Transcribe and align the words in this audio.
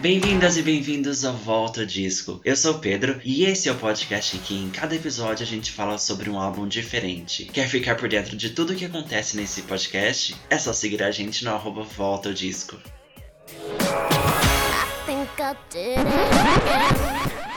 Bem-vindas 0.00 0.56
e 0.56 0.62
bem-vindos 0.62 1.24
ao 1.24 1.34
Volta 1.34 1.84
Disco. 1.84 2.40
Eu 2.44 2.54
sou 2.54 2.76
o 2.76 2.78
Pedro 2.78 3.20
e 3.24 3.44
esse 3.44 3.68
é 3.68 3.72
o 3.72 3.74
podcast 3.74 4.36
em 4.36 4.40
que 4.40 4.54
em 4.54 4.70
cada 4.70 4.94
episódio 4.94 5.42
a 5.42 5.46
gente 5.46 5.72
fala 5.72 5.98
sobre 5.98 6.30
um 6.30 6.38
álbum 6.38 6.68
diferente. 6.68 7.46
Quer 7.46 7.66
ficar 7.68 7.96
por 7.96 8.08
dentro 8.08 8.36
de 8.36 8.50
tudo 8.50 8.72
o 8.72 8.76
que 8.76 8.84
acontece 8.84 9.36
nesse 9.36 9.62
podcast? 9.62 10.36
É 10.48 10.56
só 10.56 10.72
seguir 10.72 11.02
a 11.02 11.10
gente 11.10 11.44
no 11.44 11.50
arroba 11.50 11.82
Volta 11.82 12.32
Disco. 12.32 12.78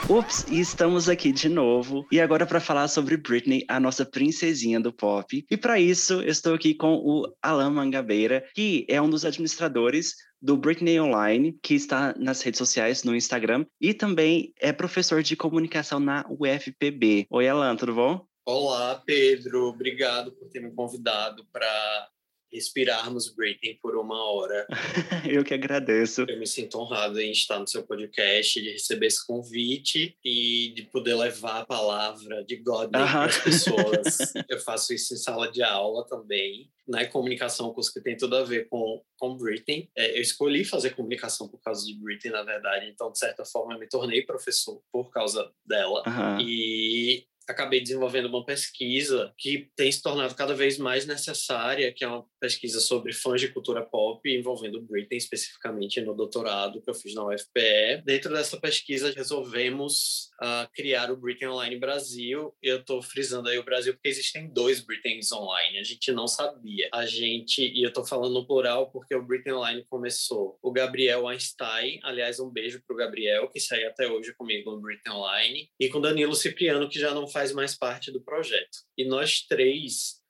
Ups, 0.08 0.44
e 0.50 0.58
estamos 0.58 1.08
aqui 1.08 1.30
de 1.30 1.48
novo. 1.48 2.04
E 2.10 2.20
agora 2.20 2.44
para 2.44 2.58
falar 2.58 2.88
sobre 2.88 3.16
Britney, 3.16 3.64
a 3.68 3.78
nossa 3.78 4.04
princesinha 4.04 4.80
do 4.80 4.92
pop. 4.92 5.46
E 5.48 5.56
para 5.56 5.78
isso, 5.78 6.14
eu 6.14 6.28
estou 6.28 6.54
aqui 6.54 6.74
com 6.74 6.94
o 6.94 7.32
Alan 7.40 7.70
Mangabeira, 7.70 8.44
que 8.52 8.84
é 8.88 9.00
um 9.00 9.08
dos 9.08 9.24
administradores 9.24 10.16
do 10.42 10.56
Britney 10.56 11.00
Online, 11.00 11.56
que 11.62 11.74
está 11.74 12.12
nas 12.18 12.42
redes 12.42 12.58
sociais, 12.58 13.04
no 13.04 13.14
Instagram, 13.14 13.64
e 13.80 13.94
também 13.94 14.52
é 14.60 14.72
professor 14.72 15.22
de 15.22 15.36
comunicação 15.36 16.00
na 16.00 16.26
UFPB. 16.28 17.28
Oi, 17.30 17.48
Alan, 17.48 17.76
tudo 17.76 17.94
bom? 17.94 18.26
Olá, 18.44 19.00
Pedro. 19.06 19.68
Obrigado 19.68 20.32
por 20.32 20.48
ter 20.48 20.60
me 20.60 20.72
convidado 20.72 21.46
para 21.52 22.08
respirarmos 22.52 23.34
Britney 23.34 23.78
por 23.80 23.96
uma 23.96 24.22
hora. 24.30 24.66
Eu 25.28 25.42
que 25.44 25.54
agradeço. 25.54 26.24
Eu 26.28 26.38
me 26.38 26.46
sinto 26.46 26.78
honrado 26.78 27.20
em 27.20 27.30
estar 27.30 27.58
no 27.58 27.66
seu 27.66 27.82
podcast, 27.82 28.60
de 28.60 28.72
receber 28.72 29.06
esse 29.06 29.26
convite 29.26 30.16
e 30.24 30.72
de 30.74 30.82
poder 30.82 31.14
levar 31.14 31.60
a 31.60 31.66
palavra 31.66 32.44
de 32.44 32.56
God 32.56 32.88
uh 32.88 32.90
-huh. 32.90 32.90
para 32.90 33.24
as 33.24 33.38
pessoas. 33.38 34.18
Eu 34.48 34.58
faço 34.60 34.92
isso 34.92 35.14
em 35.14 35.16
sala 35.16 35.50
de 35.50 35.62
aula 35.62 36.06
também. 36.06 36.70
Na 36.86 36.98
né? 36.98 37.04
comunicação, 37.06 37.72
curso 37.72 37.92
que 37.92 38.00
tem 38.00 38.16
tudo 38.16 38.36
a 38.36 38.42
ver 38.42 38.68
com, 38.68 39.00
com 39.16 39.36
Britney. 39.36 39.88
É, 39.96 40.18
eu 40.18 40.20
escolhi 40.20 40.64
fazer 40.64 40.90
comunicação 40.90 41.48
por 41.48 41.62
causa 41.62 41.86
de 41.86 41.94
Britney, 41.94 42.32
na 42.32 42.42
verdade. 42.42 42.90
Então, 42.90 43.12
de 43.12 43.18
certa 43.18 43.44
forma, 43.44 43.74
eu 43.74 43.78
me 43.78 43.86
tornei 43.86 44.22
professor 44.22 44.82
por 44.90 45.08
causa 45.10 45.48
dela. 45.64 46.00
Uh 46.00 46.10
-huh. 46.10 46.40
E 46.42 47.24
acabei 47.48 47.80
desenvolvendo 47.80 48.26
uma 48.26 48.44
pesquisa 48.44 49.32
que 49.38 49.70
tem 49.76 49.90
se 49.90 50.02
tornado 50.02 50.34
cada 50.34 50.54
vez 50.54 50.78
mais 50.78 51.06
necessária, 51.06 51.92
que 51.92 52.04
é 52.04 52.08
uma 52.08 52.24
pesquisa 52.40 52.80
sobre 52.80 53.12
fãs 53.12 53.40
de 53.40 53.48
cultura 53.48 53.82
pop, 53.82 54.20
envolvendo 54.28 54.82
Britney 54.82 55.18
especificamente 55.18 56.00
no 56.00 56.14
doutorado 56.14 56.80
que 56.82 56.90
eu 56.90 56.94
fiz 56.94 57.14
na 57.14 57.26
UFPE. 57.26 58.02
Dentro 58.04 58.32
dessa 58.32 58.58
pesquisa, 58.58 59.12
resolvemos 59.14 60.30
uh, 60.42 60.68
criar 60.72 61.10
o 61.10 61.16
Britney 61.16 61.48
Online 61.48 61.78
Brasil. 61.78 62.54
Eu 62.60 62.80
estou 62.80 63.00
frisando 63.00 63.48
aí 63.48 63.58
o 63.58 63.64
Brasil 63.64 63.94
porque 63.94 64.08
existem 64.08 64.52
dois 64.52 64.80
Britneys 64.80 65.30
online. 65.30 65.78
A 65.78 65.82
gente 65.82 66.10
não 66.10 66.26
sabia. 66.26 66.88
A 66.92 67.06
gente, 67.06 67.62
e 67.62 67.82
eu 67.82 67.88
estou 67.88 68.04
falando 68.04 68.34
no 68.34 68.46
plural 68.46 68.90
porque 68.90 69.14
o 69.14 69.24
Britney 69.24 69.54
Online 69.54 69.84
começou. 69.88 70.58
O 70.60 70.72
Gabriel 70.72 71.28
Einstein, 71.28 72.00
aliás, 72.02 72.40
um 72.40 72.50
beijo 72.50 72.82
para 72.86 72.94
o 72.94 72.96
Gabriel, 72.96 73.48
que 73.48 73.60
segue 73.60 73.84
até 73.84 74.08
hoje 74.08 74.34
comigo 74.34 74.72
no 74.72 74.80
Britney 74.80 75.14
Online, 75.14 75.70
e 75.78 75.88
com 75.88 76.00
Danilo 76.00 76.34
Cipriano, 76.34 76.88
que 76.88 76.98
já 76.98 77.14
não 77.14 77.28
faz 77.28 77.52
mais 77.52 77.76
parte 77.76 78.10
do 78.10 78.20
projeto. 78.20 78.78
E 78.98 79.04
nós 79.04 79.42
três 79.42 80.20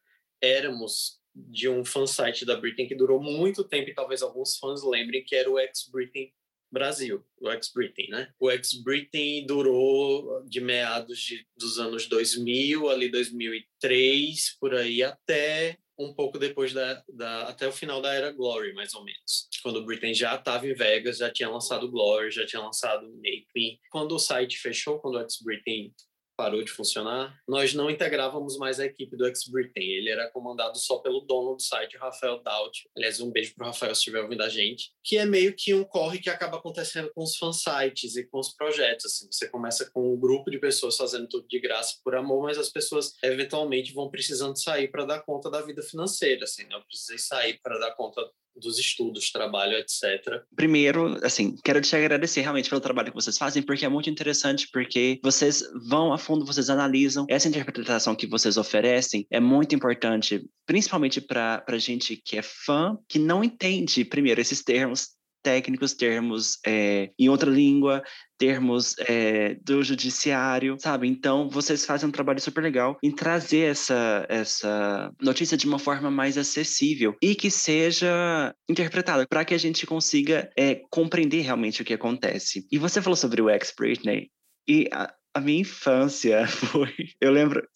éramos 0.43 1.23
de 1.35 1.69
um 1.69 1.85
fansite 1.85 2.45
da 2.45 2.57
Britney 2.57 2.87
que 2.87 2.95
durou 2.95 3.23
muito 3.23 3.65
tempo 3.65 3.89
e 3.89 3.95
talvez 3.95 4.21
alguns 4.21 4.59
fãs 4.59 4.83
lembrem 4.83 5.25
que 5.25 5.35
era 5.35 5.51
o 5.51 5.59
ex-Britney 5.59 6.35
Brasil, 6.73 7.23
o 7.41 7.51
ex-Britney, 7.51 8.09
né? 8.09 8.33
O 8.41 8.51
ex-Britney 8.51 9.45
durou 9.47 10.42
de 10.47 10.61
meados 10.61 11.19
de, 11.20 11.47
dos 11.56 11.78
anos 11.78 12.06
2000, 12.06 12.89
ali 12.89 13.11
2003, 13.11 14.56
por 14.59 14.75
aí, 14.75 15.03
até 15.03 15.78
um 15.98 16.15
pouco 16.15 16.39
depois 16.39 16.73
da, 16.73 17.03
da 17.09 17.43
até 17.43 17.69
o 17.69 17.73
final 17.73 18.00
da 18.00 18.15
era 18.15 18.33
Glory, 18.33 18.73
mais 18.73 18.95
ou 18.95 19.05
menos. 19.05 19.48
Quando 19.62 19.77
o 19.77 19.84
Britney 19.84 20.15
já 20.15 20.34
estava 20.34 20.67
em 20.67 20.75
Vegas, 20.75 21.19
já 21.19 21.31
tinha 21.31 21.48
lançado 21.48 21.91
Glory, 21.91 22.31
já 22.31 22.47
tinha 22.47 22.62
lançado 22.62 23.06
Make 23.17 23.47
Me. 23.55 23.78
Quando 23.91 24.15
o 24.15 24.19
site 24.19 24.59
fechou, 24.59 24.99
quando 24.99 25.16
o 25.16 25.21
ex-Britney 25.21 25.93
parou 26.37 26.62
de 26.62 26.70
funcionar, 26.70 27.38
nós 27.48 27.75
não 27.75 27.91
integrávamos 27.91 28.56
mais 28.56 28.81
a 28.81 28.87
equipe 28.87 29.16
do 29.16 29.26
Ex-Britain. 29.26 29.82
Ele 29.82 30.10
era 30.10 30.31
comandado 30.31 30.78
só 30.78 30.98
pelo 30.98 31.20
dono 31.20 31.54
do 31.54 31.62
site, 31.62 31.97
Rafael 31.97 32.43
Daut. 32.43 32.88
Aliás, 32.97 33.20
um 33.20 33.31
beijo 33.31 33.54
pro 33.54 33.66
Rafael 33.66 33.94
se 33.94 34.00
estiver 34.00 34.22
ouvindo 34.22 34.42
a 34.42 34.48
gente. 34.48 34.92
Que 35.04 35.19
é 35.19 35.25
meio 35.25 35.54
que 35.54 35.75
um 35.75 35.84
corre 35.84 36.19
que 36.19 36.31
acaba 36.31 36.59
acontecendo 36.59 37.10
com 37.15 37.22
os 37.22 37.37
fansites 37.37 38.16
e 38.16 38.26
com 38.26 38.38
os 38.38 38.53
projetos. 38.54 39.06
Assim. 39.06 39.28
Você 39.31 39.48
começa 39.48 39.91
com 39.91 40.15
um 40.15 40.19
grupo 40.19 40.50
de 40.50 40.59
pessoas 40.59 40.97
fazendo 40.97 41.28
tudo 41.28 41.47
de 41.48 41.60
graça 41.60 41.98
por 42.04 42.15
amor, 42.15 42.42
mas 42.42 42.59
as 42.59 42.71
pessoas 42.71 43.15
eventualmente 43.22 43.92
vão 43.92 44.10
precisando 44.10 44.60
sair 44.60 44.88
para 44.88 45.04
dar 45.04 45.22
conta 45.22 45.50
da 45.50 45.60
vida 45.60 45.82
financeira. 45.82 46.44
Assim, 46.44 46.65
né? 46.65 46.75
Eu 46.75 46.82
precisei 46.82 47.19
sair 47.19 47.60
para 47.62 47.78
dar 47.78 47.92
conta 47.92 48.22
dos 48.57 48.79
estudos, 48.79 49.31
trabalho, 49.31 49.77
etc. 49.77 50.43
Primeiro, 50.55 51.19
assim, 51.25 51.57
quero 51.65 51.81
te 51.81 51.95
agradecer 51.97 52.41
realmente 52.43 52.69
pelo 52.69 52.81
trabalho 52.81 53.11
que 53.11 53.15
vocês 53.15 53.39
fazem, 53.39 53.63
porque 53.63 53.85
é 53.85 53.89
muito 53.89 54.11
interessante, 54.11 54.69
porque 54.73 55.19
vocês 55.23 55.63
vão 55.89 56.13
a 56.13 56.19
fundo, 56.19 56.45
vocês 56.45 56.71
analisam. 56.71 57.27
Essa 57.29 57.49
interpretação 57.49 58.15
que 58.15 58.27
vocês 58.27 58.57
oferecem 58.57 59.27
é 59.31 59.41
muito 59.41 59.75
importante, 59.75 60.45
principalmente 60.67 61.21
para 61.21 61.65
gente 61.79 62.17
que 62.17 62.39
é 62.39 62.43
fã, 62.43 62.97
que 63.09 63.19
não 63.19 63.43
entende, 63.43 64.05
primeiro, 64.05 64.41
esses 64.41 64.63
termos 64.63 65.09
técnicos, 65.42 65.94
termos 65.94 66.58
é, 66.66 67.10
em 67.19 67.28
outra 67.28 67.50
língua, 67.50 68.03
termos 68.38 68.94
é, 69.00 69.54
do 69.62 69.82
judiciário, 69.82 70.76
sabe? 70.78 71.08
Então, 71.08 71.48
vocês 71.48 71.84
fazem 71.84 72.08
um 72.08 72.12
trabalho 72.12 72.41
super 72.41 72.62
legal 72.62 72.98
em 73.03 73.10
trazer 73.10 73.70
essa, 73.70 74.26
essa 74.28 75.12
notícia 75.20 75.56
de 75.56 75.66
uma 75.66 75.78
forma 75.78 76.10
mais 76.10 76.38
acessível 76.38 77.14
e 77.22 77.34
que 77.34 77.50
seja 77.50 78.54
interpretada 78.69 79.26
para 79.28 79.44
que 79.44 79.54
a 79.54 79.58
gente 79.58 79.86
consiga 79.86 80.50
é, 80.58 80.82
compreender 80.91 81.42
realmente 81.42 81.82
o 81.82 81.84
que 81.84 81.94
acontece. 81.94 82.66
E 82.70 82.78
você 82.78 83.00
falou 83.03 83.16
sobre 83.16 83.42
o 83.42 83.50
ex-Britney, 83.50 84.30
e 84.69 84.88
a, 84.92 85.12
a 85.34 85.41
minha 85.41 85.60
infância 85.60 86.47
foi. 86.47 86.92
Eu 87.20 87.32
lembro, 87.32 87.66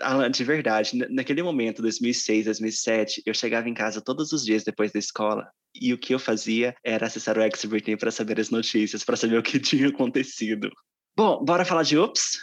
Alan, 0.00 0.30
de 0.30 0.44
verdade, 0.44 0.96
naquele 1.10 1.42
momento, 1.42 1.82
2006, 1.82 2.46
2007, 2.46 3.22
eu 3.26 3.34
chegava 3.34 3.68
em 3.68 3.74
casa 3.74 4.00
todos 4.00 4.32
os 4.32 4.44
dias 4.44 4.64
depois 4.64 4.92
da 4.92 4.98
escola 4.98 5.48
e 5.74 5.92
o 5.92 5.98
que 5.98 6.14
eu 6.14 6.18
fazia 6.18 6.74
era 6.84 7.06
acessar 7.06 7.38
o 7.38 7.42
X-Britney 7.42 7.96
para 7.96 8.10
saber 8.10 8.40
as 8.40 8.50
notícias, 8.50 9.04
para 9.04 9.16
saber 9.16 9.38
o 9.38 9.42
que 9.42 9.58
tinha 9.60 9.88
acontecido. 9.88 10.70
Bom, 11.16 11.44
bora 11.44 11.64
falar 11.64 11.82
de 11.82 11.98
Oops? 11.98 12.38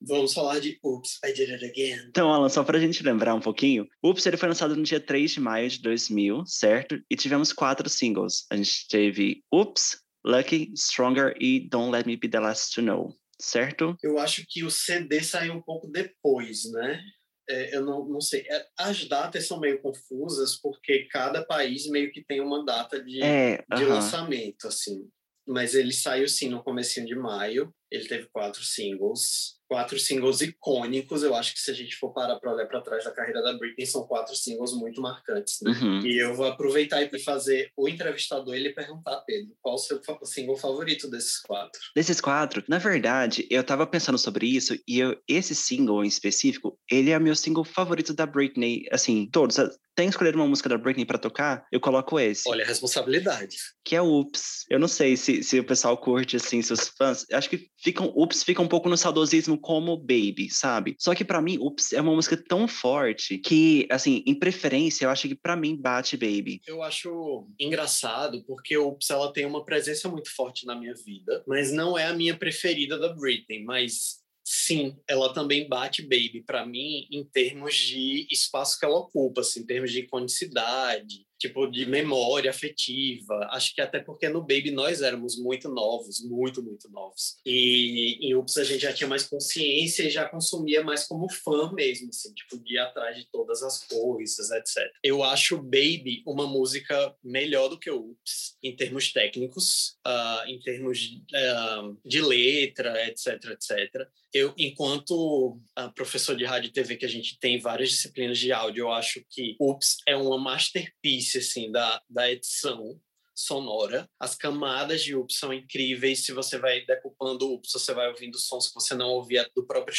Vamos 0.00 0.32
falar 0.32 0.60
de 0.60 0.78
Oops, 0.82 1.18
I 1.24 1.32
Did 1.32 1.50
It 1.50 1.64
Again. 1.64 2.06
Então, 2.08 2.32
Alan, 2.32 2.48
só 2.48 2.62
pra 2.62 2.78
gente 2.78 3.02
lembrar 3.02 3.34
um 3.34 3.40
pouquinho, 3.40 3.86
Oops 4.04 4.24
ele 4.26 4.36
foi 4.36 4.48
lançado 4.48 4.76
no 4.76 4.82
dia 4.82 5.00
3 5.00 5.32
de 5.32 5.40
maio 5.40 5.68
de 5.68 5.82
2000, 5.82 6.44
certo? 6.46 7.00
E 7.10 7.16
tivemos 7.16 7.52
quatro 7.52 7.88
singles. 7.88 8.46
A 8.50 8.56
gente 8.56 8.86
teve 8.88 9.42
Oops, 9.52 9.98
Lucky, 10.24 10.72
Stronger 10.76 11.34
e 11.40 11.68
Don't 11.68 11.90
Let 11.90 12.06
Me 12.06 12.16
Be 12.16 12.28
The 12.28 12.38
Last 12.38 12.74
To 12.74 12.82
Know, 12.82 13.16
certo? 13.40 13.96
Eu 14.02 14.18
acho 14.18 14.44
que 14.48 14.62
o 14.62 14.70
CD 14.70 15.20
saiu 15.20 15.54
um 15.54 15.62
pouco 15.62 15.88
depois, 15.88 16.70
né? 16.70 17.00
É, 17.48 17.76
eu 17.76 17.84
não, 17.84 18.04
não 18.06 18.20
sei. 18.20 18.46
É, 18.48 18.66
as 18.78 19.04
datas 19.06 19.46
são 19.46 19.58
meio 19.58 19.80
confusas 19.80 20.56
porque 20.56 21.08
cada 21.10 21.44
país 21.44 21.86
meio 21.88 22.12
que 22.12 22.22
tem 22.22 22.40
uma 22.40 22.64
data 22.64 23.02
de, 23.02 23.22
é, 23.22 23.64
de 23.74 23.84
lançamento, 23.84 24.68
assim. 24.68 25.08
Mas 25.46 25.74
ele 25.74 25.92
saiu 25.92 26.28
sim 26.28 26.48
no 26.48 26.62
comecinho 26.62 27.06
de 27.06 27.14
maio. 27.14 27.74
Ele 27.90 28.06
teve 28.06 28.26
quatro 28.26 28.62
singles 28.62 29.58
quatro 29.68 29.98
singles 29.98 30.40
icônicos. 30.40 31.22
Eu 31.22 31.34
acho 31.34 31.52
que 31.52 31.60
se 31.60 31.70
a 31.70 31.74
gente 31.74 31.94
for 31.96 32.12
parar 32.12 32.36
para 32.36 32.52
olhar 32.52 32.66
para 32.66 32.80
trás 32.80 33.04
da 33.04 33.10
carreira 33.12 33.42
da 33.42 33.52
Britney, 33.52 33.86
são 33.86 34.06
quatro 34.06 34.34
singles 34.34 34.72
muito 34.72 35.00
marcantes. 35.00 35.58
Né? 35.62 35.70
Uhum. 35.70 36.00
E 36.06 36.18
eu 36.18 36.34
vou 36.34 36.46
aproveitar 36.46 37.02
e 37.02 37.18
fazer 37.20 37.70
o 37.76 37.88
entrevistador 37.88 38.54
ele 38.54 38.70
perguntar, 38.70 39.20
Pedro, 39.26 39.54
qual 39.60 39.74
o 39.74 39.78
seu 39.78 40.00
single 40.24 40.56
favorito 40.56 41.08
desses 41.10 41.40
quatro? 41.40 41.80
Desses 41.94 42.20
quatro, 42.20 42.64
na 42.66 42.78
verdade, 42.78 43.46
eu 43.50 43.62
tava 43.62 43.86
pensando 43.86 44.18
sobre 44.18 44.46
isso 44.46 44.78
e 44.88 44.98
eu, 44.98 45.16
esse 45.28 45.54
single 45.54 46.02
em 46.02 46.08
específico, 46.08 46.78
ele 46.90 47.10
é 47.10 47.18
o 47.18 47.20
meu 47.20 47.36
single 47.36 47.64
favorito 47.64 48.14
da 48.14 48.24
Britney. 48.24 48.86
Assim, 48.90 49.28
todos 49.30 49.58
tem 49.98 50.06
que 50.06 50.12
escolher 50.12 50.36
uma 50.36 50.46
música 50.46 50.68
da 50.68 50.78
Britney 50.78 51.04
para 51.04 51.18
tocar, 51.18 51.66
eu 51.72 51.80
coloco 51.80 52.20
esse. 52.20 52.48
Olha 52.48 52.62
a 52.62 52.66
responsabilidade. 52.68 53.56
Que 53.84 53.96
é 53.96 54.00
Ups. 54.00 54.64
Eu 54.70 54.78
não 54.78 54.86
sei 54.86 55.16
se, 55.16 55.42
se 55.42 55.58
o 55.58 55.64
pessoal 55.64 55.98
curte, 55.98 56.36
assim, 56.36 56.62
seus 56.62 56.88
fãs. 56.96 57.26
Acho 57.32 57.50
que 57.50 57.66
ficam, 57.78 58.12
Ups 58.16 58.42
fica 58.42 58.60
um 58.60 58.68
pouco 58.68 58.88
no 58.88 58.96
saudosismo 58.96 59.58
como 59.58 59.96
Baby, 59.96 60.48
sabe? 60.50 60.96
Só 60.98 61.14
que 61.14 61.24
para 61.24 61.40
mim, 61.40 61.58
Ups 61.58 61.92
é 61.92 62.00
uma 62.00 62.14
música 62.14 62.36
tão 62.36 62.66
forte 62.66 63.38
que, 63.38 63.86
assim, 63.90 64.22
em 64.26 64.34
preferência, 64.34 65.04
eu 65.04 65.10
acho 65.10 65.28
que 65.28 65.34
para 65.34 65.56
mim 65.56 65.76
bate 65.76 66.16
Baby. 66.16 66.60
Eu 66.66 66.82
acho 66.82 67.46
engraçado 67.58 68.42
porque 68.44 68.76
Ups 68.76 69.10
ela 69.10 69.32
tem 69.32 69.46
uma 69.46 69.64
presença 69.64 70.08
muito 70.08 70.34
forte 70.34 70.66
na 70.66 70.74
minha 70.74 70.94
vida, 70.94 71.42
mas 71.46 71.72
não 71.72 71.96
é 71.96 72.06
a 72.06 72.14
minha 72.14 72.36
preferida 72.36 72.98
da 72.98 73.14
Britney. 73.14 73.62
Mas 73.62 74.18
sim, 74.44 74.96
ela 75.06 75.32
também 75.32 75.68
bate 75.68 76.02
Baby 76.02 76.42
para 76.44 76.66
mim 76.66 77.06
em 77.10 77.24
termos 77.24 77.76
de 77.76 78.26
espaço 78.30 78.78
que 78.78 78.84
ela 78.84 78.98
ocupa, 78.98 79.42
assim, 79.42 79.60
em 79.60 79.66
termos 79.66 79.92
de 79.92 80.00
iconicidade, 80.00 81.27
tipo 81.38 81.66
de 81.66 81.86
memória 81.86 82.50
afetiva. 82.50 83.48
Acho 83.50 83.74
que 83.74 83.80
até 83.80 84.00
porque 84.00 84.28
no 84.28 84.40
Baby 84.40 84.70
nós 84.70 85.02
éramos 85.02 85.38
muito 85.38 85.68
novos, 85.68 86.20
muito, 86.20 86.62
muito 86.62 86.90
novos. 86.90 87.38
E 87.46 88.18
em 88.20 88.34
Ups 88.34 88.56
a 88.58 88.64
gente 88.64 88.82
já 88.82 88.92
tinha 88.92 89.08
mais 89.08 89.24
consciência 89.24 90.02
e 90.02 90.10
já 90.10 90.28
consumia 90.28 90.82
mais 90.82 91.06
como 91.06 91.30
fã 91.30 91.72
mesmo, 91.72 92.08
assim, 92.08 92.32
tipo, 92.34 92.62
de 92.62 92.74
ir 92.74 92.78
atrás 92.78 93.16
de 93.16 93.28
todas 93.30 93.62
as 93.62 93.84
coisas, 93.86 94.50
etc. 94.50 94.90
Eu 95.02 95.22
acho 95.22 95.62
Baby 95.62 96.22
uma 96.26 96.46
música 96.46 97.14
melhor 97.22 97.68
do 97.68 97.78
que 97.78 97.90
Ups, 97.90 98.56
em 98.62 98.74
termos 98.74 99.12
técnicos, 99.12 99.96
uh, 100.06 100.48
em 100.48 100.58
termos 100.60 100.98
de, 100.98 101.16
uh, 101.16 101.98
de 102.04 102.20
letra, 102.20 103.06
etc, 103.08 103.44
etc. 103.50 104.08
Eu, 104.32 104.52
enquanto 104.58 105.58
uh, 105.78 105.92
professor 105.94 106.36
de 106.36 106.44
rádio 106.44 106.68
e 106.68 106.72
TV, 106.72 106.96
que 106.96 107.06
a 107.06 107.08
gente 107.08 107.38
tem 107.38 107.58
várias 107.58 107.90
disciplinas 107.90 108.38
de 108.38 108.52
áudio, 108.52 108.82
eu 108.82 108.92
acho 108.92 109.24
que 109.30 109.56
Ups 109.58 109.96
é 110.06 110.14
uma 110.16 110.38
masterpiece, 110.38 111.27
assim, 111.36 111.70
da, 111.70 112.00
da 112.08 112.30
edição 112.30 112.98
sonora. 113.38 114.08
As 114.18 114.34
camadas 114.34 115.02
de 115.02 115.14
UPS 115.14 115.38
são 115.38 115.52
incríveis. 115.52 116.24
Se 116.24 116.32
você 116.32 116.58
vai 116.58 116.84
decupando 116.84 117.54
UPS, 117.54 117.72
você 117.72 117.94
vai 117.94 118.08
ouvindo 118.08 118.38
sons 118.38 118.68
que 118.68 118.74
você 118.74 118.94
não 118.94 119.10
ouvia 119.10 119.48
do 119.54 119.64
próprio 119.64 119.94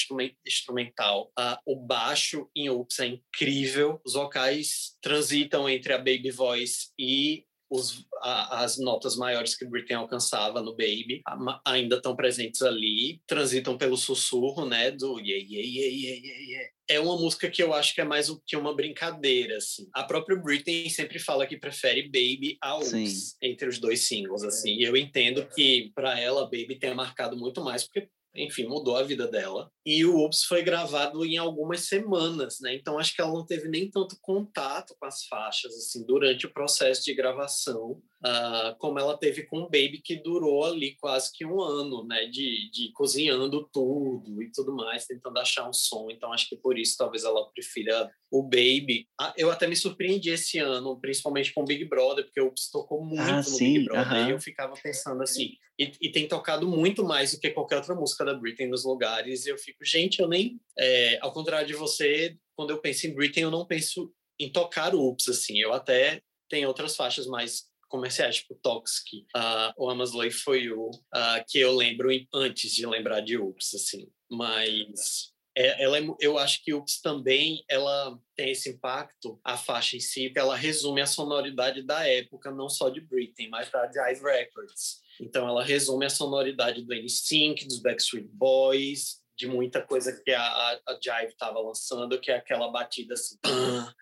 instrumental. 0.45 1.31
Uh, 1.39 1.57
o 1.65 1.75
baixo 1.75 2.49
em 2.55 2.69
UPS 2.69 2.99
é 2.99 3.05
incrível. 3.07 4.01
Os 4.05 4.13
vocais 4.13 4.97
transitam 5.01 5.69
entre 5.69 5.93
a 5.93 5.97
baby 5.97 6.31
voice 6.31 6.89
e 6.99 7.45
os, 7.69 8.05
a, 8.21 8.63
as 8.63 8.77
notas 8.77 9.15
maiores 9.15 9.55
que 9.55 9.65
Britney 9.65 9.95
alcançava 9.95 10.61
no 10.61 10.71
Baby 10.71 11.21
a, 11.25 11.61
ainda 11.65 11.97
estão 11.97 12.15
presentes 12.15 12.61
ali, 12.61 13.21
transitam 13.27 13.77
pelo 13.77 13.95
sussurro, 13.95 14.65
né, 14.65 14.91
do 14.91 15.19
yeah, 15.19 15.45
yeah, 15.47 15.67
yeah, 15.67 15.95
yeah, 15.95 16.27
yeah, 16.27 16.51
yeah. 16.51 16.69
É 16.91 16.99
uma 16.99 17.17
música 17.17 17.49
que 17.51 17.61
eu 17.61 17.71
acho 17.71 17.93
que 17.93 18.01
é 18.01 18.03
mais 18.03 18.29
que 18.47 18.57
uma 18.57 18.75
brincadeira, 18.75 19.57
assim. 19.57 19.87
A 19.93 20.03
própria 20.03 20.35
Britney 20.35 20.89
sempre 20.89 21.19
fala 21.19 21.45
que 21.45 21.55
prefere 21.55 22.03
Baby 22.07 22.57
a 22.59 22.77
Oops 22.77 23.37
entre 23.39 23.69
os 23.69 23.77
dois 23.77 24.07
singles, 24.07 24.43
assim. 24.43 24.71
E 24.71 24.83
eu 24.83 24.97
entendo 24.97 25.47
que 25.47 25.91
para 25.93 26.19
ela 26.19 26.45
Baby 26.45 26.79
tenha 26.79 26.95
marcado 26.95 27.37
muito 27.37 27.63
mais, 27.63 27.83
porque 27.83 28.09
enfim, 28.35 28.65
mudou 28.65 28.95
a 28.95 29.03
vida 29.03 29.27
dela. 29.27 29.71
E 29.85 30.05
o 30.05 30.23
Ups 30.23 30.43
foi 30.43 30.61
gravado 30.61 31.25
em 31.25 31.37
algumas 31.37 31.87
semanas, 31.87 32.57
né? 32.61 32.75
Então 32.75 32.99
acho 32.99 33.15
que 33.15 33.21
ela 33.21 33.33
não 33.33 33.45
teve 33.45 33.67
nem 33.67 33.89
tanto 33.89 34.17
contato 34.21 34.95
com 34.99 35.05
as 35.05 35.25
faixas 35.25 35.73
assim 35.75 36.05
durante 36.05 36.45
o 36.45 36.53
processo 36.53 37.03
de 37.03 37.13
gravação 37.13 38.01
uh, 38.25 38.75
como 38.77 38.99
ela 38.99 39.17
teve 39.17 39.43
com 39.43 39.59
o 39.59 39.69
Baby, 39.69 40.01
que 40.03 40.15
durou 40.15 40.65
ali 40.65 40.95
quase 40.99 41.31
que 41.33 41.45
um 41.45 41.61
ano, 41.61 42.05
né, 42.05 42.25
de, 42.25 42.69
de 42.71 42.91
cozinhando 42.93 43.67
tudo 43.71 44.41
e 44.41 44.51
tudo 44.51 44.75
mais, 44.75 45.05
tentando 45.05 45.39
achar 45.39 45.67
um 45.67 45.73
som. 45.73 46.09
Então, 46.09 46.31
acho 46.33 46.47
que 46.47 46.57
por 46.57 46.77
isso 46.77 46.95
talvez 46.97 47.23
ela 47.23 47.49
prefira 47.51 48.09
o 48.31 48.43
Baby. 48.43 49.07
Ah, 49.19 49.33
eu 49.37 49.49
até 49.49 49.67
me 49.67 49.75
surpreendi 49.75 50.29
esse 50.29 50.59
ano, 50.59 50.99
principalmente 50.99 51.53
com 51.53 51.61
o 51.61 51.65
Big 51.65 51.85
Brother, 51.85 52.25
porque 52.25 52.41
o 52.41 52.53
tocou 52.71 53.03
muito 53.03 53.21
ah, 53.21 53.37
no 53.37 53.43
sim, 53.43 53.73
Big 53.73 53.85
Brother, 53.85 54.07
uh 54.07 54.15
-huh. 54.15 54.27
e 54.27 54.31
eu 54.31 54.39
ficava 54.39 54.73
pensando 54.81 55.23
assim, 55.23 55.53
e, 55.79 55.93
e, 56.01 56.11
tem 56.11 56.27
tocado 56.27 56.67
muito 56.67 57.05
mais 57.05 57.31
do 57.31 57.39
que 57.39 57.49
qualquer 57.51 57.77
outra 57.77 57.95
música 57.95 58.25
da 58.33 58.39
Britney 58.39 58.69
nos 58.69 58.85
lugares, 58.85 59.45
e 59.45 59.49
eu 59.49 59.57
fico, 59.57 59.83
gente, 59.83 60.19
eu 60.19 60.27
nem, 60.27 60.59
é, 60.77 61.17
ao 61.21 61.31
contrário 61.31 61.67
de 61.67 61.73
você, 61.73 62.37
quando 62.55 62.71
eu 62.71 62.79
penso 62.79 63.07
em 63.07 63.13
Britney, 63.13 63.43
eu 63.43 63.51
não 63.51 63.65
penso 63.65 64.13
em 64.39 64.51
tocar 64.51 64.95
o 64.95 65.09
Ups, 65.09 65.27
assim, 65.27 65.59
eu 65.59 65.73
até 65.73 66.21
tenho 66.49 66.67
outras 66.67 66.95
faixas 66.95 67.27
mais 67.27 67.69
comerciais, 67.89 68.37
tipo 68.37 68.55
Toxic, 68.55 69.25
uh, 69.35 69.73
o 69.77 69.89
Amasley 69.89 70.31
foi 70.31 70.69
o 70.69 70.89
uh, 70.89 71.43
que 71.47 71.59
eu 71.59 71.75
lembro 71.75 72.09
antes 72.33 72.73
de 72.73 72.85
lembrar 72.85 73.19
de 73.21 73.37
Ups, 73.37 73.73
assim. 73.73 74.07
Mas 74.29 75.33
é, 75.57 75.83
ela 75.83 75.97
é, 75.97 76.03
eu 76.21 76.37
acho 76.37 76.63
que 76.63 76.73
Ups 76.73 77.01
também 77.01 77.65
ela 77.67 78.17
tem 78.35 78.51
esse 78.51 78.69
impacto, 78.69 79.39
a 79.43 79.57
faixa 79.57 79.97
em 79.97 79.99
si, 79.99 80.29
que 80.29 80.39
ela 80.39 80.55
resume 80.55 81.01
a 81.01 81.07
sonoridade 81.07 81.81
da 81.81 82.07
época, 82.07 82.51
não 82.51 82.69
só 82.69 82.89
de 82.89 83.01
Britney, 83.01 83.49
mas 83.49 83.69
da 83.71 83.87
Jive 83.87 84.23
Records. 84.23 85.01
Então 85.19 85.47
ela 85.47 85.63
resume 85.63 86.05
a 86.05 86.09
sonoridade 86.09 86.83
do 86.83 86.93
NSYNC, 86.93 87.65
dos 87.65 87.81
Backstreet 87.81 88.27
Boys, 88.31 89.19
de 89.37 89.47
muita 89.47 89.81
coisa 89.81 90.11
que 90.23 90.31
a, 90.31 90.41
a, 90.41 90.79
a 90.87 90.99
Jive 91.01 91.31
estava 91.31 91.59
lançando, 91.59 92.19
que 92.19 92.31
é 92.31 92.35
aquela 92.35 92.69
batida 92.69 93.13
assim, 93.13 93.37
pam, 93.41 93.93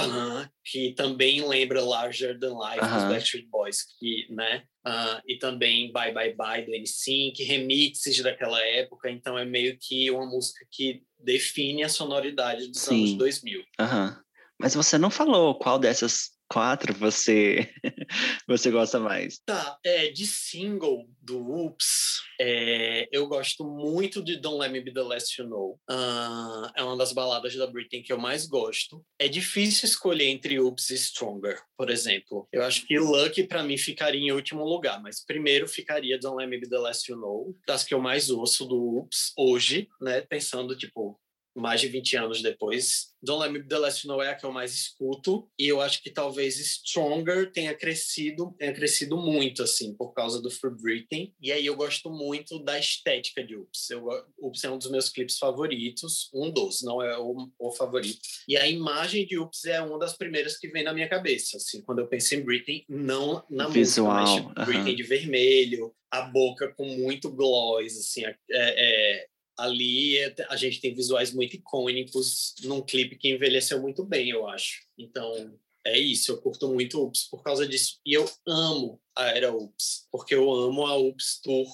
Uh, 0.00 0.50
que 0.64 0.92
também 0.92 1.46
lembra 1.46 1.80
Larger 1.80 2.36
Than 2.36 2.58
Life 2.58 2.80
uh 2.80 2.84
-huh. 2.84 2.94
dos 2.94 3.04
Backstreet 3.04 3.48
Boys, 3.48 3.84
que, 3.96 4.26
né? 4.28 4.64
Uh, 4.84 5.22
e 5.24 5.38
também 5.38 5.92
Bye 5.92 6.12
Bye 6.12 6.34
Bye 6.34 6.66
do 6.66 6.72
N5, 6.72 7.46
remixes 7.46 8.20
daquela 8.20 8.60
época, 8.60 9.08
então 9.08 9.38
é 9.38 9.44
meio 9.44 9.78
que 9.80 10.10
uma 10.10 10.26
música 10.26 10.66
que 10.68 11.04
define 11.16 11.84
a 11.84 11.88
sonoridade 11.88 12.66
dos 12.66 12.80
Sim. 12.80 13.04
anos 13.04 13.14
2000. 13.14 13.60
Uh 13.60 13.64
-huh. 13.78 14.20
Mas 14.58 14.74
você 14.74 14.98
não 14.98 15.10
falou 15.10 15.54
qual 15.54 15.78
dessas 15.78 16.30
quatro 16.48 16.94
você 16.94 17.68
você 18.46 18.70
gosta 18.70 18.98
mais? 18.98 19.38
Tá, 19.44 19.78
é, 19.84 20.10
de 20.10 20.26
single 20.26 21.08
do 21.20 21.38
Oops, 21.38 22.20
é, 22.40 23.08
eu 23.12 23.26
gosto 23.26 23.64
muito 23.64 24.22
de 24.22 24.36
Don't 24.36 24.58
Let 24.58 24.70
Me 24.70 24.80
Be 24.80 24.92
The 24.92 25.02
Last 25.02 25.40
You 25.40 25.48
Know. 25.48 25.80
Uh, 25.90 26.70
é 26.76 26.82
uma 26.82 26.96
das 26.96 27.12
baladas 27.12 27.54
da 27.54 27.66
Britney 27.66 28.02
que 28.02 28.12
eu 28.12 28.18
mais 28.18 28.46
gosto. 28.46 29.04
É 29.18 29.28
difícil 29.28 29.86
escolher 29.86 30.26
entre 30.26 30.58
Oops 30.58 30.90
e 30.90 30.98
Stronger, 30.98 31.60
por 31.76 31.90
exemplo. 31.90 32.48
Eu 32.52 32.62
acho 32.62 32.86
que 32.86 32.98
Lucky 32.98 33.44
para 33.44 33.62
mim 33.62 33.76
ficaria 33.76 34.20
em 34.20 34.32
último 34.32 34.64
lugar, 34.64 35.00
mas 35.02 35.24
primeiro 35.24 35.68
ficaria 35.68 36.18
Don't 36.18 36.36
Let 36.36 36.48
Me 36.48 36.58
Be 36.58 36.68
The 36.68 36.78
Last 36.78 37.10
You 37.10 37.18
Know, 37.18 37.56
das 37.66 37.84
que 37.84 37.94
eu 37.94 38.00
mais 38.00 38.30
ouço 38.30 38.64
do 38.66 38.76
Oops 38.76 39.32
hoje, 39.36 39.88
né, 40.00 40.20
pensando 40.20 40.76
tipo 40.76 41.20
mais 41.54 41.80
de 41.80 41.88
20 41.88 42.16
anos 42.16 42.42
depois. 42.42 43.14
Don't 43.22 43.42
Let 43.42 43.52
Me 43.52 43.58
Be 43.60 43.68
The 43.68 43.78
Last 43.78 44.06
No 44.06 44.20
é 44.20 44.30
a 44.30 44.34
que 44.34 44.44
eu 44.44 44.52
mais 44.52 44.74
escuto 44.74 45.48
e 45.58 45.66
eu 45.66 45.80
acho 45.80 46.02
que 46.02 46.10
talvez 46.10 46.58
Stronger 46.58 47.50
tenha 47.52 47.74
crescido, 47.74 48.54
tenha 48.58 48.74
crescido 48.74 49.16
muito, 49.16 49.62
assim, 49.62 49.94
por 49.94 50.12
causa 50.12 50.42
do 50.42 50.50
Free 50.50 50.74
Britney. 50.78 51.32
E 51.40 51.50
aí 51.50 51.64
eu 51.64 51.74
gosto 51.74 52.10
muito 52.10 52.62
da 52.62 52.78
estética 52.78 53.42
de 53.42 53.56
Oops. 53.56 53.90
Eu, 53.90 54.06
Oops 54.38 54.64
é 54.64 54.70
um 54.70 54.78
dos 54.78 54.90
meus 54.90 55.08
clipes 55.08 55.38
favoritos, 55.38 56.28
um 56.34 56.50
dos, 56.50 56.82
não 56.82 57.02
é 57.02 57.16
o, 57.18 57.50
o 57.58 57.72
favorito. 57.72 58.20
E 58.46 58.56
a 58.56 58.68
imagem 58.68 59.26
de 59.26 59.38
Oops 59.38 59.64
é 59.64 59.80
uma 59.80 59.98
das 59.98 60.16
primeiras 60.16 60.58
que 60.58 60.68
vem 60.68 60.84
na 60.84 60.92
minha 60.92 61.08
cabeça, 61.08 61.56
assim, 61.56 61.82
quando 61.82 62.00
eu 62.00 62.06
penso 62.06 62.34
em 62.34 62.42
Britney, 62.42 62.84
não 62.88 63.42
na 63.48 63.68
Visual, 63.68 64.20
música, 64.20 64.42
mas 64.44 64.54
tipo, 64.54 64.66
Britney 64.66 64.94
de 64.94 65.02
vermelho, 65.02 65.94
a 66.10 66.22
boca 66.22 66.72
com 66.76 66.84
muito 66.84 67.30
gloss, 67.30 67.98
assim, 67.98 68.24
é, 68.24 68.36
é 68.50 69.26
ali 69.56 70.18
a 70.48 70.56
gente 70.56 70.80
tem 70.80 70.94
visuais 70.94 71.32
muito 71.32 71.56
icônicos 71.56 72.54
num 72.62 72.82
clipe 72.82 73.16
que 73.16 73.30
envelheceu 73.30 73.80
muito 73.80 74.04
bem, 74.04 74.30
eu 74.30 74.46
acho. 74.48 74.82
Então, 74.98 75.58
é 75.84 75.98
isso, 75.98 76.32
eu 76.32 76.40
curto 76.40 76.68
muito 76.72 77.02
Ups 77.02 77.28
por 77.28 77.42
causa 77.42 77.66
disso. 77.66 78.00
E 78.04 78.14
eu 78.14 78.28
amo 78.46 79.00
a 79.14 79.26
Era 79.28 79.54
Ups, 79.54 80.08
porque 80.10 80.34
eu 80.34 80.50
amo 80.50 80.86
a 80.86 80.96
Ups 80.96 81.40
Tour 81.42 81.68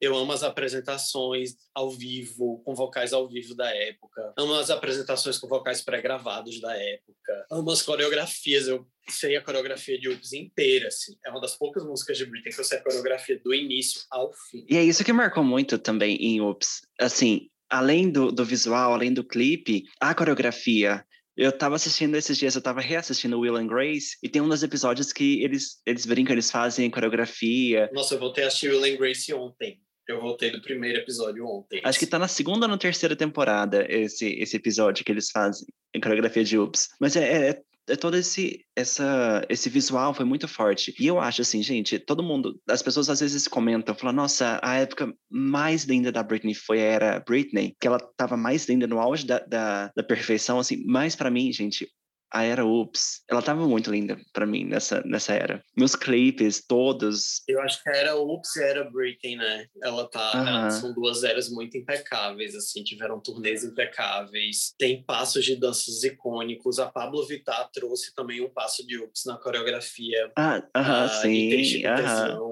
eu 0.00 0.16
amo 0.16 0.32
as 0.32 0.42
apresentações 0.42 1.56
ao 1.74 1.90
vivo, 1.90 2.62
com 2.64 2.74
vocais 2.74 3.12
ao 3.12 3.28
vivo 3.28 3.54
da 3.54 3.68
época. 3.74 4.32
Amo 4.38 4.54
as 4.54 4.70
apresentações 4.70 5.38
com 5.38 5.46
vocais 5.46 5.82
pré-gravados 5.82 6.60
da 6.60 6.74
época. 6.74 7.46
Amo 7.50 7.70
as 7.70 7.82
coreografias. 7.82 8.66
Eu 8.66 8.86
sei 9.10 9.36
a 9.36 9.42
coreografia 9.42 9.98
de 9.98 10.08
Oops 10.08 10.32
inteira, 10.32 10.88
assim. 10.88 11.16
É 11.24 11.30
uma 11.30 11.40
das 11.40 11.56
poucas 11.56 11.84
músicas 11.84 12.16
de 12.16 12.24
Britney 12.24 12.52
que 12.52 12.60
eu 12.60 12.64
sei 12.64 12.78
a 12.78 12.82
coreografia 12.82 13.38
do 13.44 13.54
início 13.54 14.02
ao 14.10 14.32
fim. 14.32 14.64
E 14.70 14.76
é 14.76 14.82
isso 14.82 15.04
que 15.04 15.12
marcou 15.12 15.44
muito 15.44 15.78
também 15.78 16.16
em 16.16 16.40
Oops. 16.40 16.80
Assim, 16.98 17.50
além 17.68 18.10
do, 18.10 18.32
do 18.32 18.44
visual, 18.44 18.94
além 18.94 19.12
do 19.12 19.22
clipe, 19.22 19.84
a 20.00 20.14
coreografia. 20.14 21.04
Eu 21.36 21.52
tava 21.52 21.76
assistindo 21.76 22.16
esses 22.16 22.36
dias, 22.36 22.54
eu 22.54 22.60
tava 22.60 22.80
reassistindo 22.80 23.38
Will 23.38 23.56
and 23.56 23.66
Grace, 23.66 24.16
e 24.22 24.28
tem 24.28 24.42
um 24.42 24.48
dos 24.48 24.62
episódios 24.62 25.10
que 25.12 25.42
eles, 25.42 25.80
eles 25.86 26.04
brincam, 26.04 26.34
eles 26.34 26.50
fazem 26.50 26.90
coreografia. 26.90 27.88
Nossa, 27.94 28.14
eu 28.14 28.18
voltei 28.18 28.44
a 28.44 28.48
assistir 28.48 28.68
Will 28.68 28.84
and 28.84 28.96
Grace 28.96 29.32
ontem. 29.32 29.80
Eu 30.08 30.20
voltei 30.20 30.50
do 30.50 30.60
primeiro 30.60 30.98
episódio 30.98 31.46
ontem. 31.46 31.80
Acho 31.84 31.98
que 31.98 32.06
tá 32.06 32.18
na 32.18 32.28
segunda 32.28 32.66
ou 32.66 32.70
na 32.70 32.78
terceira 32.78 33.14
temporada 33.14 33.86
esse, 33.88 34.26
esse 34.40 34.56
episódio 34.56 35.04
que 35.04 35.12
eles 35.12 35.30
fazem 35.30 35.66
em 35.94 36.00
coreografia 36.00 36.44
de 36.44 36.58
Ups. 36.58 36.88
Mas 37.00 37.14
é, 37.16 37.50
é, 37.50 37.62
é 37.88 37.96
todo 37.96 38.16
esse, 38.16 38.64
essa, 38.74 39.44
esse 39.48 39.68
visual 39.68 40.14
foi 40.14 40.24
muito 40.24 40.48
forte. 40.48 40.94
E 40.98 41.06
eu 41.06 41.20
acho 41.20 41.42
assim, 41.42 41.62
gente, 41.62 41.98
todo 41.98 42.22
mundo, 42.22 42.60
as 42.68 42.82
pessoas 42.82 43.08
às 43.08 43.20
vezes 43.20 43.46
comentam, 43.46 43.94
falam, 43.94 44.14
nossa, 44.14 44.58
a 44.62 44.76
época 44.76 45.12
mais 45.30 45.84
linda 45.84 46.10
da 46.10 46.22
Britney 46.22 46.54
foi 46.54 46.80
a 46.80 46.84
era 46.84 47.20
Britney, 47.20 47.76
que 47.80 47.86
ela 47.86 47.98
tava 48.16 48.36
mais 48.36 48.68
linda 48.68 48.86
no 48.86 48.98
auge 48.98 49.26
da, 49.26 49.38
da, 49.40 49.92
da 49.94 50.02
perfeição, 50.02 50.58
assim. 50.58 50.82
Mas 50.86 51.14
para 51.14 51.30
mim, 51.30 51.52
gente, 51.52 51.88
a 52.32 52.44
era 52.44 52.64
Oops, 52.64 53.22
ela 53.28 53.42
tava 53.42 53.66
muito 53.66 53.90
linda 53.90 54.18
para 54.32 54.46
mim 54.46 54.64
nessa, 54.64 55.02
nessa 55.04 55.34
era. 55.34 55.62
Meus 55.76 55.96
clipes, 55.96 56.64
todos. 56.66 57.42
Eu 57.48 57.60
acho 57.60 57.82
que 57.82 57.90
a 57.90 57.96
era 57.96 58.16
Oops 58.16 58.56
e 58.56 58.62
a 58.62 58.66
era 58.66 58.90
Britney, 58.90 59.36
né? 59.36 59.66
Ela 59.82 60.08
tá. 60.08 60.32
Ela, 60.34 60.70
são 60.70 60.92
duas 60.94 61.24
eras 61.24 61.50
muito 61.50 61.76
impecáveis, 61.76 62.54
assim, 62.54 62.84
tiveram 62.84 63.20
turnês 63.20 63.64
impecáveis. 63.64 64.74
Tem 64.78 65.02
passos 65.02 65.44
de 65.44 65.56
danças 65.56 66.04
icônicos. 66.04 66.78
A 66.78 66.86
Pablo 66.86 67.26
Vittar 67.26 67.68
trouxe 67.72 68.14
também 68.14 68.40
um 68.40 68.50
passo 68.50 68.86
de 68.86 68.98
Oops 68.98 69.24
na 69.26 69.36
coreografia. 69.36 70.30
Ah, 70.36 70.62
-huh, 70.74 71.06
uh, 71.06 71.22
sim. 71.22 71.82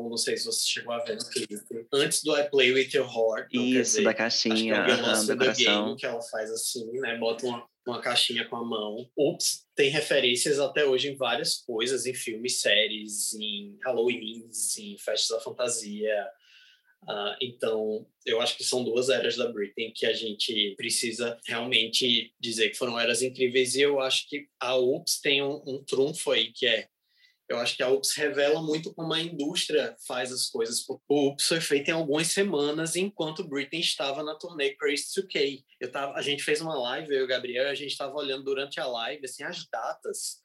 Não 0.08 0.16
sei 0.16 0.36
se 0.36 0.46
você 0.46 0.66
chegou 0.66 0.92
a 0.92 0.98
ver 1.04 1.16
no 1.16 1.30
clipe. 1.30 1.54
Antes 1.92 2.22
do 2.22 2.36
I 2.36 2.48
Play 2.50 2.72
With 2.72 2.90
Your 2.94 3.06
Heart. 3.06 3.48
Isso, 3.52 3.74
dizer, 3.74 4.04
da 4.04 4.14
caixinha. 4.14 4.82
Acho 4.82 5.26
que 5.26 5.32
é 5.32 5.34
o 5.34 5.36
uh 5.36 5.40
-huh, 5.40 5.56
game 5.56 5.96
que 5.96 6.06
ela 6.06 6.22
faz 6.22 6.50
assim, 6.50 6.90
né? 7.00 7.16
Bota 7.18 7.46
uma 7.46 7.64
uma 7.90 8.00
caixinha 8.00 8.44
com 8.44 8.56
a 8.56 8.64
mão. 8.64 9.10
Ups, 9.16 9.66
tem 9.74 9.90
referências 9.90 10.58
até 10.58 10.84
hoje 10.84 11.08
em 11.08 11.16
várias 11.16 11.56
coisas, 11.56 12.06
em 12.06 12.14
filmes, 12.14 12.60
séries, 12.60 13.34
em 13.34 13.78
Halloween, 13.84 14.48
em 14.78 14.98
festas 14.98 15.28
da 15.36 15.40
fantasia. 15.40 16.28
Uh, 17.04 17.36
então, 17.40 18.06
eu 18.26 18.40
acho 18.40 18.56
que 18.56 18.64
são 18.64 18.84
duas 18.84 19.08
eras 19.08 19.36
da 19.36 19.50
Britney 19.50 19.92
que 19.92 20.04
a 20.04 20.12
gente 20.12 20.74
precisa 20.76 21.38
realmente 21.46 22.34
dizer 22.40 22.70
que 22.70 22.76
foram 22.76 22.98
eras 22.98 23.22
incríveis. 23.22 23.74
E 23.74 23.82
eu 23.82 24.00
acho 24.00 24.28
que 24.28 24.48
a 24.60 24.76
Ups 24.76 25.20
tem 25.20 25.42
um, 25.42 25.62
um 25.66 25.82
trunfo 25.82 26.32
aí, 26.32 26.52
que 26.52 26.66
é 26.66 26.88
eu 27.48 27.58
acho 27.58 27.76
que 27.76 27.82
a 27.82 27.88
UPS 27.88 28.14
revela 28.14 28.62
muito 28.62 28.92
como 28.92 29.12
a 29.14 29.20
indústria 29.20 29.96
faz 30.06 30.30
as 30.30 30.48
coisas. 30.48 30.84
O 31.08 31.28
UPS 31.28 31.46
foi 31.46 31.60
feito 31.60 31.88
em 31.88 31.92
algumas 31.92 32.28
semanas 32.28 32.94
enquanto 32.94 33.48
Britney 33.48 33.80
estava 33.80 34.22
na 34.22 34.34
turnê 34.34 34.74
Crazy 34.74 35.04
2K. 35.16 35.64
Eu 35.80 35.90
tava, 35.90 36.12
a 36.12 36.22
gente 36.22 36.42
fez 36.42 36.60
uma 36.60 36.78
live, 36.78 37.10
eu 37.10 37.20
e 37.20 37.24
o 37.24 37.28
Gabriel, 37.28 37.68
a 37.68 37.74
gente 37.74 37.92
estava 37.92 38.14
olhando 38.14 38.44
durante 38.44 38.78
a 38.78 38.86
live 38.86 39.24
assim, 39.24 39.42
as 39.44 39.66
datas. 39.68 40.42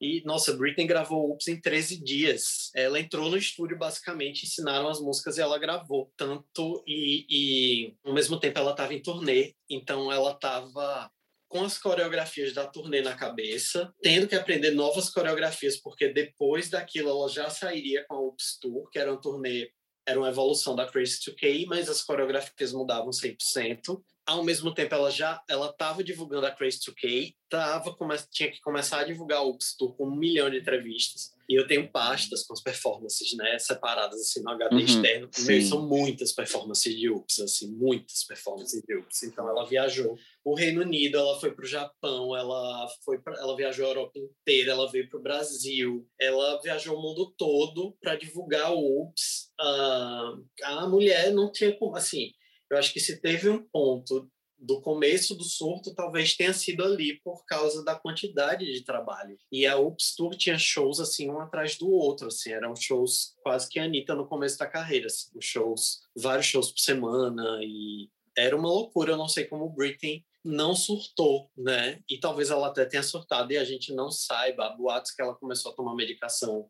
E, 0.00 0.22
nossa, 0.24 0.56
Britney 0.56 0.86
gravou 0.86 1.32
UPS 1.32 1.48
em 1.48 1.60
13 1.60 2.04
dias. 2.04 2.70
Ela 2.74 3.00
entrou 3.00 3.30
no 3.30 3.36
estúdio, 3.36 3.78
basicamente, 3.78 4.44
ensinaram 4.44 4.88
as 4.88 5.00
músicas 5.00 5.38
e 5.38 5.40
ela 5.40 5.58
gravou. 5.58 6.12
Tanto, 6.16 6.84
e, 6.86 7.26
e 7.28 7.96
ao 8.04 8.12
mesmo 8.12 8.38
tempo 8.38 8.58
ela 8.58 8.72
estava 8.72 8.94
em 8.94 9.02
turnê, 9.02 9.54
então 9.68 10.12
ela 10.12 10.32
estava 10.32 11.10
com 11.54 11.62
as 11.62 11.78
coreografias 11.78 12.52
da 12.52 12.66
turnê 12.66 13.00
na 13.00 13.14
cabeça, 13.14 13.94
tendo 14.02 14.26
que 14.26 14.34
aprender 14.34 14.72
novas 14.72 15.08
coreografias, 15.08 15.76
porque 15.76 16.08
depois 16.08 16.68
daquilo 16.68 17.08
ela 17.10 17.28
já 17.28 17.48
sairia 17.48 18.04
com 18.08 18.16
a 18.16 18.20
Ups 18.20 18.58
Tour, 18.60 18.90
que 18.90 18.98
era 18.98 19.12
uma 19.12 19.20
turnê, 19.20 19.70
era 20.04 20.18
uma 20.18 20.30
evolução 20.30 20.74
da 20.74 20.84
Crazy 20.84 21.20
2K, 21.20 21.66
mas 21.68 21.88
as 21.88 22.02
coreografias 22.02 22.72
mudavam 22.72 23.10
100% 23.10 24.02
ao 24.26 24.42
mesmo 24.42 24.72
tempo 24.74 24.94
ela 24.94 25.10
já 25.10 25.42
ela 25.48 25.70
estava 25.70 26.02
divulgando 26.02 26.46
a 26.46 26.50
Crazy 26.50 26.80
2K, 26.80 27.34
tava, 27.48 27.94
tinha 28.32 28.50
que 28.50 28.60
começar 28.60 29.00
a 29.00 29.04
divulgar 29.04 29.44
o 29.44 29.50
Ups 29.50 29.76
Tour 29.76 29.94
com 29.94 30.08
um 30.08 30.16
milhão 30.16 30.50
de 30.50 30.58
entrevistas. 30.58 31.33
E 31.48 31.58
eu 31.58 31.66
tenho 31.66 31.90
pastas 31.90 32.44
com 32.44 32.52
as 32.52 32.62
performances, 32.62 33.36
né, 33.36 33.58
separadas 33.58 34.20
assim 34.20 34.42
no 34.42 34.50
HD 34.50 34.74
uhum, 34.74 34.80
externo. 34.80 35.30
Meio, 35.40 35.62
são 35.66 35.86
muitas 35.86 36.32
performances 36.32 36.94
de 36.94 37.10
Ups, 37.10 37.38
assim, 37.40 37.70
muitas 37.72 38.24
performances 38.24 38.82
de 38.82 38.96
Ups. 38.96 39.22
Então 39.22 39.48
ela 39.48 39.66
viajou 39.66 40.16
o 40.44 40.54
Reino 40.54 40.82
Unido, 40.82 41.18
ela 41.18 41.38
foi 41.38 41.54
para 41.54 41.64
o 41.64 41.68
Japão, 41.68 42.36
ela 42.36 42.88
foi 43.04 43.18
pra, 43.18 43.34
ela 43.38 43.56
viajou 43.56 43.86
a 43.86 43.88
Europa 43.90 44.18
inteira, 44.18 44.72
ela 44.72 44.90
veio 44.90 45.08
para 45.08 45.18
o 45.18 45.22
Brasil, 45.22 46.06
ela 46.20 46.60
viajou 46.62 46.96
o 46.96 47.02
mundo 47.02 47.34
todo 47.36 47.96
para 48.00 48.16
divulgar 48.16 48.72
o 48.72 49.02
Ups. 49.02 49.50
Uh, 49.60 50.44
a 50.62 50.88
mulher 50.88 51.32
não 51.32 51.50
tinha 51.50 51.76
como, 51.76 51.96
assim, 51.96 52.30
eu 52.70 52.78
acho 52.78 52.92
que 52.92 53.00
se 53.00 53.20
teve 53.20 53.48
um 53.48 53.62
ponto 53.62 54.28
do 54.64 54.80
começo 54.80 55.34
do 55.34 55.44
surto, 55.44 55.94
talvez 55.94 56.34
tenha 56.34 56.52
sido 56.52 56.82
ali 56.82 57.20
por 57.20 57.44
causa 57.44 57.84
da 57.84 57.94
quantidade 57.94 58.64
de 58.64 58.82
trabalho. 58.82 59.38
E 59.52 59.66
a 59.66 59.78
Ups 59.78 60.14
Tour 60.16 60.34
tinha 60.34 60.58
shows 60.58 61.00
assim 61.00 61.30
um 61.30 61.38
atrás 61.38 61.76
do 61.76 61.90
outro, 61.90 62.28
assim, 62.28 62.50
eram 62.50 62.74
shows 62.74 63.34
quase 63.42 63.68
que 63.68 63.78
a 63.78 63.84
Anitta 63.84 64.14
no 64.14 64.26
começo 64.26 64.58
da 64.58 64.66
carreira, 64.66 65.06
assim, 65.06 65.30
shows, 65.40 66.00
vários 66.16 66.46
shows 66.46 66.70
por 66.70 66.80
semana 66.80 67.60
e 67.62 68.08
era 68.36 68.56
uma 68.56 68.68
loucura, 68.68 69.12
eu 69.12 69.16
não 69.16 69.28
sei 69.28 69.44
como 69.44 69.66
o 69.66 69.70
Britney 69.70 70.24
não 70.42 70.74
surtou, 70.74 71.50
né? 71.56 72.02
E 72.08 72.18
talvez 72.18 72.50
ela 72.50 72.68
até 72.68 72.84
tenha 72.84 73.02
surtado 73.02 73.52
e 73.52 73.56
a 73.56 73.64
gente 73.64 73.94
não 73.94 74.10
saiba. 74.10 74.68
Boatos 74.70 75.12
que 75.12 75.22
ela 75.22 75.34
começou 75.34 75.72
a 75.72 75.74
tomar 75.74 75.94
medicação 75.94 76.68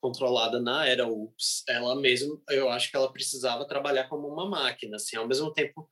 controlada 0.00 0.60
na 0.60 0.86
era 0.86 1.06
UPS, 1.06 1.62
ela 1.68 1.94
mesmo, 1.94 2.42
eu 2.50 2.68
acho 2.68 2.90
que 2.90 2.96
ela 2.96 3.12
precisava 3.12 3.66
trabalhar 3.66 4.08
como 4.08 4.26
uma 4.26 4.48
máquina, 4.48 4.96
assim, 4.96 5.16
ao 5.16 5.28
mesmo 5.28 5.52
tempo 5.52 5.88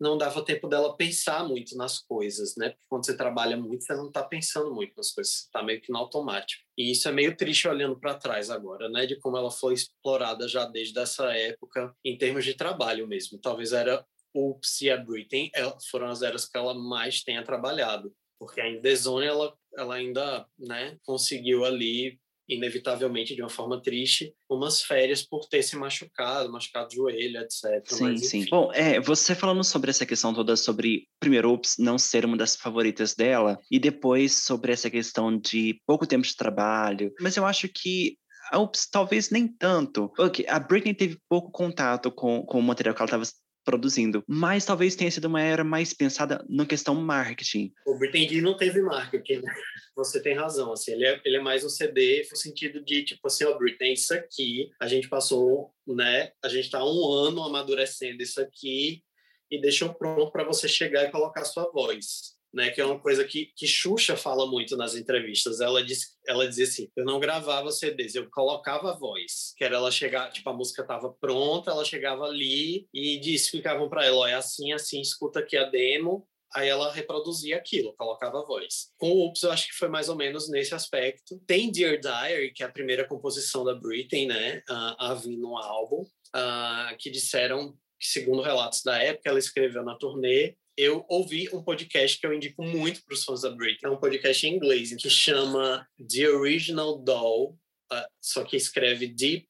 não 0.00 0.18
dava 0.18 0.44
tempo 0.44 0.68
dela 0.68 0.96
pensar 0.96 1.46
muito 1.46 1.76
nas 1.76 1.98
coisas, 1.98 2.54
né? 2.56 2.70
Porque 2.70 2.84
quando 2.88 3.06
você 3.06 3.16
trabalha 3.16 3.56
muito, 3.56 3.84
você 3.84 3.94
não 3.94 4.08
está 4.08 4.22
pensando 4.22 4.74
muito 4.74 4.94
nas 4.96 5.12
coisas, 5.12 5.32
você 5.32 5.42
está 5.44 5.62
meio 5.62 5.80
que 5.80 5.90
no 5.90 5.98
automático. 5.98 6.62
E 6.76 6.90
isso 6.90 7.08
é 7.08 7.12
meio 7.12 7.36
triste 7.36 7.66
olhando 7.66 7.98
para 7.98 8.14
trás 8.14 8.50
agora, 8.50 8.88
né? 8.88 9.06
De 9.06 9.18
como 9.18 9.36
ela 9.36 9.50
foi 9.50 9.74
explorada 9.74 10.46
já 10.46 10.66
desde 10.66 10.98
essa 10.98 11.32
época, 11.34 11.94
em 12.04 12.16
termos 12.16 12.44
de 12.44 12.54
trabalho 12.54 13.06
mesmo. 13.06 13.38
Talvez 13.38 13.72
era 13.72 14.04
o 14.34 14.58
e 14.82 14.90
a 14.90 14.96
Britney 14.98 15.50
foram 15.90 16.08
as 16.08 16.20
eras 16.20 16.44
que 16.46 16.58
ela 16.58 16.74
mais 16.74 17.22
tenha 17.22 17.42
trabalhado, 17.42 18.14
porque 18.38 18.60
a 18.60 18.68
Indezone 18.68 19.26
ela, 19.26 19.56
ela 19.74 19.94
ainda 19.94 20.46
né, 20.58 20.98
conseguiu 21.04 21.64
ali 21.64 22.20
inevitavelmente 22.48 23.34
de 23.34 23.42
uma 23.42 23.48
forma 23.48 23.80
triste, 23.80 24.34
umas 24.48 24.82
férias 24.82 25.22
por 25.22 25.48
ter 25.48 25.62
se 25.62 25.76
machucado, 25.76 26.50
machucado 26.50 26.88
o 26.90 26.94
joelho, 26.94 27.40
etc. 27.40 27.82
Sim, 27.86 28.04
Mas, 28.04 28.28
sim. 28.28 28.46
Bom, 28.50 28.72
é, 28.72 29.00
você 29.00 29.34
falando 29.34 29.64
sobre 29.64 29.90
essa 29.90 30.06
questão 30.06 30.32
toda 30.32 30.56
sobre, 30.56 31.08
primeiro, 31.18 31.50
Ops 31.52 31.76
não 31.78 31.98
ser 31.98 32.24
uma 32.24 32.36
das 32.36 32.56
favoritas 32.56 33.14
dela, 33.14 33.58
e 33.70 33.78
depois 33.78 34.32
sobre 34.32 34.72
essa 34.72 34.90
questão 34.90 35.36
de 35.36 35.80
pouco 35.86 36.06
tempo 36.06 36.26
de 36.26 36.36
trabalho, 36.36 37.12
mas 37.20 37.36
eu 37.36 37.44
acho 37.44 37.68
que 37.68 38.16
a 38.50 38.58
Ops 38.58 38.88
talvez 38.90 39.30
nem 39.30 39.48
tanto. 39.48 40.12
Okay, 40.18 40.46
a 40.48 40.58
Britney 40.58 40.94
teve 40.94 41.18
pouco 41.28 41.50
contato 41.50 42.10
com, 42.10 42.42
com 42.42 42.58
o 42.58 42.62
material 42.62 42.94
que 42.94 43.02
ela 43.02 43.06
estava 43.06 43.24
produzindo. 43.66 44.24
Mas 44.26 44.64
talvez 44.64 44.94
tenha 44.94 45.10
sido 45.10 45.26
uma 45.26 45.42
era 45.42 45.64
mais 45.64 45.92
pensada 45.92 46.42
na 46.48 46.64
questão 46.64 46.94
marketing. 46.94 47.72
O 47.84 47.98
Britney 47.98 48.40
não 48.40 48.56
teve 48.56 48.80
marketing, 48.80 49.42
né? 49.42 49.52
Você 49.96 50.22
tem 50.22 50.34
razão, 50.34 50.72
assim, 50.72 50.92
ele 50.92 51.06
é, 51.06 51.20
ele 51.24 51.36
é 51.38 51.40
mais 51.40 51.64
um 51.64 51.70
CD 51.70 52.26
no 52.30 52.36
sentido 52.36 52.84
de, 52.84 53.02
tipo 53.02 53.26
assim, 53.26 53.44
ó, 53.44 53.56
Britney, 53.56 53.94
isso 53.94 54.12
aqui, 54.12 54.70
a 54.78 54.86
gente 54.86 55.08
passou, 55.08 55.72
né, 55.86 56.32
a 56.44 56.48
gente 56.48 56.70
tá 56.70 56.84
um 56.84 57.12
ano 57.12 57.42
amadurecendo 57.42 58.22
isso 58.22 58.38
aqui 58.38 59.02
e 59.50 59.58
deixou 59.58 59.94
pronto 59.94 60.30
para 60.30 60.44
você 60.44 60.68
chegar 60.68 61.04
e 61.04 61.10
colocar 61.10 61.46
sua 61.46 61.70
voz 61.72 62.35
né, 62.52 62.70
que 62.70 62.80
é 62.80 62.84
uma 62.84 62.98
coisa 62.98 63.24
que, 63.24 63.52
que 63.54 63.66
Xuxa 63.66 64.16
fala 64.16 64.46
muito 64.46 64.76
nas 64.76 64.94
entrevistas. 64.94 65.60
Ela 65.60 65.84
diz, 65.84 66.16
ela 66.26 66.48
dizia 66.48 66.64
assim: 66.64 66.88
eu 66.96 67.04
não 67.04 67.20
gravava 67.20 67.70
CDs, 67.70 68.14
eu 68.14 68.28
colocava 68.30 68.90
a 68.90 68.96
voz, 68.96 69.52
que 69.56 69.64
era 69.64 69.76
ela 69.76 69.90
chegar, 69.90 70.30
tipo, 70.30 70.48
a 70.48 70.52
música 70.54 70.82
estava 70.82 71.12
pronta, 71.12 71.70
ela 71.70 71.84
chegava 71.84 72.24
ali 72.24 72.88
e 72.92 73.18
disse, 73.18 73.50
ficavam 73.50 73.88
para 73.88 74.04
ela: 74.06 74.30
é 74.30 74.34
assim, 74.34 74.72
assim, 74.72 75.00
escuta 75.00 75.40
aqui 75.40 75.56
a 75.56 75.64
demo. 75.64 76.26
Aí 76.54 76.68
ela 76.68 76.90
reproduzia 76.90 77.56
aquilo, 77.56 77.94
colocava 77.98 78.38
a 78.38 78.44
voz. 78.44 78.90
Com 78.96 79.10
o 79.10 79.26
Ups, 79.26 79.42
eu 79.42 79.50
acho 79.50 79.66
que 79.68 79.74
foi 79.74 79.88
mais 79.88 80.08
ou 80.08 80.16
menos 80.16 80.48
nesse 80.48 80.74
aspecto. 80.74 81.38
Tem 81.46 81.70
Dear 81.70 81.98
Diary, 81.98 82.52
que 82.52 82.62
é 82.62 82.66
a 82.66 82.72
primeira 82.72 83.06
composição 83.06 83.62
da 83.62 83.74
Britney, 83.74 84.26
né, 84.26 84.62
a, 84.66 85.10
a 85.10 85.14
vir 85.14 85.36
no 85.36 85.58
álbum, 85.58 86.02
uh, 86.02 86.96
que 86.98 87.10
disseram 87.10 87.76
que, 88.00 88.06
segundo 88.06 88.40
relatos 88.40 88.82
da 88.82 88.96
época, 88.96 89.28
ela 89.28 89.38
escreveu 89.38 89.82
na 89.82 89.96
turnê 89.96 90.56
eu 90.76 91.04
ouvi 91.08 91.48
um 91.52 91.62
podcast 91.62 92.18
que 92.18 92.26
eu 92.26 92.34
indico 92.34 92.62
muito 92.62 93.02
para 93.04 93.14
os 93.14 93.24
fãs 93.24 93.42
da 93.42 93.50
Britney. 93.50 93.90
É 93.90 93.90
um 93.90 93.98
podcast 93.98 94.46
em 94.46 94.54
inglês 94.54 94.94
que 94.96 95.08
chama 95.08 95.88
The 95.98 96.28
Original 96.28 96.98
Doll, 96.98 97.58
uh, 97.92 98.06
só 98.20 98.44
que 98.44 98.56
escreve 98.56 99.08
The 99.14 99.44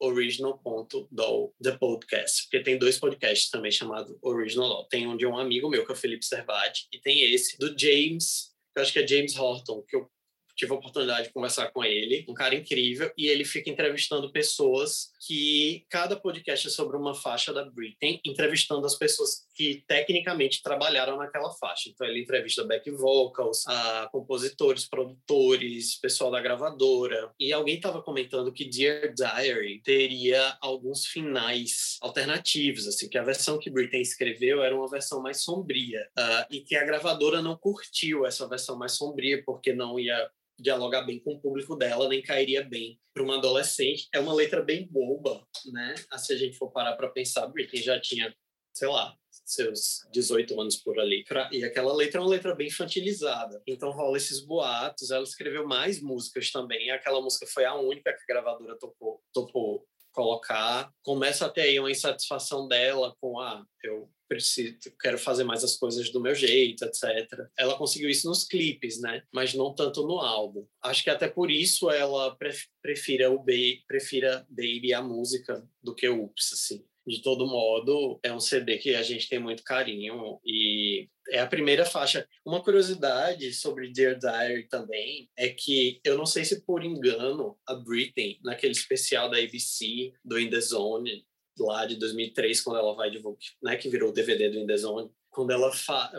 original.doll 0.00 1.54
the 1.62 1.78
podcast, 1.78 2.42
porque 2.44 2.64
tem 2.64 2.78
dois 2.78 2.98
podcasts 2.98 3.48
também 3.48 3.70
chamados 3.70 4.16
Original 4.22 4.68
Doll. 4.68 4.88
Tem 4.88 5.06
um 5.06 5.16
de 5.16 5.24
um 5.26 5.38
amigo 5.38 5.68
meu, 5.68 5.84
que 5.84 5.92
é 5.92 5.94
o 5.94 5.98
Felipe 5.98 6.26
Servati, 6.26 6.88
e 6.92 6.98
tem 6.98 7.32
esse 7.32 7.56
do 7.58 7.68
James, 7.78 8.50
que 8.74 8.80
eu 8.80 8.82
acho 8.82 8.92
que 8.92 8.98
é 8.98 9.06
James 9.06 9.36
Horton, 9.36 9.82
que 9.82 9.94
eu 9.94 10.10
tive 10.56 10.72
a 10.72 10.76
oportunidade 10.76 11.28
de 11.28 11.34
conversar 11.34 11.70
com 11.70 11.84
ele, 11.84 12.24
um 12.28 12.34
cara 12.34 12.54
incrível, 12.54 13.12
e 13.16 13.28
ele 13.28 13.44
fica 13.44 13.70
entrevistando 13.70 14.32
pessoas 14.32 15.10
que 15.26 15.84
cada 15.90 16.16
podcast 16.16 16.66
é 16.66 16.70
sobre 16.70 16.96
uma 16.96 17.14
faixa 17.14 17.52
da 17.52 17.64
Britney, 17.64 18.20
entrevistando 18.24 18.86
as 18.86 18.96
pessoas 18.96 19.45
que 19.56 19.82
tecnicamente 19.88 20.62
trabalharam 20.62 21.16
naquela 21.16 21.50
faixa. 21.52 21.88
Então 21.88 22.06
ele 22.06 22.20
entrevista 22.20 22.62
back 22.62 22.90
vocals, 22.90 23.66
a 23.66 24.06
compositores, 24.12 24.86
produtores, 24.86 25.98
pessoal 25.98 26.30
da 26.30 26.42
gravadora. 26.42 27.32
E 27.40 27.52
alguém 27.52 27.76
estava 27.76 28.02
comentando 28.02 28.52
que 28.52 28.68
Dear 28.68 29.14
Diary 29.14 29.80
teria 29.82 30.58
alguns 30.60 31.06
finais 31.06 31.96
alternativos, 32.02 32.86
assim, 32.86 33.08
que 33.08 33.16
a 33.16 33.24
versão 33.24 33.58
que 33.58 33.70
Britney 33.70 34.02
escreveu 34.02 34.62
era 34.62 34.76
uma 34.76 34.90
versão 34.90 35.22
mais 35.22 35.42
sombria 35.42 36.06
uh, 36.18 36.46
e 36.50 36.60
que 36.60 36.76
a 36.76 36.84
gravadora 36.84 37.40
não 37.40 37.56
curtiu 37.56 38.26
essa 38.26 38.46
versão 38.46 38.76
mais 38.76 38.92
sombria 38.92 39.42
porque 39.42 39.72
não 39.72 39.98
ia 39.98 40.30
dialogar 40.58 41.02
bem 41.02 41.18
com 41.18 41.34
o 41.34 41.40
público 41.40 41.76
dela, 41.76 42.08
nem 42.08 42.22
cairia 42.22 42.62
bem 42.62 42.98
para 43.14 43.22
uma 43.22 43.38
adolescente. 43.38 44.08
É 44.12 44.20
uma 44.20 44.34
letra 44.34 44.62
bem 44.62 44.86
boba, 44.86 45.46
né? 45.72 45.94
Se 46.18 46.32
a 46.34 46.36
gente 46.36 46.56
for 46.56 46.70
parar 46.70 46.94
para 46.96 47.08
pensar, 47.08 47.46
Britney 47.46 47.82
já 47.82 47.98
tinha, 48.00 48.34
sei 48.74 48.88
lá, 48.88 49.16
seus 49.46 50.06
18 50.12 50.60
anos 50.60 50.76
por 50.76 50.98
ali. 50.98 51.24
Pra, 51.24 51.48
e 51.52 51.64
aquela 51.64 51.94
letra 51.94 52.18
é 52.18 52.22
uma 52.22 52.30
letra 52.30 52.54
bem 52.54 52.66
infantilizada. 52.66 53.62
Então 53.66 53.90
rola 53.90 54.16
esses 54.16 54.40
boatos. 54.40 55.10
Ela 55.10 55.22
escreveu 55.22 55.66
mais 55.66 56.00
músicas 56.00 56.50
também. 56.50 56.90
Aquela 56.90 57.20
música 57.20 57.46
foi 57.46 57.64
a 57.64 57.74
única 57.74 58.12
que 58.12 58.22
a 58.22 58.34
gravadora 58.34 58.76
topou, 58.78 59.22
topou 59.32 59.86
colocar. 60.12 60.90
Começa 61.02 61.46
a 61.46 61.48
ter 61.48 61.62
aí 61.62 61.78
uma 61.78 61.90
insatisfação 61.90 62.66
dela 62.66 63.14
com 63.20 63.38
a 63.38 63.60
ah, 63.60 63.64
eu 63.84 64.10
preciso, 64.28 64.76
quero 65.00 65.18
fazer 65.18 65.44
mais 65.44 65.62
as 65.62 65.76
coisas 65.76 66.10
do 66.10 66.20
meu 66.20 66.34
jeito, 66.34 66.84
etc. 66.84 67.46
Ela 67.56 67.76
conseguiu 67.76 68.10
isso 68.10 68.28
nos 68.28 68.42
clipes, 68.42 69.00
né? 69.00 69.22
Mas 69.32 69.54
não 69.54 69.72
tanto 69.72 70.04
no 70.04 70.18
álbum. 70.18 70.66
Acho 70.82 71.04
que 71.04 71.10
até 71.10 71.28
por 71.28 71.50
isso 71.50 71.88
ela 71.90 72.36
prefira 72.82 73.30
o 73.30 73.38
ba 73.38 73.52
prefira 73.86 74.44
Baby 74.48 74.92
a 74.92 75.00
música 75.00 75.64
do 75.80 75.94
que 75.94 76.08
o 76.08 76.24
Ups, 76.24 76.52
assim 76.52 76.84
de 77.06 77.22
todo 77.22 77.46
modo, 77.46 78.18
é 78.22 78.32
um 78.32 78.40
CD 78.40 78.78
que 78.78 78.94
a 78.94 79.02
gente 79.02 79.28
tem 79.28 79.38
muito 79.38 79.62
carinho 79.62 80.40
e 80.44 81.08
é 81.30 81.40
a 81.40 81.46
primeira 81.46 81.84
faixa. 81.84 82.26
Uma 82.44 82.62
curiosidade 82.62 83.52
sobre 83.54 83.92
Dear 83.92 84.18
Diary 84.18 84.68
também 84.68 85.30
é 85.36 85.48
que 85.48 86.00
eu 86.04 86.18
não 86.18 86.26
sei 86.26 86.44
se 86.44 86.64
por 86.64 86.84
engano 86.84 87.56
a 87.66 87.74
Britney, 87.74 88.38
naquele 88.42 88.72
especial 88.72 89.30
da 89.30 89.38
ABC 89.38 90.12
do 90.24 90.38
In 90.38 90.50
The 90.50 90.60
Zone, 90.60 91.24
lá 91.58 91.86
de 91.86 91.96
2003, 91.96 92.60
quando 92.60 92.78
ela 92.78 92.94
vai 92.94 93.10
divulgar, 93.10 93.38
né, 93.62 93.76
que 93.76 93.88
virou 93.88 94.10
o 94.10 94.12
DVD 94.12 94.50
do 94.50 94.58
In 94.58 94.66
The 94.66 94.76
Zone, 94.76 95.10
quando 95.30 95.50
ela, 95.50 95.70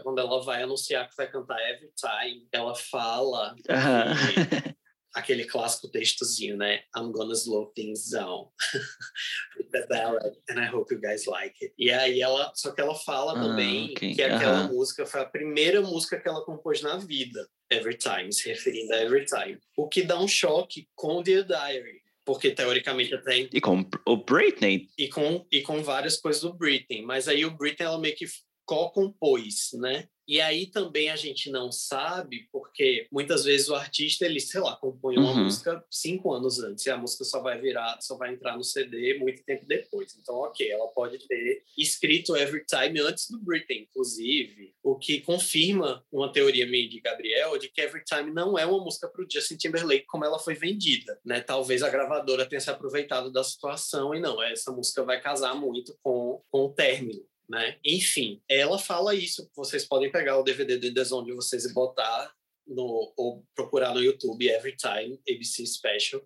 quando 0.03 0.19
ela 0.19 0.41
vai 0.43 0.63
anunciar 0.63 1.09
que 1.09 1.17
vai 1.17 1.29
cantar 1.29 1.59
Every 1.69 1.91
Time, 1.95 2.47
ela 2.51 2.75
fala 2.75 3.53
uh 3.53 3.73
-huh. 3.73 4.77
Aquele 5.17 5.45
clássico 5.45 5.89
textozinho, 5.89 6.55
né? 6.55 6.81
I'm 6.95 7.11
gonna 7.11 7.33
slow 7.33 7.71
things 7.75 8.09
down 8.11 8.49
with 9.57 9.69
the 9.71 9.87
ballad 9.87 10.35
and 10.47 10.59
I 10.59 10.67
hope 10.67 10.93
you 10.93 11.01
guys 11.01 11.25
like 11.25 11.55
it. 11.61 11.73
E 11.77 11.89
aí 11.89 12.21
ela, 12.21 12.51
só 12.55 12.71
que 12.71 12.79
ela 12.79 12.93
fala 12.93 13.31
ah, 13.31 13.41
também 13.41 13.91
okay. 13.91 14.13
que 14.13 14.21
aquela 14.21 14.65
uh 14.65 14.67
-huh. 14.67 14.73
música 14.73 15.05
foi 15.05 15.21
a 15.21 15.25
primeira 15.25 15.81
música 15.81 16.19
que 16.19 16.29
ela 16.29 16.45
compôs 16.45 16.81
na 16.81 16.97
vida, 16.97 17.47
Every 17.69 17.97
Time, 17.97 18.31
se 18.31 18.47
referindo 18.47 18.93
a 18.93 19.01
Every 19.01 19.25
Time. 19.25 19.59
O 19.75 19.89
que 19.89 20.03
dá 20.03 20.19
um 20.19 20.27
choque 20.27 20.87
com 20.95 21.23
The 21.23 21.43
Diary, 21.43 22.01
porque 22.23 22.51
teoricamente 22.51 23.15
até 23.15 23.37
e 23.39 23.59
com 23.59 23.83
o 24.05 24.17
Britney 24.17 24.87
e 24.97 25.07
com 25.07 25.45
e 25.51 25.61
com 25.61 25.81
várias 25.81 26.17
coisas 26.17 26.41
do 26.43 26.53
Britney, 26.53 27.01
mas 27.01 27.27
aí 27.27 27.43
o 27.43 27.57
Britney 27.57 27.87
ela 27.87 27.99
meio 27.99 28.15
que 28.15 28.25
co-compôs, 28.65 29.69
né? 29.73 30.07
E 30.27 30.41
aí 30.41 30.67
também 30.67 31.09
a 31.09 31.15
gente 31.15 31.49
não 31.49 31.71
sabe, 31.71 32.49
porque 32.51 33.07
muitas 33.11 33.45
vezes 33.45 33.69
o 33.69 33.75
artista, 33.75 34.25
ele, 34.25 34.41
sei 34.41 34.59
lá, 34.59 34.75
compõe 34.75 35.17
uma 35.17 35.31
uhum. 35.31 35.45
música 35.45 35.83
cinco 35.89 36.33
anos 36.33 36.59
antes, 36.59 36.85
e 36.85 36.89
a 36.89 36.97
música 36.97 37.23
só 37.23 37.41
vai 37.41 37.59
virar, 37.59 37.97
só 38.01 38.17
vai 38.17 38.33
entrar 38.33 38.57
no 38.57 38.63
CD 38.63 39.17
muito 39.19 39.43
tempo 39.43 39.65
depois. 39.65 40.15
Então, 40.19 40.35
ok, 40.35 40.69
ela 40.69 40.87
pode 40.89 41.19
ter 41.27 41.63
escrito 41.77 42.35
Every 42.35 42.65
Time 42.65 42.99
antes 42.99 43.29
do 43.29 43.39
Britney, 43.39 43.83
inclusive, 43.83 44.73
o 44.83 44.97
que 44.97 45.21
confirma 45.21 46.05
uma 46.11 46.31
teoria 46.31 46.65
minha 46.65 46.89
de 46.89 46.99
Gabriel 46.99 47.57
de 47.57 47.69
que 47.69 47.81
Every 47.81 48.03
Time 48.03 48.31
não 48.31 48.59
é 48.59 48.65
uma 48.65 48.83
música 48.83 49.07
para 49.07 49.23
o 49.23 49.27
Justin 49.29 49.55
Timberlake 49.55 50.05
como 50.07 50.25
ela 50.25 50.39
foi 50.39 50.55
vendida, 50.55 51.19
né? 51.23 51.39
Talvez 51.39 51.81
a 51.83 51.89
gravadora 51.89 52.45
tenha 52.45 52.59
se 52.59 52.69
aproveitado 52.69 53.31
da 53.31 53.43
situação 53.43 54.13
e 54.13 54.19
não, 54.19 54.41
essa 54.43 54.71
música 54.71 55.03
vai 55.03 55.21
casar 55.21 55.55
muito 55.55 55.97
com, 56.03 56.41
com 56.49 56.65
o 56.65 56.73
término 56.73 57.25
né? 57.49 57.77
Enfim, 57.83 58.41
ela 58.47 58.77
fala 58.77 59.15
isso. 59.15 59.49
Vocês 59.55 59.85
podem 59.85 60.11
pegar 60.11 60.37
o 60.37 60.43
DVD 60.43 60.77
do 60.77 60.93
The 60.93 61.03
de 61.03 61.33
vocês 61.33 61.65
e 61.65 61.73
botar 61.73 62.33
no, 62.65 63.13
ou 63.15 63.45
procurar 63.55 63.93
no 63.93 64.03
YouTube 64.03 64.47
Every 64.47 64.75
Time 64.75 65.19
ABC 65.29 65.65
Special. 65.65 66.21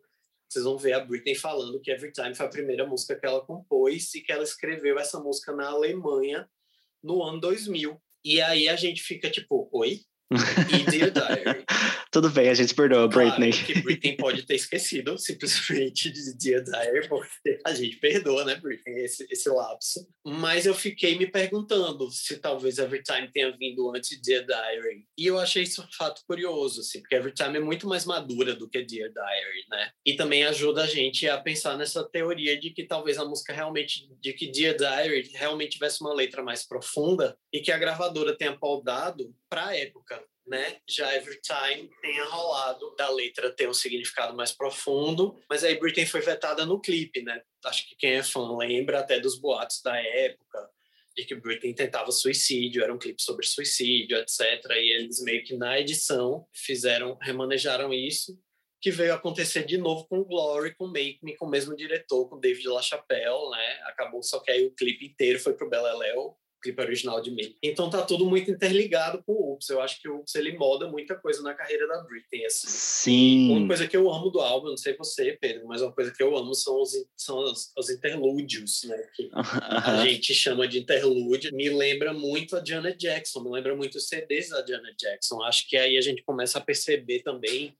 Vocês 0.49 0.65
vão 0.65 0.77
ver 0.77 0.93
a 0.93 0.99
Britney 0.99 1.35
falando 1.35 1.79
que 1.79 1.91
Every 1.91 2.11
Time 2.11 2.35
foi 2.35 2.45
a 2.45 2.49
primeira 2.49 2.85
música 2.85 3.17
que 3.17 3.25
ela 3.25 3.45
compôs 3.45 4.13
e 4.15 4.21
que 4.21 4.31
ela 4.31 4.43
escreveu 4.43 4.99
essa 4.99 5.19
música 5.19 5.53
na 5.53 5.69
Alemanha 5.69 6.49
no 7.01 7.23
ano 7.23 7.39
2000. 7.39 8.01
E 8.23 8.41
aí 8.41 8.67
a 8.67 8.75
gente 8.75 9.01
fica 9.01 9.29
tipo, 9.29 9.69
oi? 9.71 10.01
E 10.31 10.89
Dear 10.89 11.11
Diary. 11.11 11.65
Tudo 12.11 12.29
bem, 12.29 12.49
a 12.49 12.53
gente 12.53 12.73
perdoa, 12.73 13.09
claro, 13.09 13.29
Britney. 13.37 13.51
que 13.51 13.81
Britney 13.81 14.17
pode 14.17 14.43
ter 14.43 14.55
esquecido 14.55 15.17
simplesmente 15.17 16.11
de 16.11 16.33
Dear 16.37 16.63
Diary, 16.63 17.07
porque 17.07 17.59
a 17.65 17.73
gente 17.73 17.97
perdoa, 17.97 18.43
né, 18.43 18.55
Britney, 18.55 19.05
esse, 19.05 19.25
esse 19.29 19.49
lapso. 19.49 20.05
Mas 20.25 20.65
eu 20.65 20.73
fiquei 20.73 21.17
me 21.17 21.25
perguntando 21.25 22.09
se 22.11 22.37
talvez 22.37 22.77
Everytime 22.79 23.31
tenha 23.31 23.55
vindo 23.57 23.93
antes 23.95 24.09
de 24.09 24.21
Dear 24.21 24.45
Diary. 24.45 25.05
E 25.17 25.25
eu 25.25 25.39
achei 25.39 25.63
isso 25.63 25.81
um 25.81 25.91
fato 25.91 26.21
curioso, 26.27 26.81
assim, 26.81 26.99
porque 26.99 27.15
Everytime 27.15 27.57
é 27.57 27.61
muito 27.61 27.87
mais 27.87 28.05
madura 28.05 28.55
do 28.55 28.69
que 28.69 28.81
Dear 28.83 29.09
Diary, 29.09 29.65
né? 29.69 29.91
E 30.05 30.15
também 30.15 30.43
ajuda 30.43 30.83
a 30.83 30.87
gente 30.87 31.27
a 31.29 31.37
pensar 31.37 31.77
nessa 31.77 32.03
teoria 32.03 32.59
de 32.59 32.71
que 32.71 32.83
talvez 32.83 33.17
a 33.17 33.25
música 33.25 33.53
realmente, 33.53 34.09
de 34.19 34.33
que 34.33 34.51
Dear 34.51 34.75
Diary 34.75 35.29
realmente 35.33 35.71
tivesse 35.71 36.01
uma 36.01 36.13
letra 36.13 36.43
mais 36.43 36.67
profunda 36.67 37.37
e 37.53 37.59
que 37.59 37.71
a 37.71 37.77
gravadora 37.77 38.35
tenha 38.35 38.57
paudado 38.57 39.33
para 39.49 39.67
a 39.67 39.77
época 39.77 40.20
né? 40.45 40.77
Já 40.89 41.15
Every 41.15 41.39
Time 41.41 41.89
tenha 42.01 42.25
rolado 42.25 42.95
da 42.95 43.09
letra 43.09 43.51
ter 43.51 43.69
um 43.69 43.73
significado 43.73 44.35
mais 44.35 44.51
profundo, 44.51 45.39
mas 45.49 45.63
aí 45.63 45.79
Britney 45.79 46.05
foi 46.05 46.21
vetada 46.21 46.65
no 46.65 46.79
clipe, 46.79 47.21
né? 47.21 47.41
Acho 47.65 47.87
que 47.87 47.95
quem 47.95 48.13
é 48.13 48.23
fã 48.23 48.57
lembra 48.57 48.99
até 48.99 49.19
dos 49.19 49.39
boatos 49.39 49.81
da 49.81 49.95
época, 49.97 50.69
de 51.15 51.25
que 51.25 51.35
Britney 51.35 51.73
tentava 51.73 52.11
suicídio, 52.11 52.83
era 52.83 52.93
um 52.93 52.97
clipe 52.97 53.21
sobre 53.21 53.45
suicídio, 53.45 54.17
etc. 54.17 54.39
E 54.71 54.95
eles 54.95 55.21
meio 55.21 55.43
que 55.43 55.55
na 55.55 55.79
edição 55.79 56.47
fizeram, 56.53 57.17
remanejaram 57.21 57.93
isso, 57.93 58.39
que 58.81 58.89
veio 58.89 59.13
acontecer 59.13 59.63
de 59.63 59.77
novo 59.77 60.07
com 60.07 60.23
Glory, 60.23 60.73
com 60.73 60.87
Make 60.87 61.19
Me, 61.21 61.35
com 61.37 61.45
o 61.45 61.49
mesmo 61.49 61.75
diretor, 61.75 62.27
com 62.27 62.39
David 62.39 62.67
LaChapelle, 62.67 63.49
né? 63.51 63.81
Acabou 63.85 64.23
só 64.23 64.39
que 64.39 64.51
aí 64.51 64.65
o 64.65 64.73
clipe 64.73 65.05
inteiro 65.05 65.39
foi 65.39 65.53
pro 65.53 65.69
Beleléu, 65.69 66.35
clipe 66.61 66.81
original 66.81 67.21
de 67.21 67.31
mim. 67.31 67.55
Então 67.61 67.89
tá 67.89 68.01
tudo 68.01 68.25
muito 68.25 68.51
interligado 68.51 69.23
com 69.23 69.33
o 69.33 69.53
Ups. 69.53 69.69
Eu 69.69 69.81
acho 69.81 70.01
que 70.01 70.07
o 70.07 70.19
Ups 70.19 70.35
ele 70.35 70.57
moda 70.57 70.87
muita 70.87 71.15
coisa 71.15 71.41
na 71.41 71.53
carreira 71.53 71.87
da 71.87 72.01
Britney. 72.03 72.45
Assim. 72.45 72.67
Sim. 72.67 73.57
Uma 73.57 73.67
coisa 73.67 73.87
que 73.87 73.97
eu 73.97 74.11
amo 74.11 74.29
do 74.29 74.39
álbum, 74.39 74.69
não 74.69 74.77
sei 74.77 74.95
você, 74.95 75.37
Pedro, 75.39 75.67
mas 75.67 75.81
uma 75.81 75.91
coisa 75.91 76.13
que 76.13 76.21
eu 76.21 76.35
amo 76.37 76.53
são 76.53 76.81
os, 76.81 76.91
são 77.17 77.39
os, 77.39 77.71
os 77.77 77.89
interlúdios, 77.89 78.83
né? 78.83 78.97
Que 79.15 79.29
a 79.33 80.05
gente 80.05 80.33
chama 80.33 80.67
de 80.67 80.79
interlúdio. 80.79 81.53
Me 81.55 81.69
lembra 81.69 82.13
muito 82.13 82.55
a 82.55 82.63
Janet 82.63 82.97
Jackson, 82.97 83.41
me 83.41 83.49
lembra 83.49 83.75
muito 83.75 83.97
os 83.97 84.07
CDs 84.07 84.49
da 84.49 84.65
Janet 84.65 84.95
Jackson. 84.97 85.41
Acho 85.43 85.67
que 85.67 85.75
aí 85.75 85.97
a 85.97 86.01
gente 86.01 86.23
começa 86.23 86.59
a 86.59 86.61
perceber 86.61 87.21
também 87.21 87.75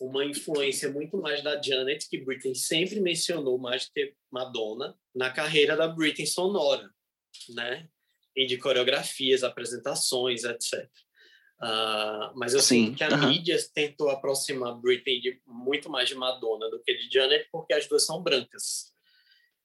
uma 0.00 0.24
influência 0.24 0.90
muito 0.90 1.16
mais 1.16 1.42
da 1.42 1.60
Janet, 1.60 2.08
que 2.08 2.18
Britney 2.18 2.54
sempre 2.54 3.00
mencionou 3.00 3.58
mais 3.58 3.86
do 3.86 3.92
que 3.92 4.14
Madonna, 4.30 4.94
na 5.14 5.30
carreira 5.30 5.76
da 5.76 5.88
Britney 5.88 6.26
sonora, 6.26 6.90
né? 7.50 7.88
E 8.36 8.46
de 8.46 8.58
coreografias, 8.58 9.42
apresentações, 9.42 10.44
etc. 10.44 10.88
Uh, 11.62 12.36
mas 12.36 12.52
eu 12.52 12.60
Sim. 12.60 12.86
sinto 12.86 12.98
que 12.98 13.04
a 13.04 13.08
uhum. 13.08 13.28
mídia 13.28 13.56
tentou 13.72 14.10
aproximar 14.10 14.74
Britney 14.74 15.20
de, 15.20 15.40
muito 15.46 15.88
mais 15.88 16.08
de 16.08 16.14
Madonna 16.14 16.68
do 16.70 16.80
que 16.82 16.94
de 16.94 17.08
Janet, 17.10 17.48
porque 17.50 17.72
as 17.72 17.86
duas 17.86 18.04
são 18.04 18.22
brancas 18.22 18.94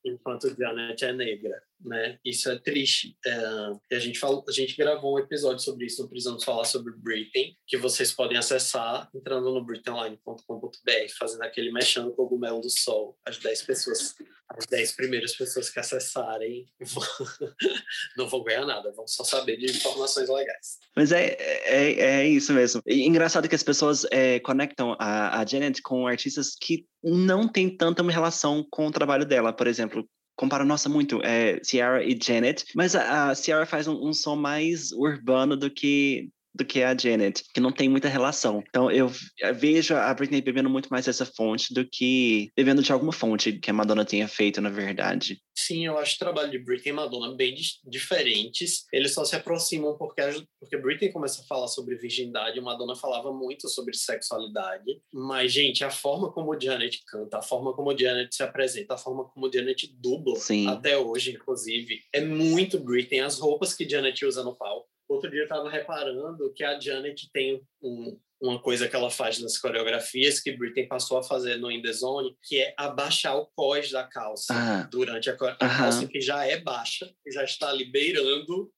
enquanto 0.03 0.55
Janet 0.55 1.03
é 1.03 1.13
negra, 1.13 1.61
né? 1.83 2.17
Isso 2.23 2.49
é 2.49 2.57
triste. 2.59 3.15
É, 3.25 3.95
a 3.95 3.99
gente 3.99 4.19
falou, 4.19 4.43
a 4.47 4.51
gente 4.51 4.75
gravou 4.75 5.15
um 5.15 5.19
episódio 5.19 5.63
sobre 5.63 5.85
isso, 5.85 6.01
não 6.01 6.09
precisamos 6.09 6.43
falar 6.43 6.65
sobre 6.65 6.93
Britain, 6.95 7.55
que 7.67 7.77
vocês 7.77 8.11
podem 8.11 8.37
acessar 8.37 9.09
entrando 9.13 9.51
no 9.51 9.63
britainline.com.br, 9.63 11.13
fazendo 11.17 11.43
aquele 11.43 11.71
mexendo 11.71 12.07
o 12.09 12.15
cogumelo 12.15 12.61
do 12.61 12.69
sol. 12.69 13.17
As 13.25 13.37
10 13.37 13.63
pessoas, 13.63 14.15
as 14.49 14.65
10 14.65 14.91
primeiras 14.93 15.35
pessoas 15.35 15.69
que 15.69 15.79
acessarem 15.79 16.65
não 18.17 18.27
vão 18.27 18.43
ganhar 18.43 18.65
nada, 18.65 18.91
vão 18.91 19.07
só 19.07 19.23
saber 19.23 19.57
de 19.57 19.65
informações 19.65 20.29
legais. 20.29 20.79
Mas 20.95 21.11
é, 21.11 21.37
é, 21.39 21.99
é 21.99 22.27
isso 22.27 22.53
mesmo. 22.53 22.81
E 22.85 23.05
engraçado 23.07 23.47
que 23.47 23.55
as 23.55 23.63
pessoas 23.63 24.05
é, 24.11 24.39
conectam 24.39 24.95
a, 24.99 25.39
a 25.39 25.45
Janet 25.45 25.81
com 25.81 26.07
artistas 26.07 26.55
que 26.59 26.85
não 27.03 27.47
tem 27.47 27.75
tanta 27.75 28.01
relação 28.03 28.65
com 28.69 28.87
o 28.87 28.91
trabalho 28.91 29.25
dela. 29.25 29.53
Por 29.53 29.67
exemplo, 29.67 30.07
compara, 30.41 30.65
nossa, 30.65 30.89
muito 30.89 31.21
é, 31.23 31.59
Ciara 31.63 32.03
e 32.03 32.17
Janet, 32.19 32.65
mas 32.73 32.95
a, 32.95 33.29
a 33.29 33.35
Ciara 33.35 33.63
faz 33.63 33.87
um, 33.87 34.07
um, 34.07 34.11
som 34.11 34.35
mais 34.35 34.91
urbano 34.91 35.55
do 35.55 35.69
que 35.69 36.31
do 36.53 36.65
que 36.65 36.83
a 36.83 36.95
Janet, 36.95 37.43
que 37.53 37.61
não 37.61 37.71
tem 37.71 37.89
muita 37.89 38.09
relação. 38.09 38.63
Então 38.67 38.91
eu 38.91 39.11
vejo 39.55 39.95
a 39.95 40.13
Britney 40.13 40.41
bebendo 40.41 40.69
muito 40.69 40.89
mais 40.89 41.07
essa 41.07 41.25
fonte 41.25 41.73
do 41.73 41.87
que 41.87 42.51
bebendo 42.55 42.83
de 42.83 42.91
alguma 42.91 43.13
fonte 43.13 43.53
que 43.53 43.69
a 43.69 43.73
Madonna 43.73 44.05
tenha 44.05 44.27
feito, 44.27 44.61
na 44.61 44.69
verdade. 44.69 45.41
Sim, 45.55 45.85
eu 45.85 45.97
acho 45.97 46.15
o 46.15 46.19
trabalho 46.19 46.49
de 46.49 46.59
Britney 46.59 46.91
e 46.91 46.95
Madonna 46.95 47.35
bem 47.35 47.55
diferentes. 47.85 48.85
Eles 48.91 49.13
só 49.13 49.23
se 49.23 49.35
aproximam 49.35 49.95
porque, 49.97 50.21
porque 50.59 50.77
Britney 50.77 51.11
começa 51.11 51.41
a 51.41 51.45
falar 51.45 51.67
sobre 51.67 51.95
virgindade, 51.95 52.57
e 52.57 52.61
Madonna 52.61 52.95
falava 52.95 53.31
muito 53.31 53.69
sobre 53.69 53.93
sexualidade. 53.95 54.99
Mas, 55.13 55.51
gente, 55.51 55.83
a 55.83 55.89
forma 55.89 56.31
como 56.31 56.59
Janet 56.59 57.03
canta, 57.05 57.37
a 57.37 57.41
forma 57.41 57.73
como 57.73 57.97
Janet 57.97 58.33
se 58.33 58.43
apresenta, 58.43 58.95
a 58.95 58.97
forma 58.97 59.25
como 59.25 59.51
Janet 59.51 59.93
dubla, 59.99 60.35
Sim. 60.37 60.67
até 60.67 60.97
hoje, 60.97 61.31
inclusive, 61.31 61.99
é 62.13 62.21
muito 62.21 62.79
Britney. 62.79 63.19
As 63.19 63.39
roupas 63.39 63.73
que 63.73 63.87
Janet 63.87 64.25
usa 64.25 64.43
no 64.43 64.55
palco 64.55 64.90
outro 65.13 65.29
dia 65.29 65.41
eu 65.41 65.45
estava 65.45 65.69
reparando 65.69 66.51
que 66.53 66.63
a 66.63 66.79
Janet 66.79 67.29
tem 67.31 67.61
um, 67.81 68.19
uma 68.41 68.59
coisa 68.59 68.87
que 68.87 68.95
ela 68.95 69.11
faz 69.11 69.39
nas 69.39 69.57
coreografias 69.57 70.39
que 70.39 70.57
Britney 70.57 70.87
passou 70.87 71.17
a 71.19 71.23
fazer 71.23 71.57
no 71.57 71.71
In 71.71 71.81
The 71.81 71.93
Zone, 71.93 72.35
que 72.41 72.59
é 72.59 72.73
abaixar 72.75 73.37
o 73.37 73.45
cós 73.55 73.91
da 73.91 74.03
calça 74.03 74.53
ah. 74.53 74.87
durante 74.91 75.29
a, 75.29 75.33
a 75.33 75.55
calça 75.55 76.07
que 76.07 76.19
já 76.19 76.45
é 76.45 76.59
baixa, 76.59 77.13
que 77.23 77.31
já 77.31 77.43
está 77.43 77.69
ali 77.69 77.85
beirando, 77.85 78.71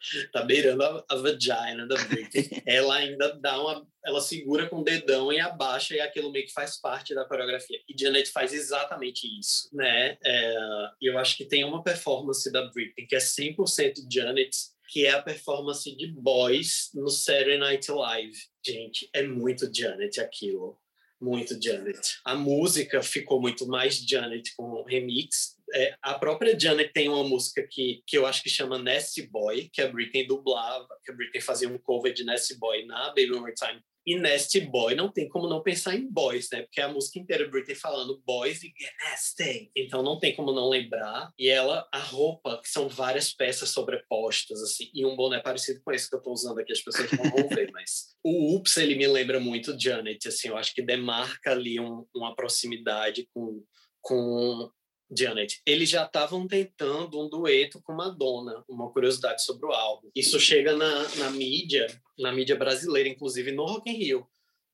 está 0.00 0.40
beirando 0.42 0.82
a, 0.82 1.04
a 1.10 1.16
vagina 1.16 1.86
da 1.86 1.96
Britney. 2.06 2.48
ela 2.66 2.96
ainda 2.96 3.38
dá 3.38 3.60
uma, 3.60 3.86
ela 4.02 4.22
segura 4.22 4.66
com 4.68 4.80
o 4.80 4.84
dedão 4.84 5.30
e 5.30 5.38
abaixa 5.38 5.94
e 5.94 6.00
aquilo 6.00 6.32
meio 6.32 6.46
que 6.46 6.52
faz 6.52 6.80
parte 6.80 7.14
da 7.14 7.26
coreografia. 7.26 7.78
E 7.86 8.00
Janet 8.00 8.30
faz 8.30 8.54
exatamente 8.54 9.26
isso, 9.38 9.68
né? 9.70 10.16
É, 10.24 10.56
e 11.02 11.10
eu 11.10 11.18
acho 11.18 11.36
que 11.36 11.44
tem 11.44 11.62
uma 11.62 11.82
performance 11.82 12.50
da 12.50 12.64
Britney 12.68 13.06
que 13.06 13.14
é 13.14 13.18
100% 13.18 14.06
Janet 14.10 14.50
que 14.88 15.06
é 15.06 15.10
a 15.10 15.22
performance 15.22 15.94
de 15.94 16.06
Boys 16.06 16.90
no 16.94 17.08
Saturday 17.08 17.58
Night 17.58 17.90
Live. 17.90 18.36
Gente, 18.64 19.08
é 19.12 19.22
muito 19.22 19.72
Janet 19.72 20.18
aquilo. 20.20 20.80
Muito 21.20 21.60
Janet. 21.60 22.18
A 22.24 22.34
música 22.34 23.02
ficou 23.02 23.40
muito 23.40 23.66
mais 23.66 23.96
Janet 23.96 24.54
com 24.56 24.64
o 24.64 24.84
remix. 24.84 25.58
É, 25.74 25.94
a 26.00 26.14
própria 26.14 26.58
Janet 26.58 26.92
tem 26.92 27.08
uma 27.08 27.24
música 27.24 27.66
que, 27.68 28.02
que 28.06 28.16
eu 28.16 28.24
acho 28.24 28.42
que 28.42 28.48
chama 28.48 28.78
Nasty 28.78 29.26
Boy, 29.26 29.68
que 29.70 29.82
a 29.82 29.88
Britney 29.88 30.26
dublava, 30.26 30.88
que 31.04 31.12
a 31.12 31.14
Britney 31.14 31.42
fazia 31.42 31.68
um 31.68 31.76
cover 31.76 32.14
de 32.14 32.24
Nasty 32.24 32.56
Boy 32.58 32.86
na 32.86 33.08
Baby 33.08 33.32
One 33.32 33.40
More 33.40 33.54
Time 33.54 33.82
e 34.08 34.16
Nasty 34.16 34.62
Boy, 34.62 34.94
não 34.94 35.12
tem 35.12 35.28
como 35.28 35.46
não 35.46 35.62
pensar 35.62 35.94
em 35.94 36.10
boys, 36.10 36.48
né? 36.50 36.62
Porque 36.62 36.80
é 36.80 36.84
a 36.84 36.88
música 36.92 37.18
inteira 37.18 37.46
Britney 37.46 37.74
falando 37.74 38.22
boys 38.24 38.62
e 38.62 38.72
get 38.74 38.90
nasty. 39.04 39.70
Então 39.76 40.02
não 40.02 40.18
tem 40.18 40.34
como 40.34 40.50
não 40.50 40.66
lembrar. 40.66 41.30
E 41.38 41.46
ela, 41.50 41.86
a 41.92 41.98
roupa, 41.98 42.58
que 42.62 42.70
são 42.70 42.88
várias 42.88 43.34
peças 43.34 43.68
sobrepostas, 43.68 44.62
assim, 44.62 44.90
e 44.94 45.04
um 45.04 45.14
boné 45.14 45.40
parecido 45.40 45.82
com 45.84 45.92
esse 45.92 46.08
que 46.08 46.16
eu 46.16 46.22
tô 46.22 46.32
usando 46.32 46.58
aqui, 46.58 46.72
as 46.72 46.80
pessoas 46.80 47.12
não 47.12 47.30
vão 47.30 47.48
ver, 47.50 47.70
mas 47.70 48.16
o 48.24 48.54
Oops, 48.54 48.78
ele 48.78 48.94
me 48.94 49.06
lembra 49.06 49.38
muito 49.38 49.78
Janet, 49.78 50.26
assim, 50.26 50.48
eu 50.48 50.56
acho 50.56 50.74
que 50.74 50.80
demarca 50.80 51.50
ali 51.50 51.78
um, 51.78 52.06
uma 52.14 52.34
proximidade 52.34 53.28
com, 53.34 53.62
com 54.00 54.70
Janet, 55.16 55.60
eles 55.64 55.88
já 55.88 56.04
estavam 56.04 56.46
tentando 56.46 57.20
um 57.20 57.28
dueto 57.28 57.80
com 57.82 57.94
Madonna, 57.94 58.64
uma 58.68 58.90
curiosidade 58.92 59.42
sobre 59.42 59.66
o 59.66 59.72
álbum. 59.72 60.10
Isso 60.14 60.38
chega 60.38 60.76
na, 60.76 61.08
na 61.16 61.30
mídia, 61.30 61.86
na 62.18 62.32
mídia 62.32 62.56
brasileira, 62.56 63.08
inclusive 63.08 63.52
no 63.52 63.64
Rock 63.64 63.90
in 63.90 63.94
Rio. 63.94 64.26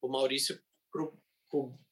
O 0.02 0.08
Maurício, 0.08 0.58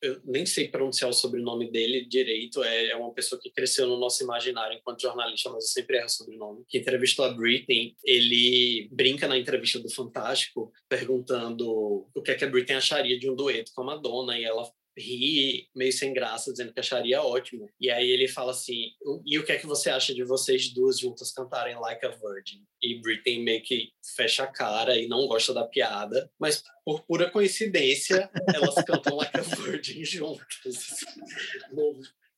eu 0.02 0.20
nem 0.24 0.44
sei 0.44 0.68
pronunciar 0.68 1.09
o 1.09 1.14
sobrenome 1.14 1.70
dele 1.70 2.05
direito, 2.05 2.62
é, 2.64 2.88
é 2.88 2.96
uma 2.96 3.12
pessoa 3.12 3.40
que 3.40 3.50
cresceu 3.50 3.87
no 3.87 3.96
nosso 3.96 4.22
imaginário 4.22 4.76
enquanto 4.76 5.02
jornalista, 5.02 5.50
mas 5.50 5.64
eu 5.64 5.70
sempre 5.70 5.96
erro 5.96 6.07
o 6.07 6.11
sobrenome, 6.11 6.64
que 6.68 6.78
entrevistou 6.78 7.24
a 7.24 7.33
Britney, 7.33 7.94
ele 8.05 8.88
brinca 8.90 9.28
na 9.28 9.38
entrevista 9.38 9.78
do 9.78 9.88
Fantástico, 9.88 10.72
perguntando 10.88 12.09
o 12.12 12.22
que 12.22 12.33
é 12.33 12.35
que 12.35 12.44
a 12.44 12.50
Britney 12.50 12.76
acharia 12.76 13.18
de 13.18 13.31
um 13.31 13.37
dueto 13.37 13.70
com 13.74 13.83
a 13.83 13.87
Madonna, 13.87 14.37
e 14.37 14.44
ela 14.44 14.68
ri 14.96 15.68
meio 15.74 15.92
sem 15.92 16.12
graça, 16.12 16.50
dizendo 16.50 16.72
que 16.72 16.81
acharia 16.81 17.22
ótimo. 17.22 17.68
E 17.81 17.90
aí 17.90 18.11
ele 18.11 18.28
fala 18.28 18.52
assim: 18.52 18.92
e 19.24 19.38
o 19.38 19.44
que 19.44 19.52
é 19.52 19.59
que 19.59 19.66
você 19.66 19.90
acha 19.90 20.14
de 20.14 20.24
vocês 20.24 20.72
duas 20.72 20.98
juntas 20.98 21.33
cantarem 21.33 21.78
Like 21.78 22.05
a 22.05 22.11
Virgin? 22.11 22.64
E 22.83 23.00
Britney 23.00 23.42
meio 23.42 23.62
que 23.62 23.92
fecha 24.16 24.44
a 24.44 24.46
cara 24.46 24.98
e 24.98 25.07
não 25.07 25.26
gosta 25.26 25.55
da 25.55 25.66
piada, 25.66 26.31
mas 26.38 26.62
por 26.85 27.02
pura 27.05 27.31
coincidência, 27.31 28.31
elas 28.55 28.74
cantam 28.85 29.16
Like 29.16 29.37
a 29.38 29.42
Virgin 29.42 30.05
juntas. 30.05 31.00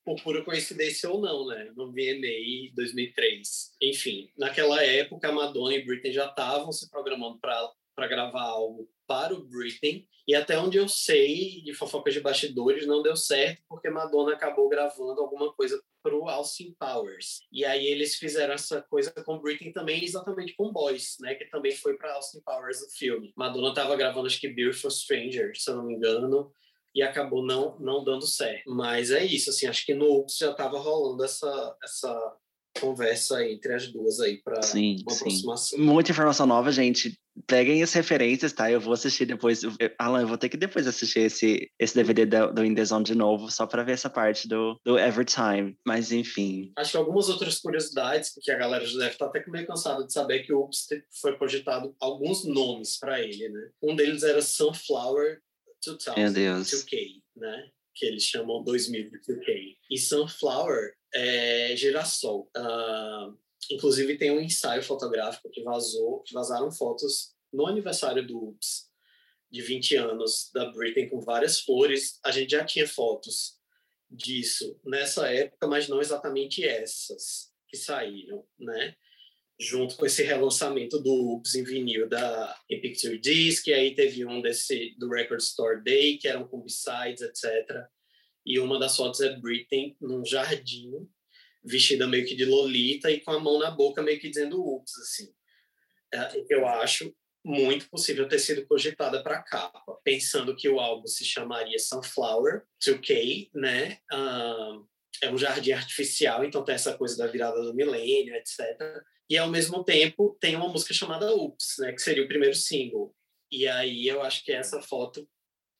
por 0.03 0.21
pura 0.21 0.43
coincidência 0.43 1.09
ou 1.09 1.19
não, 1.19 1.47
né? 1.47 1.71
No 1.75 1.91
VMA 1.91 2.73
2003. 2.75 3.75
Enfim, 3.81 4.29
naquela 4.37 4.83
época, 4.83 5.31
Madonna 5.31 5.75
e 5.75 5.83
Britney 5.83 6.13
já 6.13 6.27
estavam 6.27 6.71
se 6.71 6.89
programando 6.89 7.39
para 7.39 7.71
gravar 7.97 8.43
algo 8.43 8.89
para 9.07 9.33
o 9.33 9.45
Britney. 9.45 10.07
E 10.27 10.33
até 10.33 10.57
onde 10.57 10.77
eu 10.77 10.87
sei, 10.87 11.61
de 11.61 11.73
fofocas 11.73 12.13
de 12.13 12.19
bastidores, 12.19 12.87
não 12.87 13.03
deu 13.03 13.15
certo, 13.15 13.61
porque 13.69 13.89
Madonna 13.89 14.33
acabou 14.33 14.67
gravando 14.67 15.21
alguma 15.21 15.53
coisa 15.53 15.79
para 16.01 16.15
o 16.15 16.27
Austin 16.27 16.75
Powers. 16.79 17.41
E 17.51 17.63
aí 17.63 17.85
eles 17.85 18.15
fizeram 18.15 18.53
essa 18.53 18.81
coisa 18.81 19.11
com 19.11 19.39
Britney 19.39 19.71
também, 19.71 20.03
exatamente 20.03 20.55
com 20.55 20.71
Boys, 20.71 21.15
né? 21.19 21.35
Que 21.35 21.45
também 21.45 21.71
foi 21.71 21.95
para 21.95 22.13
Austin 22.13 22.41
Powers 22.43 22.81
o 22.81 22.89
filme. 22.89 23.33
Madonna 23.35 23.69
estava 23.69 23.95
gravando, 23.95 24.27
acho 24.27 24.39
que 24.39 24.49
Beautiful 24.49 24.91
Stranger, 24.91 25.51
se 25.55 25.69
eu 25.69 25.77
não 25.77 25.85
me 25.85 25.93
engano, 25.93 26.51
e 26.93 27.01
acabou 27.01 27.45
não, 27.45 27.77
não 27.79 28.03
dando 28.03 28.25
certo. 28.25 28.63
Mas 28.67 29.11
é 29.11 29.23
isso, 29.23 29.49
assim, 29.49 29.67
acho 29.67 29.85
que 29.85 29.93
no 29.93 30.19
Ups 30.19 30.37
já 30.37 30.51
estava 30.51 30.79
rolando 30.79 31.23
essa, 31.23 31.77
essa 31.83 32.37
conversa 32.79 33.45
entre 33.45 33.73
as 33.73 33.91
duas 33.91 34.19
aí 34.19 34.41
para 34.41 34.55
uma 34.55 34.63
sim. 34.63 34.97
aproximação. 35.09 35.79
Muita 35.79 36.11
informação 36.11 36.45
nova, 36.45 36.71
gente. 36.71 37.19
Peguem 37.47 37.83
as 37.83 37.93
referências, 37.93 38.53
tá? 38.53 38.71
Eu 38.71 38.79
vou 38.79 38.93
assistir 38.93 39.25
depois. 39.25 39.61
Alan, 39.99 40.21
eu 40.21 40.27
vou 40.27 40.37
ter 40.37 40.49
que 40.49 40.57
depois 40.57 40.87
assistir 40.87 41.19
esse, 41.21 41.69
esse 41.77 41.95
DVD 41.95 42.25
do, 42.25 42.53
do 42.53 42.65
In 42.65 42.73
The 42.73 42.85
Zone 42.85 43.03
de 43.03 43.15
novo, 43.15 43.51
só 43.51 43.67
para 43.67 43.83
ver 43.83 43.91
essa 43.91 44.09
parte 44.09 44.47
do, 44.47 44.79
do 44.85 44.97
Evertime. 44.97 45.77
Mas, 45.85 46.11
enfim. 46.11 46.71
Acho 46.77 46.91
que 46.91 46.97
algumas 46.97 47.27
outras 47.27 47.59
curiosidades, 47.59 48.33
que 48.41 48.51
a 48.51 48.57
galera 48.57 48.85
já 48.85 48.97
deve 48.97 49.11
estar 49.11 49.25
até 49.25 49.43
meio 49.47 49.67
cansada 49.67 50.05
de 50.05 50.13
saber 50.13 50.43
que 50.43 50.53
o 50.53 50.61
Oops 50.61 50.87
foi 51.21 51.37
projetado 51.37 51.95
alguns 51.99 52.45
nomes 52.45 52.97
para 52.97 53.21
ele, 53.21 53.49
né? 53.49 53.69
Um 53.83 53.95
deles 53.95 54.23
era 54.23 54.41
Sunflower 54.41 55.39
2000, 55.85 56.15
Meu 56.15 56.33
Deus. 56.33 56.71
2K, 56.71 57.21
né? 57.35 57.69
Que 57.93 58.05
eles 58.05 58.23
chamam 58.23 58.63
2000 58.63 59.11
2K. 59.11 59.75
E 59.91 59.97
Sunflower 59.97 60.93
é 61.13 61.75
girassol. 61.75 62.49
Uh, 62.55 63.37
inclusive 63.71 64.17
tem 64.17 64.31
um 64.31 64.39
ensaio 64.39 64.83
fotográfico 64.83 65.49
que 65.49 65.63
vazou, 65.63 66.21
que 66.21 66.33
vazaram 66.33 66.71
fotos 66.71 67.35
no 67.51 67.65
aniversário 67.65 68.25
do 68.25 68.49
Ups, 68.49 68.89
de 69.51 69.61
20 69.61 69.95
anos, 69.95 70.49
da 70.53 70.71
Britney 70.71 71.09
com 71.09 71.21
várias 71.21 71.61
flores. 71.61 72.19
A 72.23 72.31
gente 72.31 72.51
já 72.51 72.65
tinha 72.65 72.87
fotos 72.87 73.55
disso 74.09 74.79
nessa 74.83 75.31
época, 75.31 75.67
mas 75.67 75.87
não 75.87 76.01
exatamente 76.01 76.63
essas 76.63 77.51
que 77.67 77.77
saíram, 77.77 78.45
né? 78.59 78.95
Junto 79.57 79.95
com 79.95 80.05
esse 80.05 80.21
relançamento 80.23 80.99
do 81.01 81.33
Ups 81.33 81.55
em 81.55 81.63
vinil 81.63 82.09
da 82.09 82.59
em 82.69 82.81
Picture 82.81 83.17
Disc, 83.17 83.65
e 83.67 83.73
aí 83.73 83.95
teve 83.95 84.25
um 84.25 84.41
desse 84.41 84.93
do 84.97 85.09
Record 85.09 85.39
Store 85.39 85.81
Day, 85.81 86.17
que 86.17 86.27
eram 86.27 86.47
com 86.47 86.61
B-sides, 86.61 87.21
etc. 87.21 87.85
E 88.45 88.59
uma 88.59 88.77
das 88.77 88.97
fotos 88.97 89.21
é 89.21 89.37
Britney 89.39 89.95
num 90.01 90.25
jardim, 90.25 91.09
vestida 91.65 92.07
meio 92.07 92.25
que 92.25 92.35
de 92.35 92.45
Lolita 92.45 93.11
e 93.11 93.19
com 93.19 93.31
a 93.31 93.39
mão 93.39 93.59
na 93.59 93.71
boca, 93.71 94.01
meio 94.01 94.19
que 94.19 94.29
dizendo 94.29 94.61
ups, 94.61 94.97
assim. 94.99 95.33
É, 96.13 96.45
eu 96.49 96.67
acho 96.67 97.13
muito 97.43 97.89
possível 97.89 98.27
ter 98.27 98.39
sido 98.39 98.65
cogitada 98.65 99.21
para 99.21 99.43
capa, 99.43 99.99
pensando 100.03 100.55
que 100.55 100.67
o 100.67 100.79
álbum 100.79 101.05
se 101.05 101.23
chamaria 101.23 101.77
Sunflower 101.77 102.63
2K, 102.83 103.51
né? 103.53 103.99
Uh, 104.11 104.87
é 105.21 105.31
um 105.31 105.37
jardim 105.37 105.71
artificial, 105.71 106.43
então 106.43 106.63
tem 106.63 106.75
essa 106.75 106.97
coisa 106.97 107.15
da 107.17 107.27
virada 107.27 107.61
do 107.61 107.73
milênio, 107.73 108.35
etc. 108.35 108.59
E 109.29 109.37
ao 109.37 109.49
mesmo 109.49 109.83
tempo 109.83 110.35
tem 110.39 110.55
uma 110.55 110.67
música 110.67 110.93
chamada 110.93 111.33
Ups, 111.35 111.75
né? 111.79 111.93
Que 111.93 112.01
seria 112.01 112.23
o 112.23 112.27
primeiro 112.27 112.55
single. 112.55 113.15
E 113.51 113.67
aí 113.67 114.07
eu 114.07 114.23
acho 114.23 114.43
que 114.43 114.51
essa 114.51 114.81
foto 114.81 115.27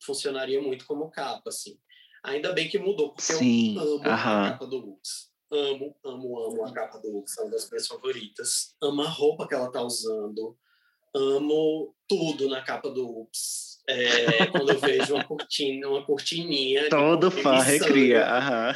funcionaria 0.04 0.62
muito 0.62 0.86
como 0.86 1.10
capa, 1.10 1.50
assim. 1.50 1.80
Ainda 2.24 2.54
bem 2.54 2.70
que 2.70 2.78
mudou, 2.78 3.14
porque 3.14 3.34
Sim. 3.34 3.76
eu 3.76 3.96
amo 3.96 4.04
a 4.04 4.52
capa 4.52 4.68
do 4.68 4.78
Lux. 4.78 5.32
Amo, 5.52 5.96
amo, 6.04 6.40
amo 6.44 6.66
a 6.66 6.74
capa 6.74 6.98
do 7.00 7.12
Lux, 7.12 7.38
é 7.38 7.42
uma 7.42 7.52
das 7.52 7.70
minhas 7.70 7.88
favoritas. 7.88 8.76
Amo 8.82 9.02
a 9.04 9.10
roupa 9.10 9.48
que 9.48 9.54
ela 9.54 9.72
tá 9.72 9.82
usando. 9.82 10.58
Amo 11.16 11.96
tudo 12.08 12.50
na 12.50 12.62
capa 12.62 12.90
do 12.90 13.22
Ups. 13.22 13.80
É, 13.88 14.48
quando 14.48 14.72
eu 14.72 14.80
vejo 14.80 15.14
uma 15.14 15.24
cortina, 15.24 15.88
uma 15.88 16.06
cortininha. 16.06 16.90
Todo 16.90 17.30
fã 17.30 17.60
recria. 17.60 18.26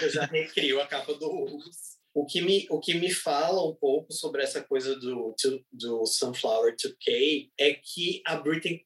Eu 0.01 0.09
já 0.09 0.25
recrio 0.25 0.79
a 0.79 0.87
capa 0.87 1.13
do 1.15 1.27
Ups. 1.27 1.99
O 2.13 2.25
que, 2.25 2.41
me, 2.41 2.65
o 2.69 2.79
que 2.79 2.93
me 2.95 3.11
fala 3.11 3.67
um 3.67 3.75
pouco 3.75 4.11
sobre 4.11 4.41
essa 4.43 4.63
coisa 4.63 4.95
do, 4.95 5.35
do 5.71 6.05
Sunflower 6.05 6.75
2K 6.75 7.49
é 7.59 7.73
que 7.73 8.21
a 8.25 8.35
Britney 8.35 8.85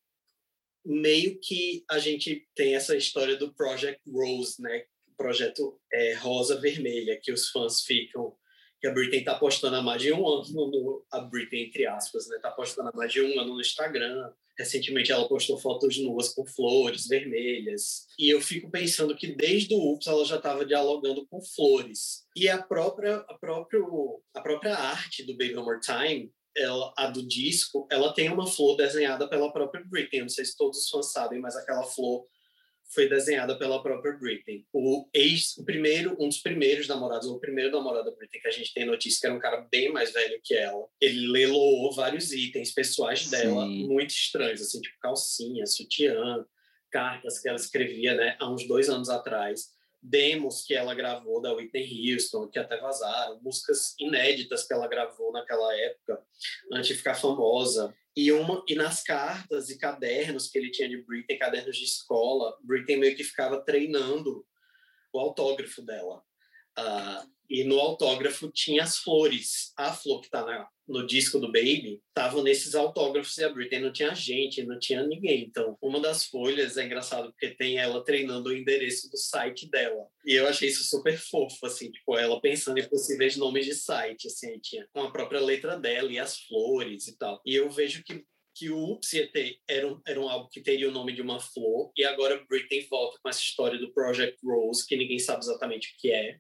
meio 0.86 1.39
que 1.39 1.84
a 1.89 1.98
gente 1.98 2.46
tem 2.56 2.76
essa 2.76 2.96
história 2.96 3.38
do 3.38 3.54
Project 3.54 4.02
Rose, 4.12 4.62
né? 4.62 4.84
Projeto 5.23 5.79
é, 5.93 6.15
Rosa 6.15 6.59
Vermelha, 6.59 7.17
que 7.23 7.31
os 7.31 7.49
fãs 7.49 7.81
ficam 7.81 8.36
que 8.81 8.88
a 8.88 8.91
Britney 8.91 9.19
está 9.19 9.36
postando 9.36 9.77
há 9.77 9.81
mais 9.81 10.01
de 10.01 10.12
um 10.12 10.27
ano 10.27 10.43
no, 10.51 11.05
a 11.09 11.21
Britney 11.21 11.67
entre 11.67 11.86
aspas, 11.86 12.27
né? 12.27 12.38
Tá 12.41 12.51
postando 12.51 12.89
há 12.89 12.91
mais 12.93 13.13
de 13.13 13.21
um 13.21 13.39
ano 13.39 13.53
no 13.53 13.62
Instagram. 13.62 14.29
Recentemente 14.59 15.09
ela 15.09 15.25
postou 15.25 15.57
fotos 15.57 15.97
nuas 15.99 16.33
com 16.33 16.45
flores 16.45 17.07
vermelhas. 17.07 18.05
E 18.19 18.29
eu 18.29 18.41
fico 18.41 18.69
pensando 18.69 19.15
que 19.15 19.27
desde 19.27 19.73
o 19.73 19.93
Ups 19.93 20.07
ela 20.07 20.25
já 20.25 20.36
estava 20.36 20.65
dialogando 20.65 21.25
com 21.27 21.41
flores. 21.41 22.25
E 22.36 22.49
a 22.49 22.62
própria 22.62 23.15
a 23.29 23.33
próprio 23.36 24.21
a 24.33 24.41
própria 24.41 24.75
arte 24.75 25.23
do 25.23 25.38
Baby 25.38 25.55
One 25.55 25.65
More 25.65 25.79
Time 25.79 26.29
ela, 26.57 26.93
a 26.97 27.07
do 27.07 27.25
disco, 27.25 27.88
ela 27.89 28.13
tem 28.13 28.29
uma 28.29 28.45
flor 28.45 28.75
desenhada 28.75 29.29
pela 29.29 29.51
própria 29.53 29.81
Britney. 29.86 30.23
Não 30.23 30.29
sei 30.29 30.43
se 30.43 30.57
todos 30.57 30.79
os 30.79 30.89
fãs 30.89 31.13
sabem, 31.13 31.39
mas 31.39 31.55
aquela 31.55 31.83
flor 31.83 32.27
foi 32.93 33.10
desenhada 33.10 33.58
pela 33.58 33.82
própria 33.82 34.13
Britney. 34.13 34.65
O 34.71 35.08
ex, 35.13 35.58
o 35.58 35.65
primeiro, 35.65 36.15
um 36.19 36.27
dos 36.27 36.39
primeiros 36.39 36.88
namorados, 36.88 37.27
o 37.27 37.39
primeiro 37.39 37.71
namorado 37.71 38.12
da 38.12 38.15
Britney 38.15 38.41
que 38.41 38.47
a 38.47 38.51
gente 38.51 38.73
tem 38.73 38.86
notícia 38.86 39.21
que 39.21 39.27
era 39.27 39.36
um 39.36 39.39
cara 39.39 39.67
bem 39.71 39.91
mais 39.91 40.12
velho 40.13 40.39
que 40.43 40.56
ela. 40.56 40.88
Ele 41.01 41.27
leloou 41.27 41.93
vários 41.93 42.32
itens 42.32 42.71
pessoais 42.71 43.29
dela, 43.29 43.65
Sim. 43.65 43.88
muito 43.88 44.12
estranhos, 44.12 44.62
assim, 44.62 44.82
tipo 44.82 44.97
calcinha, 44.99 45.65
sutiã, 45.65 46.45
cartas 46.91 47.39
que 47.39 47.47
ela 47.49 47.58
escrevia, 47.58 48.13
né, 48.13 48.38
há 48.39 48.49
uns 48.51 48.67
dois 48.67 48.88
anos 48.89 49.10
atrás 49.10 49.73
demos 50.03 50.65
que 50.65 50.75
ela 50.75 50.93
gravou 50.93 51.41
da 51.41 51.53
Whitney 51.53 52.12
Houston, 52.12 52.49
que 52.49 52.60
até 52.60 52.77
vazaram, 52.77 53.39
músicas 53.41 53.95
inéditas 53.97 54.67
que 54.67 54.73
ela 54.73 54.88
gravou 54.88 55.32
naquela 55.32 55.73
época, 55.77 56.21
antes 56.73 56.89
de 56.89 56.95
ficar 56.95 57.15
famosa. 57.15 57.95
E, 58.15 58.32
uma, 58.32 58.63
e 58.67 58.76
nas 58.76 59.02
cartas 59.04 59.69
e 59.69 59.78
cadernos 59.78 60.47
que 60.47 60.58
ele 60.58 60.71
tinha 60.71 60.88
de 60.88 61.02
Britney, 61.04 61.38
cadernos 61.38 61.76
de 61.76 61.84
escola, 61.84 62.58
Britney 62.62 62.97
meio 62.97 63.15
que 63.15 63.23
ficava 63.23 63.63
treinando 63.63 64.45
o 65.12 65.19
autógrafo 65.19 65.82
dela. 65.82 66.23
Uh, 66.77 67.33
e 67.49 67.63
no 67.63 67.79
autógrafo 67.79 68.51
tinha 68.51 68.83
as 68.83 68.97
flores. 68.97 69.73
A 69.77 69.93
flor 69.93 70.21
que 70.21 70.27
está 70.27 70.67
no 70.88 71.05
disco 71.05 71.39
do 71.39 71.51
Baby 71.51 72.01
estava 72.07 72.41
nesses 72.41 72.73
autógrafos 72.73 73.38
e 73.38 73.43
a 73.43 73.49
Britney 73.49 73.79
não 73.79 73.93
tinha 73.93 74.13
gente, 74.15 74.63
não 74.63 74.79
tinha 74.79 75.05
ninguém. 75.05 75.43
Então, 75.43 75.77
uma 75.81 75.99
das 75.99 76.25
folhas 76.25 76.77
é 76.77 76.86
engraçado 76.86 77.31
porque 77.31 77.55
tem 77.55 77.77
ela 77.77 78.03
treinando 78.03 78.49
o 78.49 78.55
endereço 78.55 79.09
do 79.09 79.17
site 79.17 79.69
dela. 79.69 80.07
E 80.25 80.33
eu 80.33 80.47
achei 80.47 80.69
isso 80.69 80.83
super 80.83 81.17
fofo, 81.17 81.65
assim, 81.65 81.91
tipo, 81.91 82.17
ela 82.17 82.41
pensando 82.41 82.79
em 82.79 82.89
possíveis 82.89 83.38
nomes 83.38 83.65
de 83.65 83.75
site, 83.75 84.27
assim, 84.27 84.57
tinha 84.59 84.88
com 84.91 85.03
a 85.03 85.12
própria 85.12 85.39
letra 85.39 85.77
dela 85.77 86.12
e 86.12 86.17
as 86.17 86.39
flores 86.39 87.07
e 87.07 87.17
tal. 87.17 87.41
E 87.45 87.53
eu 87.53 87.69
vejo 87.69 88.03
que 88.03 88.25
que 88.55 88.69
o 88.69 88.77
Oops 88.77 89.12
era 89.67 89.88
um, 89.88 89.99
era 90.05 90.19
um 90.19 90.29
álbum 90.29 90.47
que 90.51 90.62
teria 90.62 90.88
o 90.88 90.91
nome 90.91 91.13
de 91.13 91.21
uma 91.21 91.39
flor, 91.39 91.91
e 91.97 92.05
agora 92.05 92.43
Britney 92.47 92.86
volta 92.89 93.17
com 93.21 93.29
essa 93.29 93.39
história 93.39 93.79
do 93.79 93.91
Project 93.91 94.38
Rose, 94.43 94.86
que 94.86 94.95
ninguém 94.95 95.17
sabe 95.17 95.39
exatamente 95.39 95.88
o 95.88 95.91
que 95.99 96.12
é. 96.12 96.38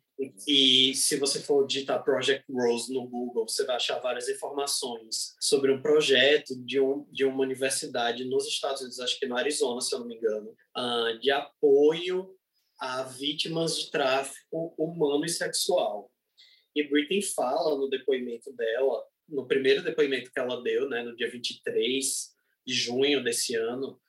E 0.47 0.93
se 0.95 1.17
você 1.17 1.39
for 1.39 1.65
digitar 1.65 2.03
Project 2.03 2.45
Rose 2.51 2.93
no 2.93 3.07
Google, 3.07 3.47
você 3.47 3.65
vai 3.65 3.75
achar 3.75 3.99
várias 3.99 4.29
informações 4.29 5.35
sobre 5.39 5.71
um 5.71 5.81
projeto 5.81 6.55
de, 6.63 6.79
um, 6.79 7.05
de 7.11 7.25
uma 7.25 7.41
universidade 7.41 8.25
nos 8.25 8.47
Estados 8.47 8.81
Unidos, 8.81 8.99
acho 8.99 9.19
que 9.19 9.25
no 9.25 9.37
Arizona, 9.37 9.81
se 9.81 9.93
eu 9.93 9.99
não 9.99 10.07
me 10.07 10.15
engano, 10.15 10.55
uh, 10.77 11.19
de 11.19 11.31
apoio 11.31 12.35
a 12.79 13.03
vítimas 13.03 13.77
de 13.77 13.91
tráfico 13.91 14.73
humano 14.77 15.25
e 15.25 15.29
sexual. 15.29 16.11
E 16.75 16.83
Britney 16.83 17.21
fala 17.21 17.77
no 17.77 17.89
depoimento 17.89 18.51
dela 18.53 19.03
no 19.27 19.47
primeiro 19.47 19.83
depoimento 19.83 20.31
que 20.31 20.39
ela 20.39 20.61
deu, 20.61 20.89
né, 20.89 21.01
no 21.01 21.15
dia 21.15 21.29
23 21.29 22.33
de 22.65 22.73
junho 22.73 23.23
desse 23.23 23.55
ano, 23.55 23.99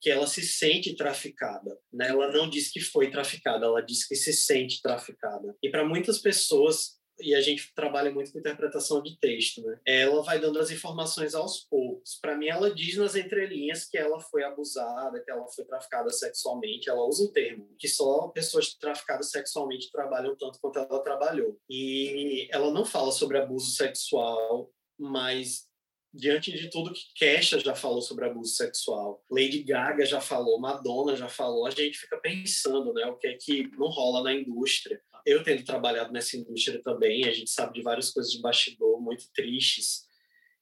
que 0.00 0.10
ela 0.10 0.26
se 0.26 0.42
sente 0.42 0.94
traficada. 0.96 1.78
Né? 1.92 2.08
Ela 2.08 2.30
não 2.32 2.48
diz 2.48 2.70
que 2.70 2.80
foi 2.80 3.10
traficada, 3.10 3.66
ela 3.66 3.82
diz 3.82 4.06
que 4.06 4.14
se 4.14 4.32
sente 4.32 4.80
traficada. 4.80 5.56
E 5.62 5.70
para 5.70 5.84
muitas 5.84 6.18
pessoas, 6.18 6.98
e 7.20 7.34
a 7.34 7.40
gente 7.40 7.72
trabalha 7.74 8.10
muito 8.10 8.32
com 8.32 8.38
interpretação 8.38 9.02
de 9.02 9.18
texto, 9.18 9.60
né? 9.62 9.78
Ela 9.84 10.22
vai 10.22 10.38
dando 10.38 10.58
as 10.58 10.70
informações 10.70 11.34
aos 11.34 11.66
poucos. 11.68 12.18
Para 12.20 12.36
mim, 12.36 12.46
ela 12.46 12.72
diz 12.72 12.96
nas 12.96 13.16
entrelinhas 13.16 13.86
que 13.88 13.98
ela 13.98 14.20
foi 14.20 14.44
abusada, 14.44 15.20
que 15.24 15.30
ela 15.30 15.46
foi 15.48 15.64
traficada 15.64 16.10
sexualmente. 16.10 16.88
Ela 16.88 17.04
usa 17.04 17.24
o 17.24 17.32
termo 17.32 17.74
que 17.78 17.88
só 17.88 18.28
pessoas 18.28 18.74
traficadas 18.74 19.30
sexualmente 19.30 19.90
trabalham 19.90 20.36
tanto 20.36 20.60
quanto 20.60 20.78
ela 20.78 21.02
trabalhou. 21.02 21.58
E 21.68 22.48
ela 22.52 22.70
não 22.70 22.84
fala 22.84 23.10
sobre 23.10 23.38
abuso 23.38 23.72
sexual, 23.72 24.70
mas 24.98 25.67
diante 26.12 26.52
de 26.52 26.70
tudo 26.70 26.92
que 26.92 27.00
Kesha 27.14 27.58
já 27.58 27.74
falou 27.74 28.00
sobre 28.00 28.24
abuso 28.24 28.54
sexual, 28.54 29.24
Lady 29.30 29.62
Gaga 29.62 30.04
já 30.04 30.20
falou, 30.20 30.58
Madonna 30.58 31.16
já 31.16 31.28
falou, 31.28 31.66
a 31.66 31.70
gente 31.70 31.98
fica 31.98 32.18
pensando, 32.18 32.92
né, 32.92 33.06
o 33.06 33.16
que 33.16 33.26
é 33.26 33.34
que 33.34 33.68
não 33.76 33.88
rola 33.88 34.22
na 34.22 34.32
indústria 34.32 35.00
eu 35.28 35.42
tendo 35.42 35.62
trabalhado 35.62 36.10
nessa 36.10 36.38
indústria 36.38 36.80
também, 36.82 37.26
a 37.26 37.32
gente 37.32 37.50
sabe 37.50 37.74
de 37.74 37.82
várias 37.82 38.10
coisas 38.10 38.32
de 38.32 38.40
bastidor 38.40 38.98
muito 38.98 39.30
tristes. 39.34 40.06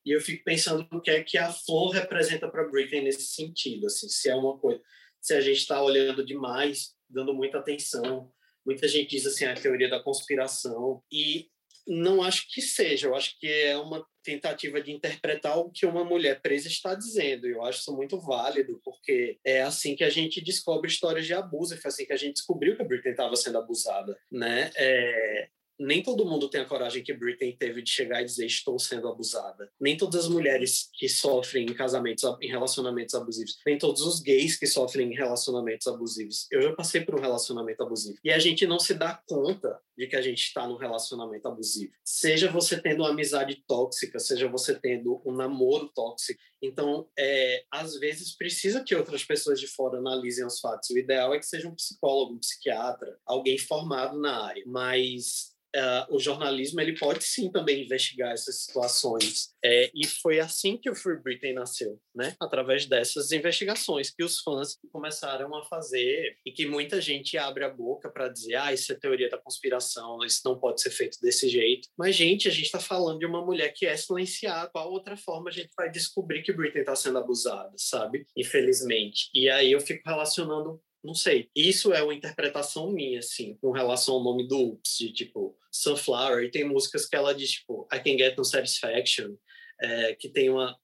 E 0.05 0.11
eu 0.11 0.21
fico 0.21 0.43
pensando 0.43 0.87
no 0.91 1.01
que 1.01 1.11
é 1.11 1.23
que 1.23 1.39
a 1.39 1.53
flor 1.53 1.91
representa 1.91 2.49
para 2.49 2.69
Britney 2.69 3.03
nesse 3.03 3.27
sentido, 3.27 3.87
assim, 3.87 4.09
se 4.09 4.29
é 4.29 4.35
uma 4.35 4.59
coisa, 4.59 4.83
se 5.21 5.35
a 5.35 5.41
gente 5.41 5.59
está 5.59 5.81
olhando 5.81 6.27
demais, 6.27 6.95
dando 7.09 7.33
muita 7.33 7.59
atenção. 7.59 8.33
Muita 8.65 8.89
gente 8.89 9.11
diz 9.11 9.25
assim 9.25 9.45
a 9.45 9.55
teoria 9.55 9.89
da 9.89 10.03
conspiração 10.03 11.01
e 11.13 11.49
não 11.87 12.21
acho 12.21 12.53
que 12.53 12.61
seja, 12.61 13.07
eu 13.07 13.15
acho 13.15 13.39
que 13.39 13.47
é 13.47 13.77
uma 13.79 14.05
tentativa 14.27 14.83
de 14.83 14.93
interpretar 14.93 15.57
o 15.59 15.71
que 15.71 15.87
uma 15.87 16.05
mulher 16.05 16.41
presa 16.43 16.69
está 16.69 16.95
dizendo. 16.95 17.47
Eu 17.47 17.65
acho 17.65 17.81
isso 17.81 17.95
muito 17.95 18.21
válido, 18.21 18.81
porque 18.85 19.39
é 19.45 19.63
assim 19.63 19.95
que 19.95 20.05
a 20.05 20.11
gente 20.11 20.43
descobre 20.43 20.91
histórias 20.91 21.25
de 21.25 21.33
abuso, 21.33 21.81
foi 21.81 21.89
assim 21.89 22.05
que 22.05 22.13
a 22.13 22.17
gente 22.17 22.35
descobriu 22.35 22.77
que 22.77 22.83
a 22.83 22.85
Britney 22.85 23.13
estava 23.13 23.37
sendo 23.37 23.59
abusada, 23.59 24.19
né? 24.31 24.71
É, 24.77 25.49
nem 25.79 26.03
todo 26.03 26.25
mundo 26.25 26.49
tem 26.49 26.61
a 26.61 26.65
coragem 26.65 27.03
que 27.03 27.13
Britney 27.13 27.57
teve 27.57 27.83
de 27.83 27.91
chegar 27.91 28.23
e 28.23 28.25
dizer 28.25 28.47
estou 28.47 28.79
sendo 28.79 29.09
abusada. 29.09 29.71
Nem 29.81 29.97
todas 29.97 30.25
as 30.25 30.29
mulheres 30.29 30.89
que 30.95 31.09
sofrem 31.09 31.67
em 31.67 31.75
casamentos, 31.75 32.25
em 32.41 32.49
relacionamentos 32.49 33.15
abusivos, 33.15 33.59
nem 33.67 33.79
todos 33.79 34.03
os 34.03 34.21
gays 34.21 34.59
que 34.59 34.67
sofrem 34.67 35.13
em 35.13 35.15
relacionamentos 35.15 35.87
abusivos. 35.87 36.47
Eu 36.51 36.63
já 36.63 36.73
passei 36.75 37.01
por 37.01 37.15
um 37.15 37.21
relacionamento 37.21 37.83
abusivo. 37.83 38.19
E 38.25 38.31
a 38.31 38.39
gente 38.39 38.67
não 38.67 38.79
se 38.79 38.95
dá 38.95 39.21
conta 39.27 39.79
de 39.97 40.07
que 40.07 40.17
a 40.17 40.23
gente 40.23 40.43
está 40.43 40.67
num 40.67 40.77
relacionamento 40.77 41.49
abusivo. 41.49 41.93
Seja 42.05 42.51
você 42.51 42.81
tendo 42.81 43.03
uma 43.03 43.11
amizade 43.11 43.63
tóxica, 43.67 44.19
seja 44.19 44.49
você 44.49 44.75
tendo 44.75 45.23
um 45.25 45.33
namoro 45.33 45.89
tóxico. 45.89 46.41
Então, 46.61 47.09
é, 47.19 47.65
às 47.71 47.99
vezes 47.99 48.37
precisa 48.37 48.83
que 48.83 48.95
outras 48.95 49.25
pessoas 49.25 49.59
de 49.59 49.67
fora 49.67 49.99
analisem 49.99 50.45
os 50.45 50.61
fatos. 50.61 50.91
O 50.91 50.99
ideal 50.99 51.35
é 51.35 51.39
que 51.39 51.47
seja 51.47 51.69
um 51.69 51.75
psicólogo, 51.75 52.35
um 52.35 52.39
psiquiatra, 52.39 53.19
alguém 53.25 53.59
formado 53.59 54.19
na 54.19 54.47
área. 54.47 54.63
Mas 54.67 55.56
uh, 55.77 56.15
o 56.15 56.19
jornalismo 56.19 56.81
ele 56.81 56.99
pode 56.99 57.25
sim 57.25 57.51
também 57.51 57.85
investigar 57.85 58.33
essas 58.33 58.63
situações. 58.63 59.51
É, 59.65 59.91
e 59.95 60.07
foi 60.07 60.41
assim 60.41 60.77
que 60.77 60.89
o 60.89 60.95
Free 60.95 61.21
Britain 61.21 61.53
nasceu, 61.53 62.01
né? 62.15 62.35
Através 62.41 62.87
dessas 62.87 63.33
investigações 63.33 64.11
que 64.11 64.25
os 64.25 64.41
fãs 64.41 64.77
começaram 64.93 65.55
a 65.55 65.65
fazer 65.65 66.37
e 66.45 66.53
que 66.53 66.67
muita 66.67 67.01
gente 67.01 67.37
abre 67.37 67.65
a 67.65 67.69
boca 67.69 68.11
para 68.11 68.29
dizer, 68.29 68.55
ah, 68.55 68.73
isso 68.73 68.93
é 68.93 68.95
teoria 68.95 69.29
da 69.29 69.39
conspiração, 69.39 70.25
isso 70.25 70.41
não 70.45 70.59
pode 70.59 70.81
ser 70.81 70.91
feito 70.91 71.19
desse 71.21 71.49
jeito. 71.49 71.89
Mas, 71.97 72.17
gente, 72.17 72.49
a 72.49 72.51
gente 72.51 72.67
está 72.67 72.81
falando 72.81 73.19
de 73.19 73.27
uma 73.27 73.45
mulher 73.45 73.73
que 73.75 73.87
é 73.87 73.97
silenciada. 73.97 74.71
Qual 74.71 74.91
outra 74.91 75.17
forma 75.17 75.51
a 75.51 75.53
gente 75.53 75.71
vai 75.77 75.91
descobrir 75.91 76.43
que 76.43 76.53
Britain 76.53 76.81
está 76.81 76.95
sendo 76.95 77.19
abusada, 77.19 77.73
sabe? 77.77 78.27
Infelizmente. 78.37 79.31
E 79.35 79.49
aí 79.49 79.73
eu 79.73 79.81
fico 79.81 80.03
relacionando 80.09 80.81
não 81.07 81.15
sei. 81.15 81.49
Isso 81.55 81.93
é 81.93 82.03
uma 82.03 82.15
interpretação 82.15 82.91
minha, 82.91 83.21
assim, 83.21 83.57
com 83.61 83.71
relação 83.71 84.17
ao 84.17 84.25
nome 84.25 84.47
do 84.47 84.59
Oops, 84.59 84.99
de 84.99 85.13
tipo 85.13 85.57
Sunflower. 85.71 86.45
E 86.45 86.51
tem 86.51 86.65
músicas 86.65 87.07
que 87.07 87.15
ela 87.15 87.35
diz, 87.35 87.53
tipo, 87.53 87.89
I 87.93 88.01
Can 88.01 88.19
Get 88.19 88.37
No 88.37 88.45
Satisfaction, 88.45 89.37
é, 89.81 90.15
que 90.15 90.29
tem 90.29 90.51
uma, 90.51 90.77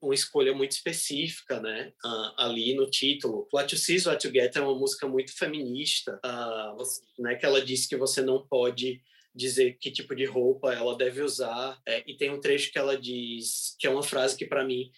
uma 0.00 0.14
escolha 0.14 0.52
muito 0.52 0.72
específica, 0.72 1.60
né, 1.60 1.92
uh, 2.04 2.34
ali 2.36 2.74
no 2.74 2.90
título. 2.90 3.48
What 3.52 3.72
You 3.74 3.80
See 3.80 3.94
is 3.94 4.06
What 4.06 4.26
You 4.26 4.32
Get 4.32 4.56
é 4.56 4.60
uma 4.60 4.78
música 4.78 5.08
muito 5.08 5.34
feminista, 5.36 6.20
uh, 6.24 7.22
né, 7.22 7.36
que 7.36 7.46
ela 7.46 7.64
diz 7.64 7.86
que 7.86 7.96
você 7.96 8.20
não 8.20 8.46
pode 8.46 9.00
dizer 9.34 9.78
que 9.78 9.90
tipo 9.90 10.14
de 10.14 10.26
roupa 10.26 10.74
ela 10.74 10.96
deve 10.96 11.22
usar. 11.22 11.80
É, 11.86 12.02
e 12.06 12.16
tem 12.16 12.30
um 12.30 12.40
trecho 12.40 12.70
que 12.70 12.78
ela 12.78 13.00
diz, 13.00 13.74
que 13.78 13.86
é 13.86 13.90
uma 13.90 14.02
frase 14.02 14.36
que 14.36 14.44
para 14.44 14.64
mim 14.64 14.90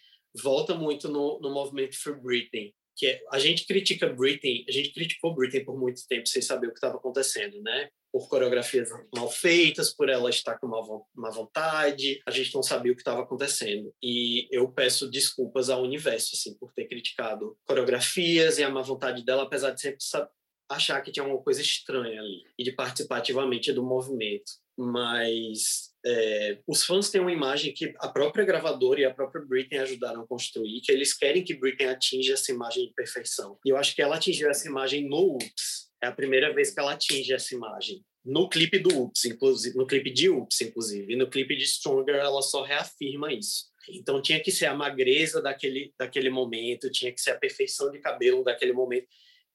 volta 0.42 0.74
muito 0.74 1.08
no, 1.08 1.38
no 1.40 1.52
movimento 1.52 1.96
For 1.96 2.20
Britney, 2.20 2.74
que 2.96 3.06
é, 3.06 3.20
a 3.30 3.38
gente 3.38 3.66
critica 3.66 4.08
Britney, 4.08 4.64
a 4.68 4.72
gente 4.72 4.92
criticou 4.92 5.34
Britney 5.34 5.64
por 5.64 5.78
muito 5.78 6.06
tempo 6.06 6.28
sem 6.28 6.40
saber 6.40 6.68
o 6.68 6.70
que 6.70 6.76
estava 6.76 6.96
acontecendo, 6.96 7.60
né? 7.62 7.88
Por 8.12 8.28
coreografias 8.28 8.88
mal 9.14 9.30
feitas, 9.30 9.92
por 9.92 10.08
ela 10.08 10.30
estar 10.30 10.58
com 10.58 10.68
má, 10.68 10.80
má 11.14 11.30
vontade, 11.30 12.20
a 12.26 12.30
gente 12.30 12.54
não 12.54 12.62
sabia 12.62 12.92
o 12.92 12.94
que 12.94 13.00
estava 13.00 13.22
acontecendo. 13.22 13.92
E 14.02 14.48
eu 14.52 14.70
peço 14.70 15.10
desculpas 15.10 15.68
ao 15.68 15.82
universo, 15.82 16.30
assim, 16.34 16.56
por 16.58 16.72
ter 16.72 16.86
criticado 16.86 17.56
coreografias 17.66 18.58
e 18.58 18.62
a 18.62 18.70
má 18.70 18.82
vontade 18.82 19.24
dela, 19.24 19.42
apesar 19.42 19.72
de 19.72 19.80
sempre 19.80 19.98
achar 20.68 21.00
que 21.02 21.10
tinha 21.10 21.24
alguma 21.24 21.42
coisa 21.42 21.60
estranha 21.60 22.20
ali 22.20 22.42
e 22.58 22.64
de 22.64 22.72
participar 22.72 23.18
ativamente 23.18 23.72
do 23.72 23.84
movimento. 23.84 24.52
Mas 24.76 25.93
é, 26.06 26.58
os 26.66 26.84
fãs 26.84 27.10
têm 27.10 27.20
uma 27.20 27.32
imagem 27.32 27.72
que 27.72 27.94
a 27.98 28.08
própria 28.08 28.44
gravadora 28.44 29.00
e 29.00 29.04
a 29.04 29.14
própria 29.14 29.42
Britney 29.44 29.78
ajudaram 29.78 30.22
a 30.22 30.26
construir, 30.26 30.80
que 30.82 30.92
eles 30.92 31.14
querem 31.14 31.42
que 31.42 31.54
Britney 31.54 31.88
atinja 31.88 32.34
essa 32.34 32.52
imagem 32.52 32.86
de 32.86 32.92
perfeição. 32.92 33.58
E 33.64 33.70
eu 33.70 33.76
acho 33.76 33.94
que 33.94 34.02
ela 34.02 34.16
atingiu 34.16 34.50
essa 34.50 34.68
imagem 34.68 35.08
no 35.08 35.34
Oops. 35.34 35.90
É 36.02 36.06
a 36.06 36.12
primeira 36.12 36.52
vez 36.52 36.72
que 36.72 36.80
ela 36.80 36.92
atinge 36.92 37.32
essa 37.32 37.54
imagem. 37.54 38.04
No 38.22 38.48
clipe 38.48 38.78
do 38.78 38.94
Oops, 38.94 39.24
inclusive, 39.24 39.76
no 39.76 39.86
clipe 39.86 40.10
de 40.10 40.28
Oops, 40.28 40.60
inclusive, 40.60 41.12
e 41.12 41.16
no 41.16 41.28
clipe 41.28 41.56
de 41.56 41.64
Stronger, 41.64 42.16
ela 42.16 42.42
só 42.42 42.62
reafirma 42.62 43.32
isso. 43.32 43.66
Então 43.88 44.20
tinha 44.20 44.40
que 44.40 44.50
ser 44.50 44.66
a 44.66 44.74
magreza 44.74 45.40
daquele, 45.40 45.92
daquele 45.98 46.30
momento, 46.30 46.90
tinha 46.90 47.12
que 47.12 47.20
ser 47.20 47.30
a 47.30 47.38
perfeição 47.38 47.90
de 47.90 47.98
cabelo 47.98 48.44
daquele 48.44 48.72
momento. 48.72 49.06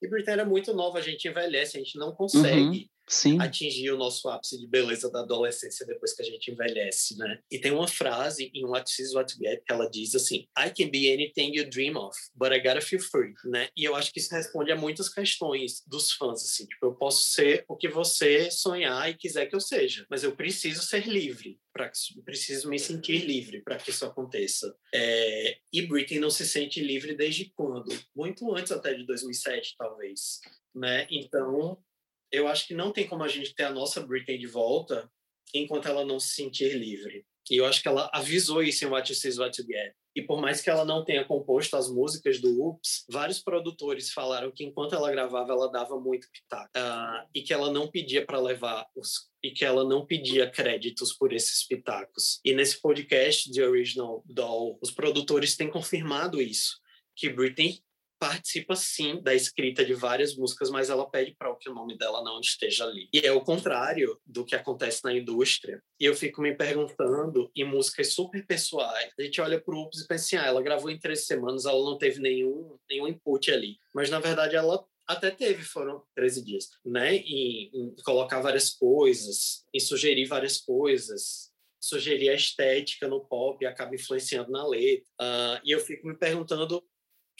E 0.02 0.08
Britney 0.08 0.32
era 0.32 0.44
muito 0.44 0.72
nova, 0.72 0.98
a 0.98 1.02
gente 1.02 1.28
envelhece, 1.28 1.76
a 1.76 1.80
gente 1.80 1.98
não 1.98 2.12
consegue. 2.12 2.60
Uhum 2.60 2.99
Sim. 3.10 3.40
atingir 3.40 3.90
o 3.90 3.98
nosso 3.98 4.28
ápice 4.28 4.56
de 4.56 4.68
beleza 4.68 5.10
da 5.10 5.20
adolescência 5.20 5.84
depois 5.84 6.14
que 6.14 6.22
a 6.22 6.24
gente 6.24 6.50
envelhece, 6.50 7.18
né? 7.18 7.40
E 7.50 7.58
tem 7.58 7.72
uma 7.72 7.88
frase 7.88 8.52
em 8.54 8.64
What 8.64 8.90
Is 9.02 9.12
What 9.14 9.34
Get 9.34 9.64
que 9.66 9.72
ela 9.72 9.90
diz 9.90 10.14
assim: 10.14 10.46
I 10.56 10.70
can 10.70 10.90
be 10.90 11.12
anything 11.12 11.52
you 11.56 11.68
dream 11.68 11.96
of, 11.96 12.16
but 12.34 12.52
I 12.52 12.60
gotta 12.60 12.80
feel 12.80 13.00
free, 13.00 13.34
né? 13.44 13.68
E 13.76 13.84
eu 13.84 13.96
acho 13.96 14.12
que 14.12 14.20
isso 14.20 14.32
responde 14.32 14.70
a 14.70 14.76
muitas 14.76 15.08
questões 15.08 15.82
dos 15.86 16.12
fãs, 16.12 16.42
assim, 16.44 16.66
tipo, 16.66 16.86
eu 16.86 16.94
posso 16.94 17.24
ser 17.30 17.64
o 17.68 17.76
que 17.76 17.88
você 17.88 18.50
sonhar 18.50 19.10
e 19.10 19.14
quiser 19.14 19.46
que 19.46 19.56
eu 19.56 19.60
seja, 19.60 20.06
mas 20.08 20.22
eu 20.22 20.36
preciso 20.36 20.82
ser 20.82 21.06
livre 21.08 21.58
para 21.72 21.90
preciso 22.24 22.68
me 22.68 22.78
sentir 22.78 23.24
livre 23.26 23.62
para 23.62 23.76
que 23.76 23.90
isso 23.90 24.04
aconteça. 24.04 24.74
É, 24.94 25.58
e 25.72 25.82
Britney 25.82 26.20
não 26.20 26.30
se 26.30 26.46
sente 26.46 26.80
livre 26.80 27.16
desde 27.16 27.50
quando? 27.54 27.88
Muito 28.14 28.54
antes 28.54 28.70
até 28.70 28.94
de 28.94 29.04
2007, 29.04 29.74
talvez, 29.76 30.40
né? 30.74 31.06
Então, 31.10 31.82
eu 32.32 32.48
acho 32.48 32.66
que 32.66 32.74
não 32.74 32.92
tem 32.92 33.06
como 33.06 33.22
a 33.22 33.28
gente 33.28 33.54
ter 33.54 33.64
a 33.64 33.72
nossa 33.72 34.00
Britney 34.00 34.38
de 34.38 34.46
volta 34.46 35.10
enquanto 35.54 35.88
ela 35.88 36.04
não 36.04 36.20
se 36.20 36.34
sentir 36.34 36.76
livre. 36.76 37.24
E 37.50 37.56
eu 37.56 37.66
acho 37.66 37.82
que 37.82 37.88
ela 37.88 38.08
avisou 38.12 38.62
isso 38.62 38.84
em 38.84 38.88
What 38.88 39.10
You 39.10 39.18
See 39.18 39.38
What 39.38 39.60
You 39.60 39.66
Get. 39.66 39.94
E 40.14 40.22
por 40.22 40.40
mais 40.40 40.60
que 40.60 40.68
ela 40.68 40.84
não 40.84 41.04
tenha 41.04 41.24
composto 41.24 41.76
as 41.76 41.88
músicas 41.88 42.40
do 42.40 42.48
Oops, 42.60 43.04
vários 43.08 43.40
produtores 43.40 44.12
falaram 44.12 44.50
que 44.50 44.64
enquanto 44.64 44.94
ela 44.94 45.10
gravava, 45.10 45.52
ela 45.52 45.70
dava 45.70 45.98
muito 46.00 46.28
pitaco. 46.32 46.70
Uh, 46.76 47.28
e 47.34 47.42
que 47.42 47.52
ela 47.52 47.72
não 47.72 47.88
pedia 47.88 48.24
para 48.24 48.40
levar 48.40 48.86
os 48.96 49.30
e 49.42 49.50
que 49.50 49.64
ela 49.64 49.84
não 49.84 50.04
pedia 50.04 50.50
créditos 50.50 51.14
por 51.14 51.32
esses 51.32 51.66
pitacos. 51.66 52.40
E 52.44 52.52
nesse 52.52 52.80
podcast 52.80 53.50
de 53.50 53.62
Original 53.62 54.22
Doll, 54.26 54.78
os 54.82 54.90
produtores 54.90 55.56
têm 55.56 55.70
confirmado 55.70 56.42
isso, 56.42 56.78
que 57.16 57.30
Britney 57.30 57.82
participa 58.20 58.76
sim 58.76 59.20
da 59.22 59.34
escrita 59.34 59.82
de 59.82 59.94
várias 59.94 60.36
músicas, 60.36 60.68
mas 60.68 60.90
ela 60.90 61.10
pede 61.10 61.34
para 61.38 61.56
que 61.56 61.70
o 61.70 61.74
nome 61.74 61.96
dela 61.96 62.22
não 62.22 62.38
esteja 62.38 62.84
ali. 62.84 63.08
E 63.14 63.20
é 63.20 63.32
o 63.32 63.40
contrário 63.40 64.20
do 64.26 64.44
que 64.44 64.54
acontece 64.54 65.02
na 65.02 65.14
indústria. 65.14 65.82
E 65.98 66.04
eu 66.04 66.14
fico 66.14 66.42
me 66.42 66.54
perguntando, 66.54 67.50
em 67.56 67.64
músicas 67.64 68.12
super 68.12 68.46
pessoais, 68.46 69.10
a 69.18 69.22
gente 69.22 69.40
olha 69.40 69.58
para 69.58 69.74
o 69.74 69.82
Ups 69.84 70.02
e 70.02 70.06
pensa 70.06 70.24
assim, 70.24 70.36
ah, 70.36 70.46
ela 70.46 70.62
gravou 70.62 70.90
em 70.90 70.98
três 70.98 71.24
semanas, 71.24 71.64
ela 71.64 71.82
não 71.82 71.96
teve 71.96 72.20
nenhum, 72.20 72.76
nenhum 72.90 73.08
input 73.08 73.50
ali. 73.50 73.78
Mas, 73.94 74.10
na 74.10 74.20
verdade, 74.20 74.54
ela 74.54 74.84
até 75.08 75.30
teve, 75.30 75.64
foram 75.64 76.04
13 76.14 76.44
dias, 76.44 76.68
né? 76.84 77.16
E, 77.16 77.70
em 77.74 77.94
colocar 78.04 78.40
várias 78.40 78.70
coisas, 78.70 79.64
em 79.74 79.80
sugerir 79.80 80.26
várias 80.26 80.58
coisas, 80.58 81.50
sugerir 81.80 82.28
a 82.28 82.34
estética 82.34 83.08
no 83.08 83.24
pop 83.24 83.64
e 83.64 83.66
acaba 83.66 83.94
influenciando 83.94 84.50
na 84.50 84.66
letra. 84.66 85.08
Uh, 85.18 85.60
e 85.64 85.70
eu 85.70 85.80
fico 85.80 86.06
me 86.06 86.16
perguntando 86.16 86.84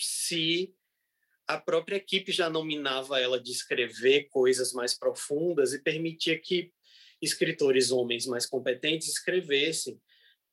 se 0.05 0.75
a 1.51 1.59
própria 1.59 1.97
equipe 1.97 2.31
já 2.31 2.49
nominava 2.49 3.21
ela 3.21 3.41
de 3.41 3.51
escrever 3.51 4.29
coisas 4.31 4.73
mais 4.73 4.97
profundas 4.97 5.73
e 5.73 5.83
permitia 5.83 6.39
que 6.39 6.73
escritores 7.21 7.91
homens 7.91 8.25
mais 8.27 8.47
competentes 8.47 9.09
escrevessem. 9.09 10.01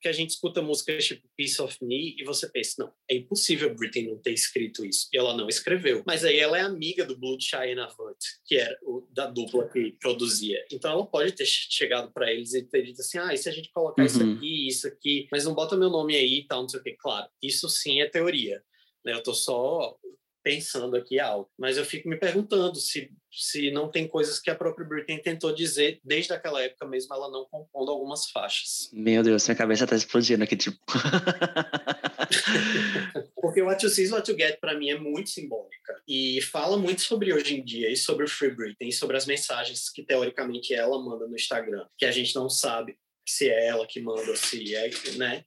Que 0.00 0.08
a 0.08 0.12
gente 0.12 0.30
escuta 0.30 0.62
músicas 0.62 1.06
tipo 1.06 1.28
Piece 1.36 1.60
of 1.60 1.76
Me 1.82 2.14
e 2.16 2.24
você 2.24 2.48
pensa, 2.48 2.74
não, 2.78 2.92
é 3.10 3.16
impossível 3.16 3.74
Britney 3.74 4.08
não 4.08 4.16
ter 4.16 4.32
escrito 4.32 4.84
isso. 4.84 5.08
E 5.12 5.18
ela 5.18 5.36
não 5.36 5.48
escreveu. 5.48 6.04
Mas 6.06 6.24
aí 6.24 6.38
ela 6.38 6.56
é 6.56 6.60
amiga 6.60 7.04
do 7.04 7.18
Blood 7.18 7.44
China 7.44 7.88
Hunt, 7.98 8.18
que 8.44 8.56
era 8.56 8.76
o, 8.82 9.08
da 9.10 9.26
dupla 9.26 9.68
que 9.68 9.96
produzia. 10.00 10.64
Então 10.70 10.92
ela 10.92 11.04
pode 11.04 11.32
ter 11.32 11.46
chegado 11.46 12.12
para 12.12 12.32
eles 12.32 12.54
e 12.54 12.62
ter 12.62 12.82
dito 12.82 13.00
assim: 13.00 13.18
ah, 13.18 13.34
e 13.34 13.38
se 13.38 13.48
a 13.48 13.52
gente 13.52 13.72
colocar 13.72 14.02
uhum. 14.02 14.06
isso 14.06 14.22
aqui, 14.22 14.68
isso 14.68 14.86
aqui, 14.86 15.28
mas 15.32 15.44
não 15.44 15.54
bota 15.54 15.76
meu 15.76 15.90
nome 15.90 16.14
aí 16.16 16.40
e 16.40 16.46
tal, 16.46 16.62
não 16.62 16.68
sei 16.68 16.78
o 16.78 16.82
quê. 16.82 16.96
Claro, 16.96 17.28
isso 17.42 17.68
sim 17.68 18.00
é 18.00 18.08
teoria. 18.08 18.62
Né? 19.04 19.12
Eu 19.12 19.18
estou 19.18 19.34
só 19.34 19.96
pensando 20.42 20.96
aqui 20.96 21.20
algo, 21.20 21.50
mas 21.58 21.76
eu 21.76 21.84
fico 21.84 22.08
me 22.08 22.16
perguntando 22.16 22.76
se 22.76 23.10
se 23.30 23.70
não 23.70 23.90
tem 23.90 24.08
coisas 24.08 24.40
que 24.40 24.50
a 24.50 24.54
própria 24.54 24.86
Britney 24.86 25.20
tentou 25.20 25.54
dizer 25.54 26.00
desde 26.02 26.32
aquela 26.32 26.62
época 26.62 26.86
mesmo 26.86 27.14
ela 27.14 27.30
não 27.30 27.44
compondo 27.44 27.90
algumas 27.90 28.30
faixas. 28.30 28.88
Meu 28.92 29.22
Deus, 29.22 29.46
minha 29.46 29.56
cabeça 29.56 29.84
está 29.84 29.94
explodindo 29.94 30.42
aqui 30.42 30.56
tipo. 30.56 30.78
Porque 33.36 33.62
What 33.62 33.84
You 33.84 33.90
See 33.90 34.04
is 34.04 34.10
What 34.10 34.30
You 34.30 34.38
Get 34.38 34.58
para 34.58 34.78
mim 34.78 34.90
é 34.90 34.98
muito 34.98 35.30
simbólica 35.30 36.02
e 36.08 36.40
fala 36.40 36.78
muito 36.78 37.02
sobre 37.02 37.32
hoje 37.32 37.58
em 37.58 37.64
dia 37.64 37.90
e 37.90 37.96
sobre 37.96 38.24
o 38.24 38.28
Free 38.28 38.54
Britney, 38.54 38.92
sobre 38.92 39.16
as 39.16 39.26
mensagens 39.26 39.90
que 39.90 40.02
teoricamente 40.02 40.74
ela 40.74 40.98
manda 40.98 41.26
no 41.26 41.34
Instagram, 41.34 41.86
que 41.96 42.06
a 42.06 42.10
gente 42.10 42.34
não 42.34 42.48
sabe 42.48 42.96
se 43.26 43.50
é 43.50 43.66
ela 43.66 43.86
que 43.86 44.00
manda, 44.00 44.34
se 44.34 44.74
é, 44.74 44.90
né? 45.16 45.44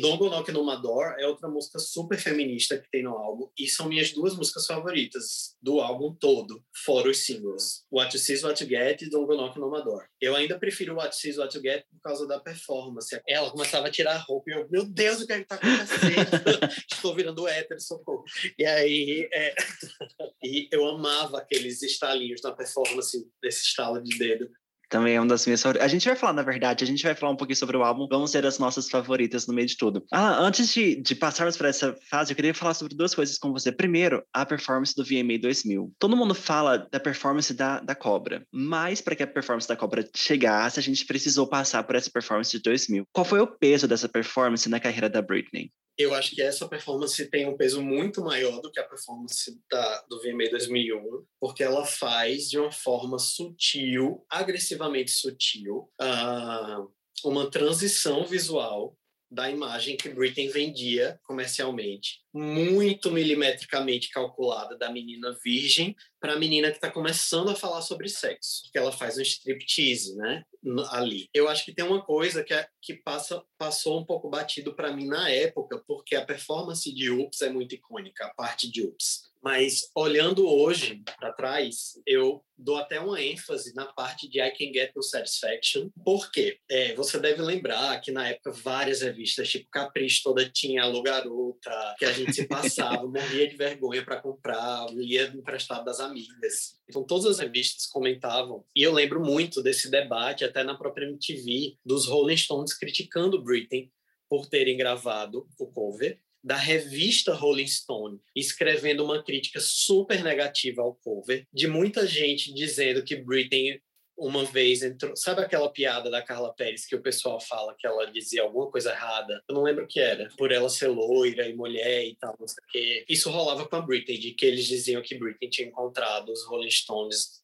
Don't 0.00 0.52
no 0.52 0.76
Door 0.80 1.16
é 1.18 1.26
outra 1.26 1.48
música 1.48 1.78
super 1.78 2.18
feminista 2.18 2.78
que 2.78 2.90
tem 2.90 3.02
no 3.02 3.10
álbum 3.10 3.50
e 3.58 3.68
são 3.68 3.88
minhas 3.88 4.12
duas 4.12 4.36
músicas 4.36 4.66
favoritas 4.66 5.56
do 5.62 5.80
álbum 5.80 6.14
todo, 6.14 6.64
fora 6.84 7.08
os 7.08 7.24
singles. 7.24 7.84
What 7.90 8.16
You 8.16 8.22
See 8.22 8.44
What 8.44 8.62
You 8.62 8.70
Get 8.70 9.02
e 9.02 9.10
Don't 9.10 9.26
Go 9.26 9.36
Knock 9.36 9.58
no 9.58 9.70
Door. 9.70 10.06
Eu 10.20 10.34
ainda 10.34 10.58
prefiro 10.58 10.96
What 10.96 11.08
You 11.08 11.34
See 11.34 11.38
What 11.38 11.56
You 11.56 11.62
Get 11.62 11.84
por 11.90 12.00
causa 12.02 12.26
da 12.26 12.40
performance. 12.40 13.20
Ela 13.26 13.50
começava 13.50 13.86
a 13.86 13.90
tirar 13.90 14.16
a 14.16 14.18
roupa 14.18 14.50
e 14.50 14.54
eu, 14.54 14.68
meu 14.70 14.84
Deus, 14.84 15.20
o 15.20 15.26
que 15.26 15.32
é 15.32 15.40
que 15.40 15.46
tá 15.46 15.56
acontecendo? 15.56 16.70
Estou 16.90 17.14
virando 17.14 17.46
hétero, 17.46 17.80
socorro. 17.80 18.24
E 18.58 18.64
aí, 18.64 19.28
é... 19.32 19.54
e 20.42 20.68
eu 20.72 20.86
amava 20.86 21.38
aqueles 21.38 21.82
estalinhos 21.82 22.40
na 22.42 22.52
performance, 22.52 23.28
desse 23.42 23.64
estalo 23.64 24.02
de 24.02 24.18
dedo. 24.18 24.50
Também 24.90 25.14
é 25.14 25.20
uma 25.20 25.28
das 25.28 25.46
minhas 25.46 25.62
favoritas. 25.62 25.86
A 25.86 25.88
gente 25.88 26.06
vai 26.06 26.16
falar, 26.16 26.32
na 26.32 26.42
verdade, 26.42 26.82
a 26.82 26.86
gente 26.86 27.02
vai 27.02 27.14
falar 27.14 27.32
um 27.32 27.36
pouquinho 27.36 27.56
sobre 27.56 27.76
o 27.76 27.84
álbum. 27.84 28.08
Vamos 28.10 28.32
ter 28.32 28.44
as 28.44 28.58
nossas 28.58 28.90
favoritas 28.90 29.46
no 29.46 29.54
meio 29.54 29.68
de 29.68 29.76
tudo. 29.76 30.04
Ah, 30.12 30.36
antes 30.40 30.72
de, 30.74 30.96
de 30.96 31.14
passarmos 31.14 31.56
para 31.56 31.68
essa 31.68 31.96
fase, 32.10 32.32
eu 32.32 32.36
queria 32.36 32.52
falar 32.52 32.74
sobre 32.74 32.96
duas 32.96 33.14
coisas 33.14 33.38
com 33.38 33.52
você. 33.52 33.70
Primeiro, 33.70 34.22
a 34.34 34.44
performance 34.44 34.94
do 34.94 35.04
VMA 35.04 35.38
2000. 35.40 35.92
Todo 35.98 36.16
mundo 36.16 36.34
fala 36.34 36.88
da 36.90 36.98
performance 36.98 37.54
da, 37.54 37.78
da 37.78 37.94
Cobra, 37.94 38.44
mas 38.52 39.00
para 39.00 39.14
que 39.14 39.22
a 39.22 39.26
performance 39.26 39.68
da 39.68 39.76
Cobra 39.76 40.04
chegasse, 40.14 40.80
a 40.80 40.82
gente 40.82 41.06
precisou 41.06 41.46
passar 41.46 41.84
por 41.84 41.94
essa 41.94 42.10
performance 42.10 42.50
de 42.50 42.60
2000. 42.60 43.04
Qual 43.12 43.24
foi 43.24 43.40
o 43.40 43.46
peso 43.46 43.86
dessa 43.86 44.08
performance 44.08 44.68
na 44.68 44.80
carreira 44.80 45.08
da 45.08 45.22
Britney? 45.22 45.70
Eu 46.00 46.14
acho 46.14 46.34
que 46.34 46.42
essa 46.42 46.68
performance 46.68 47.30
tem 47.30 47.48
um 47.48 47.56
peso 47.56 47.82
muito 47.82 48.22
maior 48.22 48.60
do 48.60 48.70
que 48.70 48.80
a 48.80 48.88
performance 48.88 49.58
da, 49.70 50.02
do 50.08 50.20
VMA 50.20 50.50
2001, 50.50 51.24
porque 51.40 51.62
ela 51.62 51.84
faz 51.84 52.48
de 52.48 52.58
uma 52.58 52.72
forma 52.72 53.18
sutil, 53.18 54.24
agressivamente 54.28 55.10
sutil, 55.10 55.90
uh, 56.00 56.90
uma 57.24 57.50
transição 57.50 58.24
visual 58.24 58.96
da 59.30 59.48
imagem 59.48 59.96
que 59.96 60.08
Britney 60.08 60.48
vendia 60.48 61.20
comercialmente, 61.22 62.20
muito 62.32 63.10
milimetricamente 63.10 64.10
calculada 64.10 64.76
da 64.76 64.90
menina 64.90 65.36
virgem 65.42 65.94
para 66.20 66.34
a 66.34 66.38
menina 66.38 66.70
que 66.70 66.76
está 66.76 66.90
começando 66.90 67.50
a 67.50 67.54
falar 67.54 67.82
sobre 67.82 68.08
sexo, 68.08 68.62
que 68.70 68.78
ela 68.78 68.92
faz 68.92 69.18
um 69.18 69.22
striptease, 69.22 70.14
né, 70.16 70.44
ali. 70.90 71.28
Eu 71.32 71.48
acho 71.48 71.64
que 71.64 71.74
tem 71.74 71.84
uma 71.84 72.04
coisa 72.04 72.44
que, 72.44 72.52
é, 72.52 72.68
que 72.82 72.94
passa, 72.94 73.42
passou 73.58 73.98
um 73.98 74.04
pouco 74.04 74.28
batido 74.28 74.74
para 74.74 74.92
mim 74.92 75.06
na 75.06 75.30
época, 75.30 75.82
porque 75.86 76.14
a 76.14 76.24
performance 76.24 76.92
de 76.92 77.10
Oops 77.10 77.40
é 77.40 77.48
muito 77.48 77.74
icônica, 77.74 78.24
a 78.24 78.34
parte 78.34 78.70
de 78.70 78.82
Oops. 78.82 79.30
Mas 79.42 79.90
olhando 79.94 80.46
hoje 80.46 81.02
para 81.18 81.32
trás, 81.32 81.92
eu 82.06 82.44
dou 82.58 82.76
até 82.76 83.00
uma 83.00 83.22
ênfase 83.22 83.74
na 83.74 83.86
parte 83.86 84.28
de 84.28 84.38
I 84.38 84.50
Can 84.50 84.72
Get 84.72 84.92
No 84.94 85.02
Satisfaction. 85.02 85.88
Por 86.04 86.30
quê? 86.30 86.58
É, 86.70 86.94
você 86.94 87.18
deve 87.18 87.40
lembrar 87.40 87.98
que 88.02 88.12
na 88.12 88.28
época 88.28 88.52
várias 88.52 89.00
revistas, 89.00 89.48
tipo 89.48 89.66
Capricho, 89.70 90.22
toda 90.24 90.48
tinha 90.48 90.82
Alô 90.82 91.02
Garota, 91.02 91.94
que 91.98 92.04
a 92.04 92.12
gente 92.24 92.34
se 92.34 92.46
passava, 92.46 93.06
morria 93.06 93.48
de 93.48 93.56
vergonha 93.56 94.04
para 94.04 94.20
comprar, 94.20 94.86
lia 94.90 95.28
emprestado 95.28 95.84
das 95.84 96.00
amigas. 96.00 96.78
Então 96.88 97.04
todas 97.04 97.26
as 97.26 97.38
revistas 97.38 97.86
comentavam. 97.86 98.64
E 98.74 98.82
eu 98.82 98.92
lembro 98.92 99.20
muito 99.20 99.62
desse 99.62 99.90
debate, 99.90 100.44
até 100.44 100.62
na 100.62 100.76
própria 100.76 101.06
MTV, 101.06 101.76
dos 101.84 102.06
Rolling 102.06 102.36
Stones 102.36 102.74
criticando 102.74 103.42
Britney 103.42 103.90
por 104.28 104.46
terem 104.46 104.76
gravado 104.76 105.48
o 105.58 105.66
cover 105.66 106.20
da 106.42 106.56
revista 106.56 107.34
Rolling 107.34 107.66
Stone, 107.66 108.18
escrevendo 108.34 109.04
uma 109.04 109.22
crítica 109.22 109.60
super 109.60 110.24
negativa 110.24 110.80
ao 110.82 110.94
cover, 110.94 111.46
de 111.52 111.68
muita 111.68 112.06
gente 112.06 112.52
dizendo 112.54 113.04
que 113.04 113.16
Britney 113.16 113.80
uma 114.20 114.44
vez 114.44 114.82
entrou. 114.82 115.16
Sabe 115.16 115.40
aquela 115.40 115.70
piada 115.72 116.10
da 116.10 116.22
Carla 116.22 116.54
Pérez 116.54 116.86
que 116.86 116.94
o 116.94 117.02
pessoal 117.02 117.40
fala 117.40 117.74
que 117.76 117.86
ela 117.86 118.06
dizia 118.10 118.42
alguma 118.42 118.70
coisa 118.70 118.90
errada? 118.90 119.42
Eu 119.48 119.54
não 119.54 119.62
lembro 119.62 119.84
o 119.84 119.88
que 119.88 119.98
era. 119.98 120.28
Por 120.36 120.52
ela 120.52 120.68
ser 120.68 120.88
loira 120.88 121.48
e 121.48 121.54
mulher 121.54 122.04
e 122.04 122.16
tal, 122.16 122.36
não 122.38 122.46
sei 122.46 122.62
o 122.62 122.66
quê. 122.70 123.04
Isso 123.08 123.30
rolava 123.30 123.66
com 123.66 123.76
a 123.76 123.80
Britney, 123.80 124.18
de 124.18 124.32
que 124.32 124.44
eles 124.44 124.66
diziam 124.66 125.02
que 125.02 125.18
Britney 125.18 125.48
tinha 125.48 125.68
encontrado 125.68 126.30
os 126.30 126.44
Rolling 126.44 126.70
Stones 126.70 127.40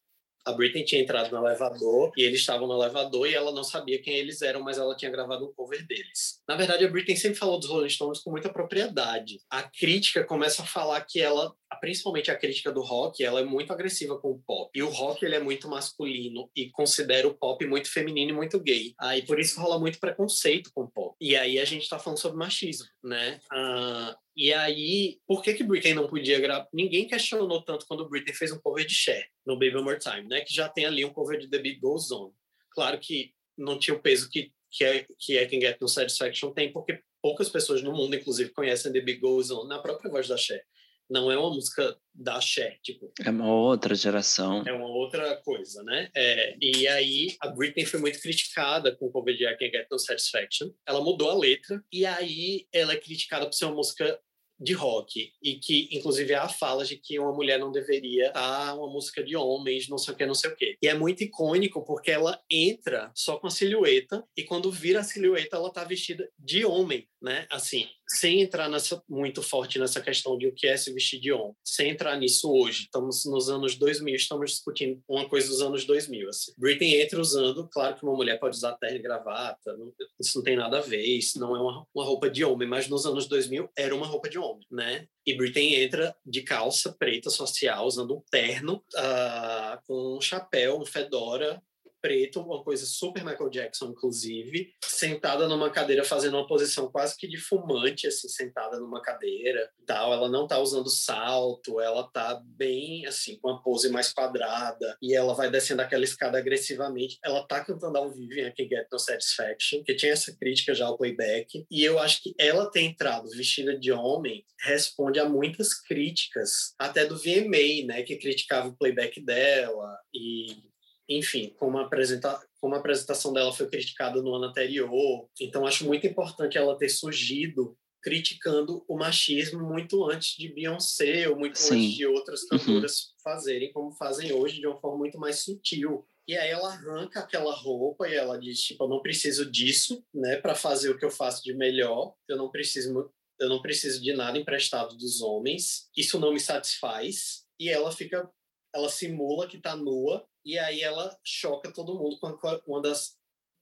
a 0.47 0.53
Britney 0.53 0.85
tinha 0.85 1.01
entrado 1.01 1.29
no 1.29 1.45
elevador 1.45 2.09
e 2.15 2.23
eles 2.23 2.39
estavam 2.39 2.67
no 2.67 2.81
elevador 2.81 3.27
e 3.27 3.33
ela 3.33 3.51
não 3.51 3.65
sabia 3.65 4.01
quem 4.01 4.15
eles 4.15 4.41
eram, 4.41 4.63
mas 4.63 4.77
ela 4.77 4.95
tinha 4.95 5.11
gravado 5.11 5.45
um 5.45 5.51
cover 5.51 5.85
deles. 5.85 6.41
Na 6.47 6.55
verdade, 6.55 6.85
a 6.85 6.89
Britney 6.89 7.17
sempre 7.17 7.37
falou 7.37 7.59
dos 7.59 7.69
Rolling 7.69 7.89
Stones 7.89 8.19
com 8.19 8.31
muita 8.31 8.47
propriedade. 8.47 9.41
A 9.49 9.61
crítica 9.63 10.23
começa 10.23 10.61
a 10.61 10.65
falar 10.65 11.01
que 11.01 11.19
ela, 11.19 11.53
principalmente 11.75 12.31
a 12.31 12.37
crítica 12.37 12.71
do 12.71 12.81
rock, 12.81 13.23
ela 13.23 13.41
é 13.41 13.43
muito 13.43 13.71
agressiva 13.73 14.17
com 14.17 14.31
o 14.31 14.39
pop. 14.39 14.71
E 14.73 14.81
o 14.81 14.89
rock 14.89 15.23
ele 15.25 15.35
é 15.35 15.39
muito 15.39 15.67
masculino 15.67 16.49
e 16.55 16.69
considera 16.69 17.27
o 17.27 17.33
pop 17.33 17.65
muito 17.65 17.91
feminino 17.91 18.31
e 18.31 18.35
muito 18.35 18.59
gay. 18.59 18.93
Aí 18.99 19.21
por 19.23 19.39
isso 19.39 19.59
rola 19.59 19.79
muito 19.79 19.99
preconceito 19.99 20.71
com 20.73 20.83
o 20.83 20.91
pop. 20.91 21.15
E 21.19 21.35
aí 21.35 21.59
a 21.59 21.65
gente 21.65 21.89
tá 21.89 21.99
falando 21.99 22.19
sobre 22.19 22.37
machismo, 22.37 22.87
né? 23.03 23.39
Ah, 23.51 24.15
e 24.35 24.53
aí, 24.53 25.19
por 25.25 25.41
que 25.41 25.55
que 25.55 25.63
Britney 25.63 25.95
não 25.95 26.07
podia 26.07 26.39
gravar? 26.39 26.67
Ninguém 26.71 27.07
questionou 27.07 27.61
tanto 27.63 27.85
quando 27.87 28.07
Britney 28.07 28.35
fez 28.35 28.51
um 28.51 28.59
cover 28.59 28.85
de 28.85 28.93
Cher 28.93 29.27
no 29.45 29.55
Baby 29.55 29.75
One 29.75 29.83
More 29.83 29.99
Time, 29.99 30.27
né? 30.27 30.41
Que 30.41 30.53
já 30.53 30.69
tem 30.69 30.85
ali 30.85 31.03
um 31.03 31.09
cover 31.09 31.39
de 31.39 31.49
The 31.49 31.57
Beat 31.57 31.79
Goes 31.79 32.11
On. 32.11 32.31
Claro 32.71 32.99
que 32.99 33.33
não 33.57 33.79
tinha 33.79 33.95
o 33.95 33.99
peso 33.99 34.29
que 34.29 34.51
que 34.69 34.83
é 34.83 35.05
que 35.17 35.37
é 35.37 35.45
Can 35.45 35.59
Get 35.59 35.77
No 35.81 35.87
Satisfaction 35.87 36.51
tem, 36.51 36.71
porque 36.71 37.01
poucas 37.21 37.49
pessoas 37.49 37.81
no 37.81 37.93
mundo, 37.93 38.15
inclusive, 38.15 38.51
conhecem 38.51 38.91
The 38.91 39.01
Beat 39.01 39.19
Goes 39.19 39.49
On 39.51 39.65
na 39.65 39.79
própria 39.79 40.11
voz 40.11 40.27
da 40.27 40.37
Cher. 40.37 40.63
Não 41.09 41.31
é 41.31 41.37
uma 41.37 41.49
música 41.49 41.97
da 42.13 42.41
Cher, 42.41 42.79
tipo. 42.81 43.11
É 43.23 43.29
uma 43.29 43.51
outra 43.51 43.95
geração. 43.95 44.63
É 44.65 44.73
uma 44.73 44.87
outra 44.87 45.37
coisa, 45.37 45.83
né? 45.83 46.09
É, 46.15 46.57
e 46.59 46.87
aí 46.87 47.35
a 47.39 47.47
Britney 47.47 47.85
foi 47.85 47.99
muito 47.99 48.19
criticada 48.19 48.95
com 48.95 49.05
o 49.05 49.11
cover 49.11 49.35
de 49.35 49.45
I 49.45 49.57
Can 49.57 49.65
Get 49.65 49.87
No 49.91 49.99
Satisfaction. 49.99 50.69
Ela 50.85 51.01
mudou 51.01 51.29
a 51.29 51.35
letra 51.35 51.83
e 51.91 52.05
aí 52.05 52.67
ela 52.73 52.93
é 52.93 52.97
criticada 52.97 53.45
por 53.45 53.53
ser 53.53 53.65
uma 53.65 53.75
música 53.75 54.19
de 54.59 54.73
rock 54.73 55.31
e 55.41 55.55
que 55.55 55.87
inclusive 55.91 56.33
há 56.33 56.49
fala 56.49 56.83
de 56.83 56.97
que 56.97 57.19
uma 57.19 57.31
mulher 57.31 57.59
não 57.59 57.71
deveria 57.71 58.27
estar 58.27 58.75
uma 58.75 58.91
música 58.91 59.23
de 59.23 59.35
homens, 59.35 59.87
não 59.87 59.97
sei 59.97 60.13
o 60.13 60.17
que, 60.17 60.25
não 60.25 60.33
sei 60.33 60.49
o 60.49 60.55
que. 60.55 60.77
E 60.81 60.87
é 60.87 60.93
muito 60.93 61.23
icônico 61.23 61.85
porque 61.85 62.11
ela 62.11 62.41
entra 62.49 63.11
só 63.15 63.37
com 63.37 63.47
a 63.47 63.51
silhueta 63.51 64.23
e 64.35 64.43
quando 64.43 64.71
vira 64.71 65.01
a 65.01 65.03
silhueta 65.03 65.57
ela 65.57 65.71
tá 65.71 65.83
vestida 65.83 66.27
de 66.37 66.65
homem, 66.65 67.07
né? 67.21 67.45
Assim, 67.51 67.87
sem 68.09 68.41
entrar 68.41 68.69
nessa 68.69 69.01
muito 69.07 69.41
forte 69.41 69.77
nessa 69.77 70.01
questão 70.01 70.37
de 70.37 70.47
o 70.47 70.53
que 70.53 70.67
é 70.67 70.77
se 70.77 70.93
vestir 70.93 71.19
de 71.19 71.31
homem, 71.31 71.53
sem 71.63 71.89
entrar 71.89 72.17
nisso 72.17 72.51
hoje. 72.51 72.83
Estamos 72.83 73.25
nos 73.25 73.49
anos 73.49 73.75
2000, 73.75 74.15
estamos 74.15 74.51
discutindo 74.51 75.01
uma 75.07 75.27
coisa 75.27 75.47
dos 75.47 75.61
anos 75.61 75.85
2000, 75.85 76.29
assim. 76.29 76.53
Britney 76.57 77.01
entra 77.01 77.19
usando, 77.19 77.67
claro 77.69 77.95
que 77.95 78.03
uma 78.03 78.15
mulher 78.15 78.39
pode 78.39 78.55
usar 78.55 78.73
terno 78.73 78.97
e 78.97 79.01
gravata, 79.01 79.75
não, 79.77 79.93
isso 80.19 80.37
não 80.37 80.43
tem 80.43 80.55
nada 80.55 80.77
a 80.77 80.81
ver, 80.81 81.03
isso 81.03 81.39
não 81.39 81.55
é 81.55 81.59
uma, 81.59 81.85
uma 81.93 82.05
roupa 82.05 82.29
de 82.29 82.43
homem, 82.43 82.67
mas 82.67 82.87
nos 82.87 83.05
anos 83.05 83.27
2000 83.27 83.69
era 83.77 83.95
uma 83.95 84.05
roupa 84.05 84.29
de 84.29 84.37
homem, 84.37 84.65
né? 84.71 85.07
E 85.25 85.35
Britney 85.35 85.75
entra 85.83 86.15
de 86.25 86.41
calça 86.41 86.95
preta 86.97 87.29
social, 87.29 87.85
usando 87.85 88.15
um 88.15 88.23
terno, 88.31 88.81
uh, 88.95 89.77
com 89.85 90.17
um 90.17 90.21
chapéu, 90.21 90.79
um 90.79 90.85
fedora, 90.85 91.61
preto, 92.01 92.41
uma 92.41 92.63
coisa 92.63 92.85
super 92.85 93.23
Michael 93.23 93.49
Jackson, 93.49 93.87
inclusive, 93.87 94.73
sentada 94.83 95.47
numa 95.47 95.69
cadeira, 95.69 96.03
fazendo 96.03 96.37
uma 96.37 96.47
posição 96.47 96.91
quase 96.91 97.15
que 97.17 97.27
de 97.27 97.37
fumante, 97.37 98.07
assim, 98.07 98.27
sentada 98.27 98.79
numa 98.79 99.01
cadeira 99.01 99.69
tal. 99.87 100.13
Ela 100.13 100.29
não 100.29 100.45
tá 100.45 100.59
usando 100.59 100.89
salto, 100.89 101.79
ela 101.79 102.03
tá 102.03 102.39
bem, 102.43 103.05
assim, 103.05 103.39
com 103.39 103.49
uma 103.49 103.61
pose 103.63 103.89
mais 103.89 104.11
quadrada, 104.11 104.97
e 105.01 105.15
ela 105.15 105.33
vai 105.33 105.49
descendo 105.49 105.81
aquela 105.81 106.03
escada 106.03 106.37
agressivamente. 106.37 107.17
Ela 107.23 107.45
tá 107.47 107.63
cantando 107.63 107.97
ao 107.97 108.11
vivo 108.11 108.33
em 108.33 108.47
I 108.47 108.53
Can 108.53 108.67
Get 108.67 108.87
No 108.91 108.99
Satisfaction, 108.99 109.83
que 109.83 109.95
tinha 109.95 110.11
essa 110.11 110.35
crítica 110.37 110.75
já 110.75 110.85
ao 110.85 110.97
playback, 110.97 111.65
e 111.71 111.83
eu 111.83 111.97
acho 111.97 112.21
que 112.21 112.33
ela 112.37 112.69
ter 112.69 112.81
entrado 112.81 113.29
vestida 113.29 113.77
de 113.77 113.91
homem 113.91 114.45
responde 114.59 115.19
a 115.19 115.29
muitas 115.29 115.73
críticas, 115.73 116.73
até 116.77 117.05
do 117.05 117.17
VMA, 117.17 117.85
né, 117.85 118.03
que 118.03 118.17
criticava 118.17 118.67
o 118.67 118.75
playback 118.75 119.23
dela, 119.23 119.97
e 120.13 120.66
enfim, 121.07 121.53
como 121.57 121.77
a, 121.77 121.83
apresenta 121.83 122.39
como 122.59 122.75
a 122.75 122.79
apresentação 122.79 123.31
dela 123.31 123.53
foi 123.53 123.67
criticada 123.67 124.21
no 124.21 124.33
ano 124.33 124.45
anterior. 124.45 125.29
Então, 125.39 125.65
acho 125.65 125.85
muito 125.85 126.07
importante 126.07 126.57
ela 126.57 126.77
ter 126.77 126.89
surgido 126.89 127.77
criticando 128.01 128.85
o 128.87 128.97
machismo 128.97 129.61
muito 129.63 130.09
antes 130.09 130.37
de 130.37 130.47
Beyoncé 130.47 131.27
ou 131.27 131.37
muito 131.37 131.57
Sim. 131.57 131.75
antes 131.75 131.97
de 131.97 132.05
outras 132.05 132.43
uhum. 132.43 132.49
cantoras 132.49 132.99
uhum. 132.99 133.07
fazerem, 133.23 133.71
como 133.71 133.91
fazem 133.91 134.31
hoje, 134.31 134.59
de 134.59 134.67
uma 134.67 134.79
forma 134.79 134.97
muito 134.97 135.19
mais 135.19 135.39
sutil. 135.39 136.07
E 136.27 136.37
aí 136.37 136.49
ela 136.49 136.73
arranca 136.73 137.19
aquela 137.19 137.53
roupa 137.53 138.07
e 138.07 138.15
ela 138.15 138.37
diz, 138.37 138.61
tipo, 138.61 138.83
eu 138.83 138.89
não 138.89 139.01
preciso 139.01 139.49
disso, 139.49 140.03
né, 140.13 140.37
para 140.37 140.55
fazer 140.55 140.89
o 140.89 140.97
que 140.97 141.05
eu 141.05 141.11
faço 141.11 141.43
de 141.43 141.53
melhor. 141.53 142.13
Eu 142.27 142.37
não 142.37 142.49
preciso 142.49 143.11
eu 143.39 143.49
não 143.49 143.61
preciso 143.61 144.01
de 144.01 144.13
nada 144.13 144.37
emprestado 144.37 144.97
dos 144.97 145.21
homens. 145.21 145.89
Isso 145.95 146.19
não 146.19 146.33
me 146.33 146.39
satisfaz. 146.39 147.45
E 147.59 147.69
ela 147.69 147.91
fica 147.91 148.29
ela 148.73 148.89
simula 148.89 149.47
que 149.47 149.57
está 149.57 149.75
nua 149.75 150.25
e 150.47 150.57
aí 150.57 150.81
ela 150.81 151.13
choca 151.25 151.73
todo 151.73 151.93
mundo 151.93 152.17
com 152.19 152.61
uma 152.65 152.81
das 152.81 153.17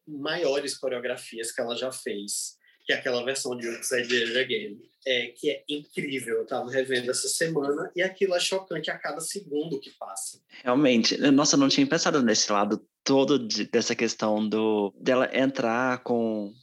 maiores 0.07 0.77
coreografias 0.77 1.51
que 1.51 1.59
ela 1.59 1.75
já 1.75 1.91
fez, 1.91 2.57
que 2.85 2.93
é 2.93 2.97
aquela 2.97 3.25
versão 3.25 3.57
de 3.57 3.67
Upside 3.67 4.37
Again, 4.37 4.79
é, 5.03 5.27
que 5.29 5.49
é 5.49 5.63
incrível. 5.67 6.35
Eu 6.35 6.43
estava 6.43 6.69
revendo 6.69 7.09
essa 7.09 7.27
semana 7.27 7.91
e 7.95 8.03
aquilo 8.03 8.35
é 8.35 8.39
chocante 8.39 8.91
a 8.91 8.99
cada 8.99 9.19
segundo 9.19 9.79
que 9.79 9.89
passa. 9.97 10.39
Realmente. 10.63 11.17
Nossa, 11.31 11.55
eu 11.55 11.59
não 11.59 11.69
tinha 11.69 11.87
pensado 11.87 12.21
nesse 12.21 12.51
lado 12.51 12.79
todo 13.03 13.39
de, 13.39 13.65
dessa 13.65 13.95
questão 13.95 14.47
do 14.47 14.93
dela 14.99 15.27
entrar 15.35 16.03
com 16.03 16.53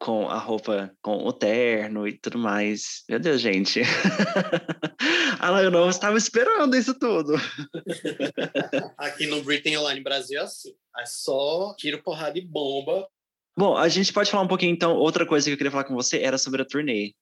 com 0.00 0.28
a 0.28 0.38
roupa, 0.38 0.90
com 1.02 1.26
o 1.26 1.32
terno 1.32 2.08
e 2.08 2.18
tudo 2.18 2.38
mais. 2.38 3.04
Meu 3.08 3.20
Deus, 3.20 3.38
gente. 3.38 3.82
ah, 5.38 5.62
eu 5.62 5.70
não 5.70 5.90
estava 5.90 6.16
esperando 6.16 6.74
isso 6.74 6.98
tudo. 6.98 7.34
Aqui 8.96 9.26
no 9.26 9.42
Britain 9.42 9.76
Online 9.76 10.02
Brasil 10.02 10.40
é 10.40 10.44
assim. 10.44 10.72
É 10.98 11.04
só 11.04 11.74
tiro, 11.76 12.02
porrada 12.02 12.38
e 12.38 12.44
bomba. 12.44 13.06
Bom, 13.58 13.76
a 13.76 13.88
gente 13.88 14.10
pode 14.10 14.30
falar 14.30 14.44
um 14.44 14.48
pouquinho, 14.48 14.72
então, 14.72 14.96
outra 14.96 15.26
coisa 15.26 15.46
que 15.46 15.52
eu 15.52 15.56
queria 15.58 15.70
falar 15.70 15.84
com 15.84 15.94
você 15.94 16.18
era 16.20 16.38
sobre 16.38 16.62
a 16.62 16.64
turnê. 16.64 17.12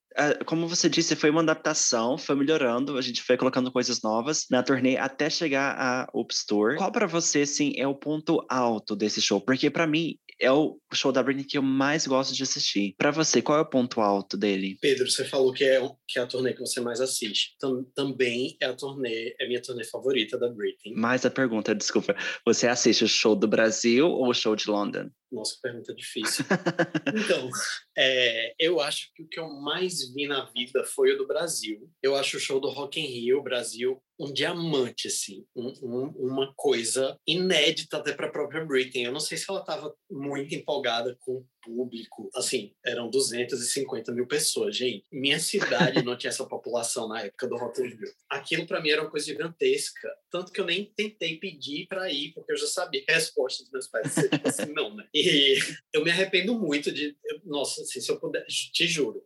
Como 0.47 0.69
você 0.69 0.89
disse, 0.89 1.17
foi 1.17 1.31
uma 1.31 1.41
adaptação, 1.41 2.17
foi 2.17 2.37
melhorando, 2.37 2.97
a 2.97 3.03
gente 3.03 3.23
foi 3.23 3.37
colocando 3.37 3.73
coisas 3.73 4.03
novas 4.03 4.47
na 4.49 4.63
turnê 4.63 4.97
até 4.97 5.29
chegar 5.29 5.75
a 5.77 6.09
Ups 6.15 6.45
Tour. 6.47 6.77
Qual 6.77 6.93
para 6.93 7.07
você, 7.07 7.45
sim, 7.45 7.73
é 7.77 7.89
o 7.89 7.95
ponto 7.95 8.45
alto 8.49 8.95
desse 8.95 9.21
show? 9.21 9.41
Porque 9.41 9.69
para 9.69 9.87
mim, 9.87 10.17
é 10.41 10.51
o 10.51 10.79
show 10.93 11.13
da 11.13 11.23
Britney 11.23 11.45
que 11.45 11.59
eu 11.59 11.63
mais 11.63 12.07
gosto 12.07 12.35
de 12.35 12.43
assistir. 12.43 12.95
Para 12.97 13.11
você, 13.11 13.43
qual 13.43 13.59
é 13.59 13.63
o 13.63 13.67
ponto 13.69 14.01
alto 14.01 14.37
dele? 14.37 14.79
Pedro, 14.81 15.11
você 15.11 15.25
falou 15.25 15.53
que 15.53 15.65
é, 15.65 15.81
que 16.09 16.19
é 16.19 16.23
a 16.23 16.27
turnê 16.27 16.55
que 16.55 16.61
você 16.61 16.81
mais 16.81 17.01
assiste. 17.01 17.55
Tam, 17.61 17.85
também 17.95 18.57
é 18.61 18.67
a 18.67 18.75
turnê, 18.75 19.37
é 19.39 19.45
a 19.45 19.47
minha 19.49 19.61
turnê 19.61 19.85
favorita 19.85 20.39
da 20.39 20.49
Britney. 20.49 20.95
Mais 20.95 21.27
a 21.27 21.31
pergunta, 21.31 21.75
desculpa. 21.75 22.17
Você 22.47 22.67
assiste 22.67 23.05
o 23.05 23.09
show 23.09 23.37
do 23.37 23.47
Brasil 23.47 24.09
ou 24.09 24.29
o 24.29 24.35
show 24.35 24.57
de 24.57 24.71
London? 24.71 25.11
Nossa, 25.31 25.57
que 25.57 25.61
pergunta 25.61 25.95
difícil. 25.95 26.45
então, 27.15 27.51
é, 27.97 28.55
eu 28.59 28.81
acho 28.81 29.11
que 29.15 29.23
o 29.23 29.29
que 29.29 29.39
eu 29.39 29.49
mais 29.61 30.13
vi 30.15 30.27
na 30.27 30.47
vida 30.51 30.83
foi 30.85 31.13
o 31.13 31.19
do 31.19 31.27
Brasil. 31.27 31.91
Eu 32.03 32.17
acho 32.17 32.39
o 32.39 32.41
show 32.41 32.59
do 32.59 32.71
Rock 32.71 32.99
in 32.99 33.07
Rio 33.07 33.43
Brasil 33.43 34.03
um 34.19 34.33
diamante, 34.33 35.07
assim, 35.07 35.45
um, 35.55 35.69
um, 35.83 36.07
uma 36.17 36.53
coisa 36.57 37.17
inédita 37.27 37.99
até 37.99 38.13
para 38.13 38.27
a 38.27 38.33
própria 38.33 38.65
Britney. 38.65 39.05
Eu 39.05 39.13
não 39.13 39.21
sei 39.21 39.39
se 39.39 39.45
ela 39.49 39.61
estava 39.61 39.95
muito 40.11 40.55
empolgada 40.55 41.17
com 41.21 41.45
público. 41.63 42.31
Assim, 42.35 42.75
eram 42.85 43.11
250 43.11 44.13
mil 44.13 44.27
pessoas, 44.27 44.77
gente. 44.77 45.05
Minha 45.11 45.39
cidade 45.39 46.03
não 46.03 46.17
tinha 46.17 46.31
essa 46.31 46.47
população 46.47 47.09
na 47.09 47.23
época 47.23 47.47
do 47.47 47.57
Rio. 47.57 47.99
Aquilo 48.29 48.67
para 48.67 48.81
mim 48.81 48.91
era 48.91 49.03
uma 49.03 49.11
coisa 49.11 49.27
gigantesca, 49.27 50.09
tanto 50.31 50.53
que 50.53 50.61
eu 50.61 50.67
nem 50.67 50.93
tentei 50.97 51.37
pedir 51.39 51.87
para 51.87 52.11
ir, 52.11 52.33
porque 52.33 52.53
eu 52.53 52.57
já 52.57 52.67
sabia 52.67 53.03
a 53.09 53.13
resposta 53.13 53.63
dos 53.63 53.73
meus 53.73 53.87
pais 53.89 54.07
ia 54.07 54.13
ser 54.13 54.29
tipo 54.31 54.49
assim, 54.49 54.73
não, 54.73 54.95
né? 54.95 55.07
E 55.15 55.59
eu 55.93 56.05
me 56.05 56.11
arrependo 56.11 56.59
muito 56.59 56.93
de, 56.93 57.17
nossa, 57.45 57.83
assim, 57.83 58.01
se 58.01 58.11
eu 58.11 58.19
puder, 58.19 58.45
te 58.47 58.87
juro, 58.87 59.23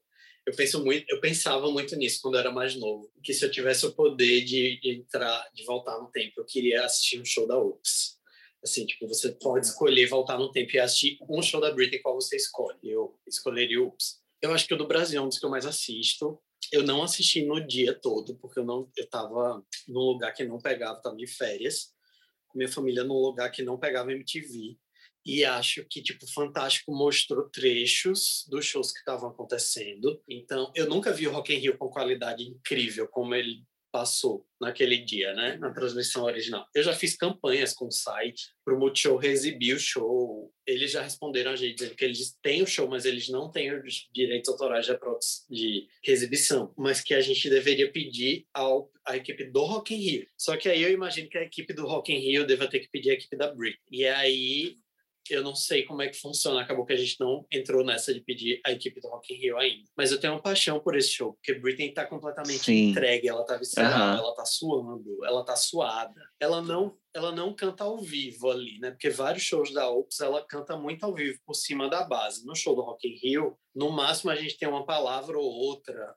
eu 0.47 0.55
penso 0.55 0.83
muito, 0.85 1.05
eu 1.09 1.20
pensava 1.20 1.70
muito 1.70 1.95
nisso 1.97 2.20
quando 2.20 2.35
eu 2.35 2.41
era 2.41 2.51
mais 2.51 2.74
novo, 2.74 3.11
que 3.22 3.33
se 3.33 3.45
eu 3.45 3.51
tivesse 3.51 3.87
o 3.87 3.93
poder 3.93 4.45
de, 4.45 4.80
de 4.80 4.91
entrar, 4.99 5.49
de 5.55 5.64
voltar 5.64 5.99
no 5.99 6.11
tempo, 6.11 6.41
eu 6.41 6.45
queria 6.45 6.85
assistir 6.85 7.20
um 7.20 7.24
show 7.24 7.47
da 7.47 7.57
Oops. 7.57 8.20
Assim, 8.63 8.87
tipo, 8.87 9.09
você 9.09 9.33
pode 9.33 9.67
escolher 9.67 10.07
voltar 10.07 10.39
no 10.39 10.51
tempo 10.51 10.71
e 10.75 10.79
assistir 10.79 11.19
um 11.29 11.43
show 11.43 11.61
da 11.61 11.73
Britney 11.73 12.01
qual 12.01 12.15
você 12.15 12.37
escolhe. 12.37 12.79
Eu 12.83 13.19
escolheria 13.27 13.81
Oops. 13.81 14.21
Eu 14.41 14.53
acho 14.53 14.67
que 14.67 14.75
o 14.75 14.77
do 14.77 14.87
Brasil 14.87 15.21
é 15.21 15.25
um 15.25 15.29
dos 15.29 15.39
que 15.39 15.47
eu 15.47 15.51
mais 15.51 15.67
assisto. 15.67 16.41
Eu 16.71 16.83
não 16.83 17.03
assisti 17.03 17.45
no 17.45 17.65
dia 17.65 17.93
todo, 17.93 18.37
porque 18.39 18.61
eu 18.61 18.65
não 18.65 18.91
eu 18.97 19.09
tava 19.09 19.65
num 19.89 20.01
lugar 20.01 20.33
que 20.33 20.45
não 20.45 20.59
pegava, 20.59 21.01
tava 21.03 21.17
de 21.17 21.27
férias, 21.27 21.93
minha 22.55 22.69
família 22.69 23.05
num 23.05 23.21
lugar 23.21 23.51
que 23.51 23.63
não 23.63 23.79
pegava 23.79 24.13
MTV 24.13 24.77
e 25.25 25.45
acho 25.45 25.85
que 25.89 26.03
tipo 26.03 26.27
Fantástico 26.33 26.93
mostrou 26.93 27.49
trechos 27.49 28.45
dos 28.49 28.65
shows 28.65 28.93
que 28.93 28.99
estavam 28.99 29.31
acontecendo. 29.31 30.23
Então, 30.29 30.73
eu 30.75 30.89
nunca 30.89 31.13
vi 31.13 31.29
o 31.29 31.33
Rock 31.33 31.55
in 31.55 31.59
Rio 31.59 31.79
com 31.79 31.89
qualidade 31.89 32.43
incrível 32.43 33.09
como 33.09 33.35
ele 33.35 33.65
passou 33.93 34.47
naquele 34.59 34.97
dia, 34.97 35.34
né, 35.34 35.57
na 35.59 35.70
transmissão 35.70 36.24
original. 36.24 36.66
Eu 36.74 36.82
já 36.82 36.95
fiz 36.95 37.14
campanhas 37.14 37.74
com 37.74 37.86
o 37.86 37.93
site 37.93 38.49
para 38.64 38.74
o 38.74 38.78
Multishow 38.78 39.16
reexibir 39.16 39.76
o 39.76 39.78
show. 39.78 40.53
Eles 40.66 40.90
já 40.90 41.03
responderam 41.03 41.53
a 41.53 41.57
gente 41.57 41.74
dizendo 41.74 41.95
que 41.95 42.05
eles 42.05 42.36
têm 42.43 42.62
o 42.62 42.66
show, 42.66 42.88
mas 42.88 43.05
eles 43.05 43.28
não 43.28 43.51
têm 43.51 43.72
os 43.74 44.09
direitos 44.12 44.49
autorais 44.49 44.86
de, 44.86 45.86
de 46.03 46.11
exibição, 46.11 46.72
mas 46.76 47.01
que 47.01 47.12
a 47.12 47.20
gente 47.20 47.51
deveria 47.51 47.93
pedir 47.93 48.47
ao 48.55 48.90
a 49.05 49.16
equipe 49.16 49.45
do 49.45 49.64
Rock 49.64 49.95
in 49.95 49.99
Rio. 49.99 50.26
Só 50.38 50.57
que 50.57 50.68
aí 50.68 50.82
eu 50.82 50.90
imagino 50.90 51.28
que 51.28 51.36
a 51.36 51.43
equipe 51.43 51.74
do 51.74 51.86
Rock 51.86 52.12
in 52.12 52.18
Rio 52.18 52.47
deva 52.47 52.68
ter 52.68 52.80
que 52.80 52.88
pedir 52.88 53.11
a 53.11 53.14
equipe 53.14 53.36
da 53.36 53.53
Britney. 53.53 53.78
E 53.90 54.07
aí 54.07 54.78
eu 55.31 55.43
não 55.43 55.55
sei 55.55 55.85
como 55.85 56.03
é 56.03 56.09
que 56.09 56.20
funciona. 56.20 56.61
Acabou 56.61 56.85
que 56.85 56.93
a 56.93 56.97
gente 56.97 57.16
não 57.20 57.47
entrou 57.51 57.85
nessa 57.85 58.12
de 58.12 58.20
pedir 58.20 58.61
a 58.64 58.73
equipe 58.73 59.01
do 59.01 59.09
Rock 59.09 59.33
in 59.33 59.39
Rio 59.39 59.59
ainda. 59.59 59.89
Mas 59.97 60.11
eu 60.11 60.20
tenho 60.20 60.33
uma 60.33 60.43
paixão 60.43 60.81
por 60.81 60.97
esse 60.97 61.11
show, 61.11 61.35
porque 61.35 61.59
Britney 61.59 61.93
tá 61.93 62.07
completamente 62.07 62.64
Sim. 62.64 62.91
entregue, 62.91 63.29
ela 63.29 63.45
tá 63.45 63.57
viciada, 63.57 64.14
uhum. 64.14 64.18
ela 64.18 64.35
tá 64.35 64.45
suando, 64.45 65.25
ela 65.25 65.45
tá 65.45 65.57
suada. 65.57 66.20
Ela 66.41 66.61
não, 66.62 66.97
ela 67.14 67.33
não 67.33 67.55
canta 67.55 67.85
ao 67.85 68.01
vivo 68.01 68.51
ali, 68.51 68.79
né? 68.79 68.91
Porque 68.91 69.11
vários 69.11 69.43
shows 69.43 69.73
da 69.73 69.89
Ops 69.91 70.20
ela 70.20 70.45
canta 70.47 70.77
muito 70.77 71.05
ao 71.05 71.14
vivo 71.14 71.39
por 71.47 71.55
cima 71.55 71.89
da 71.89 72.05
base. 72.05 72.45
No 72.45 72.55
show 72.55 72.75
do 72.75 72.83
Rock 72.83 73.09
in 73.09 73.18
Rio, 73.23 73.57
no 73.75 73.91
máximo 73.91 74.31
a 74.31 74.37
gente 74.37 74.59
tem 74.59 74.68
uma 74.68 74.85
palavra 74.85 75.39
ou 75.39 75.45
outra 75.45 76.14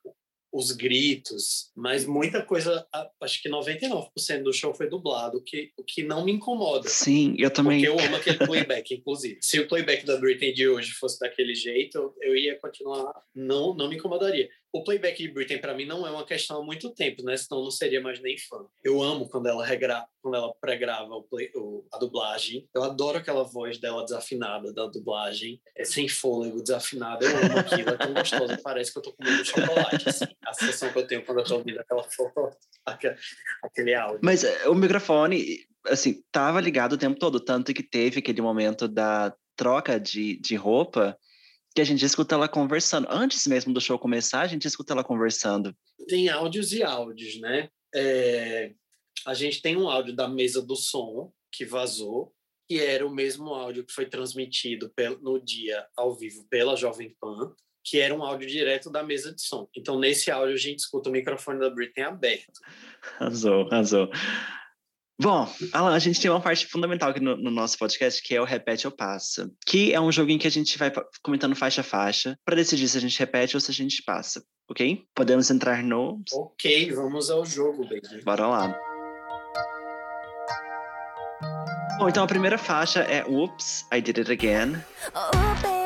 os 0.55 0.71
gritos, 0.71 1.69
mas 1.75 2.05
muita 2.05 2.41
coisa, 2.41 2.87
acho 3.21 3.41
que 3.41 3.49
99% 3.49 4.07
do 4.41 4.53
show 4.53 4.73
foi 4.73 4.87
dublado, 4.87 5.39
o 5.39 5.43
que, 5.43 5.71
o 5.77 5.83
que 5.83 6.01
não 6.01 6.23
me 6.23 6.31
incomoda. 6.31 6.87
Sim, 6.87 7.35
eu 7.37 7.51
também. 7.51 7.81
Porque 7.81 7.89
eu 7.89 8.05
amo 8.05 8.15
aquele 8.15 8.37
playback, 8.37 8.93
inclusive. 8.93 9.37
Se 9.41 9.59
o 9.59 9.67
playback 9.67 10.05
da 10.05 10.15
Britney 10.15 10.53
de 10.53 10.69
hoje 10.69 10.91
fosse 10.91 11.19
daquele 11.19 11.53
jeito, 11.53 11.97
eu, 11.97 12.15
eu 12.21 12.37
ia 12.37 12.57
continuar, 12.57 13.11
não, 13.35 13.75
não 13.75 13.89
me 13.89 13.97
incomodaria 13.97 14.47
o 14.75 14.83
playback 14.83 15.23
de 15.23 15.31
Britney 15.31 15.57
para 15.57 15.73
mim 15.73 15.85
não 15.85 16.05
é 16.05 16.11
uma 16.11 16.25
questão 16.25 16.61
há 16.61 16.65
muito 16.65 16.93
tempo, 16.93 17.23
né? 17.23 17.37
Senão 17.37 17.63
não 17.63 17.71
seria 17.71 18.01
mais 18.01 18.21
nem 18.21 18.37
fã. 18.37 18.65
Eu 18.83 19.01
amo 19.01 19.29
quando 19.29 19.47
ela 19.47 19.65
regra... 19.65 20.05
quando 20.21 20.35
ela 20.35 20.53
o... 21.55 21.85
a 21.93 21.97
dublagem. 21.97 22.67
Eu 22.73 22.83
adoro 22.83 23.17
aquela 23.17 23.43
voz 23.43 23.77
dela 23.77 24.03
desafinada 24.03 24.73
da 24.73 24.85
dublagem, 24.87 25.61
é 25.77 25.85
sem 25.85 26.09
fôlego, 26.09 26.61
desafinada. 26.61 27.25
Eu 27.25 27.37
amo 27.37 27.57
aquilo, 27.57 27.89
é 27.89 27.97
tão 27.97 28.13
gostoso, 28.13 28.61
parece 28.61 28.91
que 28.91 28.99
eu 28.99 29.03
tô 29.03 29.13
comendo 29.13 29.45
chocolate. 29.45 30.09
Assim. 30.09 30.25
A 30.45 30.53
sensação 30.53 30.91
que 30.91 30.99
eu 30.99 31.07
tenho 31.07 31.25
quando 31.25 31.39
eu 31.39 31.45
tô 31.45 31.55
ouvindo 31.55 31.79
aquela 31.79 32.03
foto, 32.03 32.57
aquele 33.63 33.95
áudio. 33.95 34.19
Mas 34.21 34.43
eh, 34.43 34.67
o 34.67 34.75
microfone, 34.75 35.59
assim, 35.87 36.21
tava 36.33 36.59
ligado 36.59 36.93
o 36.93 36.97
tempo 36.97 37.17
todo, 37.17 37.39
tanto 37.39 37.73
que 37.73 37.81
teve 37.81 38.19
aquele 38.19 38.41
momento 38.41 38.89
da 38.89 39.33
troca 39.55 39.97
de, 39.97 40.37
de 40.41 40.55
roupa 40.57 41.17
que 41.75 41.81
a 41.81 41.85
gente 41.85 42.05
escuta 42.05 42.35
ela 42.35 42.47
conversando. 42.47 43.05
Antes 43.09 43.45
mesmo 43.45 43.73
do 43.73 43.81
show 43.81 43.99
começar, 43.99 44.41
a 44.41 44.47
gente 44.47 44.65
escuta 44.65 44.93
ela 44.93 45.03
conversando. 45.03 45.75
Tem 46.07 46.29
áudios 46.29 46.71
e 46.71 46.81
áudios, 46.81 47.39
né? 47.41 47.69
É, 47.93 48.71
a 49.27 49.33
gente 49.33 49.61
tem 49.61 49.75
um 49.75 49.89
áudio 49.89 50.15
da 50.15 50.25
mesa 50.25 50.61
do 50.61 50.75
som 50.77 51.33
que 51.51 51.65
vazou, 51.65 52.33
que 52.69 52.79
era 52.79 53.05
o 53.05 53.13
mesmo 53.13 53.53
áudio 53.53 53.85
que 53.85 53.91
foi 53.91 54.05
transmitido 54.05 54.89
no 55.21 55.37
dia 55.37 55.85
ao 55.97 56.15
vivo 56.15 56.47
pela 56.49 56.77
Jovem 56.77 57.13
Pan, 57.19 57.53
que 57.83 57.99
era 57.99 58.15
um 58.15 58.23
áudio 58.23 58.47
direto 58.47 58.89
da 58.89 59.03
mesa 59.03 59.35
de 59.35 59.41
som. 59.41 59.67
Então, 59.75 59.99
nesse 59.99 60.31
áudio, 60.31 60.55
a 60.55 60.59
gente 60.59 60.79
escuta 60.79 61.09
o 61.09 61.11
microfone 61.11 61.59
da 61.59 61.69
Britney 61.69 62.05
aberto. 62.05 62.59
Arrasou, 63.19 63.67
arrasou. 63.69 64.09
Bom, 65.19 65.47
Alan, 65.71 65.95
a 65.95 65.99
gente 65.99 66.19
tem 66.19 66.29
uma 66.29 66.41
parte 66.41 66.67
fundamental 66.67 67.09
aqui 67.09 67.21
no, 67.21 67.37
no, 67.37 67.49
nosso 67.49 67.77
podcast, 67.77 68.21
que 68.21 68.35
é 68.35 68.41
o 68.41 68.43
Repete 68.43 68.85
ou 68.85 68.91
Passa, 68.91 69.49
que 69.65 69.93
é 69.93 70.01
um 70.01 70.11
jogo 70.11 70.29
em 70.31 70.37
que 70.37 70.47
a 70.47 70.51
gente 70.51 70.77
vai 70.77 70.91
comentando 71.23 71.55
faixa 71.55 71.81
a 71.81 71.83
faixa 71.83 72.37
para 72.43 72.55
decidir 72.55 72.87
se 72.89 72.97
a 72.97 73.01
gente 73.01 73.17
repete 73.17 73.55
ou 73.55 73.61
se 73.61 73.71
a 73.71 73.73
gente 73.73 74.03
passa, 74.03 74.43
ok? 74.69 75.03
Podemos 75.15 75.49
entrar 75.49 75.81
no... 75.81 76.21
Ok, 76.33 76.91
vamos 76.91 77.29
ao 77.29 77.45
jogo, 77.45 77.83
baby. 77.83 78.23
Bora 78.25 78.45
lá. 78.45 78.79
Bom, 81.97 82.09
então 82.09 82.25
a 82.25 82.27
primeira 82.27 82.57
faixa 82.57 82.99
é 82.99 83.23
Oops, 83.25 83.85
I 83.93 84.01
Did 84.01 84.17
It 84.17 84.29
Again. 84.29 84.83
Oh, 85.15 85.84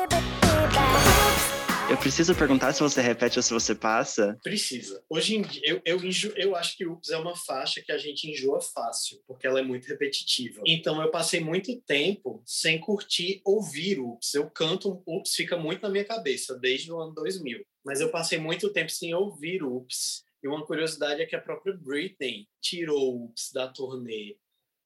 eu 1.90 1.96
preciso 1.98 2.34
perguntar 2.36 2.72
se 2.72 2.80
você 2.80 3.00
repete 3.00 3.38
ou 3.38 3.42
se 3.42 3.52
você 3.52 3.74
passa? 3.74 4.38
Precisa. 4.42 5.02
Hoje 5.10 5.36
em 5.36 5.42
dia, 5.42 5.62
eu, 5.64 5.82
eu, 5.84 6.04
enjo, 6.04 6.32
eu 6.36 6.54
acho 6.54 6.76
que 6.76 6.86
Ups 6.86 7.10
é 7.10 7.16
uma 7.16 7.36
faixa 7.36 7.82
que 7.82 7.90
a 7.90 7.98
gente 7.98 8.30
enjoa 8.30 8.60
fácil, 8.60 9.20
porque 9.26 9.46
ela 9.46 9.58
é 9.58 9.62
muito 9.62 9.88
repetitiva. 9.88 10.62
Então 10.64 11.02
eu 11.02 11.10
passei 11.10 11.40
muito 11.40 11.80
tempo 11.82 12.42
sem 12.46 12.78
curtir 12.78 13.40
ouvir 13.44 13.98
Ups. 13.98 14.34
Eu 14.34 14.48
canto 14.48 15.02
Ups, 15.04 15.34
fica 15.34 15.56
muito 15.56 15.82
na 15.82 15.88
minha 15.88 16.04
cabeça, 16.04 16.56
desde 16.56 16.92
o 16.92 17.00
ano 17.00 17.12
2000. 17.12 17.64
Mas 17.84 18.00
eu 18.00 18.08
passei 18.10 18.38
muito 18.38 18.72
tempo 18.72 18.90
sem 18.90 19.12
ouvir 19.12 19.64
Ups. 19.64 20.22
E 20.42 20.48
uma 20.48 20.64
curiosidade 20.64 21.20
é 21.20 21.26
que 21.26 21.36
a 21.36 21.40
própria 21.40 21.76
Britney 21.76 22.46
tirou 22.62 23.24
Ups 23.24 23.50
da 23.52 23.66
turnê 23.66 24.36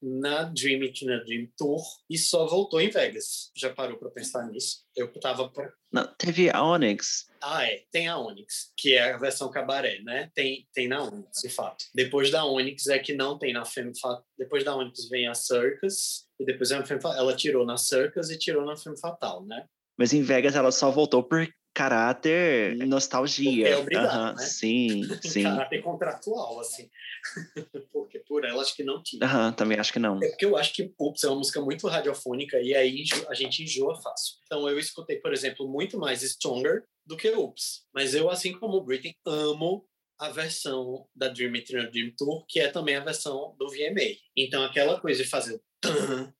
na 0.04 0.44
Dream 0.44 0.82
It 0.82 1.04
na 1.06 1.16
Dream 1.24 1.48
Tour 1.56 1.82
e 2.10 2.18
só 2.18 2.46
voltou 2.46 2.80
em 2.80 2.90
Vegas. 2.90 3.50
Já 3.56 3.72
parou 3.72 3.96
para 3.96 4.10
pensar 4.10 4.46
nisso? 4.46 4.84
Eu 4.94 5.08
tava 5.18 5.48
por... 5.48 5.72
Não, 5.90 6.06
teve 6.18 6.50
a 6.50 6.62
Onyx. 6.62 7.26
Ah, 7.40 7.64
é, 7.64 7.84
tem 7.90 8.06
a 8.06 8.18
Onyx, 8.18 8.72
que 8.76 8.94
é 8.94 9.12
a 9.12 9.16
versão 9.16 9.50
cabaré, 9.50 10.00
né? 10.02 10.30
Tem 10.34 10.68
tem 10.74 10.88
na 10.88 11.02
Onyx, 11.02 11.40
de 11.42 11.48
fato. 11.48 11.86
Depois 11.94 12.30
da 12.30 12.44
Onyx 12.44 12.86
é 12.88 12.98
que 12.98 13.14
não 13.14 13.38
tem 13.38 13.52
na 13.52 13.64
Femme 13.64 13.98
Fatale. 13.98 14.24
Depois 14.38 14.62
da 14.62 14.76
Onyx 14.76 15.08
vem 15.08 15.26
a 15.26 15.34
Circus 15.34 16.26
e 16.38 16.44
depois 16.44 16.70
a 16.72 16.84
Femme 16.84 17.00
Fatale. 17.00 17.20
ela 17.20 17.36
tirou 17.36 17.64
na 17.64 17.76
Circus 17.76 18.30
e 18.30 18.38
tirou 18.38 18.64
na 18.64 18.76
Femme 18.76 18.98
Fatale, 19.00 19.46
né? 19.46 19.66
Mas 19.96 20.12
em 20.12 20.22
Vegas 20.22 20.54
ela 20.54 20.72
só 20.72 20.90
voltou 20.90 21.22
por 21.22 21.48
caráter 21.74 22.76
nostalgia. 22.86 23.68
É 23.68 23.76
obrigado, 23.76 24.30
uhum, 24.30 24.36
né? 24.36 24.46
Sim, 24.46 25.02
sim. 25.22 25.42
caráter 25.42 25.82
contratual, 25.82 26.60
assim. 26.60 26.88
porque 27.92 28.20
por 28.20 28.44
ela 28.44 28.62
acho 28.62 28.76
que 28.76 28.84
não 28.84 29.02
tinha. 29.02 29.26
Uhum, 29.26 29.52
também 29.52 29.78
acho 29.78 29.92
que 29.92 29.98
não. 29.98 30.22
É 30.22 30.28
porque 30.28 30.46
eu 30.46 30.56
acho 30.56 30.72
que 30.72 30.94
Ups 30.98 31.24
é 31.24 31.28
uma 31.28 31.36
música 31.36 31.60
muito 31.60 31.88
radiofônica 31.88 32.60
e 32.60 32.74
aí 32.74 33.04
a 33.28 33.34
gente 33.34 33.64
enjoa 33.64 34.00
fácil. 34.00 34.36
Então 34.46 34.68
eu 34.68 34.78
escutei, 34.78 35.16
por 35.16 35.32
exemplo, 35.32 35.68
muito 35.68 35.98
mais 35.98 36.22
Stronger 36.22 36.84
do 37.04 37.16
que 37.16 37.30
Ups. 37.30 37.84
Mas 37.92 38.14
eu, 38.14 38.30
assim 38.30 38.52
como 38.52 38.76
o 38.76 38.84
Britney, 38.84 39.16
amo 39.26 39.84
a 40.18 40.30
versão 40.30 41.08
da 41.14 41.28
Dream 41.28 41.56
Eternal 41.56 41.90
Dream 41.90 42.12
Tour, 42.16 42.46
que 42.46 42.60
é 42.60 42.68
também 42.68 42.94
a 42.94 43.04
versão 43.04 43.56
do 43.58 43.68
VMA. 43.68 44.16
Então 44.36 44.62
aquela 44.62 45.00
coisa 45.00 45.24
de 45.24 45.28
fazer 45.28 45.56
o 45.56 45.62
tan, 45.80 46.32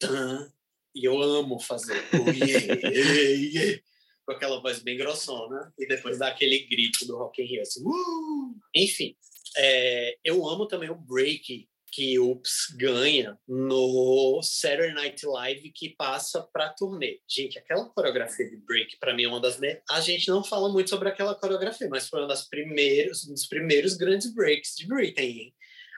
tan, 0.00 0.52
e 0.94 1.04
eu 1.04 1.22
amo 1.22 1.60
fazer 1.60 2.02
o 2.12 2.30
yeah, 2.30 2.74
yeah, 2.74 2.90
yeah 2.90 3.82
com 4.30 4.36
aquela 4.36 4.60
voz 4.60 4.80
bem 4.80 4.96
grossona 4.96 5.72
e 5.76 5.86
depois 5.86 6.18
dá 6.18 6.28
aquele 6.28 6.60
grito 6.60 7.04
do 7.04 7.16
Rock 7.16 7.42
in 7.42 7.46
Rio, 7.46 7.62
assim, 7.62 7.82
uh! 7.84 8.54
Enfim, 8.74 9.16
é, 9.56 10.16
eu 10.24 10.48
amo 10.48 10.66
também 10.66 10.88
o 10.88 10.94
break 10.94 11.68
que 11.92 12.20
Ups 12.20 12.72
ganha 12.78 13.36
no 13.48 14.40
Saturday 14.44 14.94
Night 14.94 15.26
Live 15.26 15.72
que 15.72 15.88
passa 15.96 16.40
para 16.52 16.68
turnê. 16.68 17.20
Gente, 17.28 17.58
aquela 17.58 17.84
coreografia 17.86 18.48
de 18.48 18.56
break 18.58 18.98
para 19.00 19.12
mim 19.12 19.24
é 19.24 19.28
uma 19.28 19.40
das 19.40 19.58
a 19.90 20.00
gente 20.00 20.28
não 20.28 20.44
fala 20.44 20.68
muito 20.68 20.88
sobre 20.88 21.08
aquela 21.08 21.34
coreografia, 21.34 21.88
mas 21.88 22.08
foi 22.08 22.20
uma 22.20 22.28
das 22.28 22.48
primeiros, 22.48 23.26
um 23.28 23.34
dos 23.34 23.46
primeiros 23.46 23.96
grandes 23.96 24.32
breaks 24.32 24.76
de 24.76 24.86
Britney. 24.86 25.40
Hein? 25.40 25.54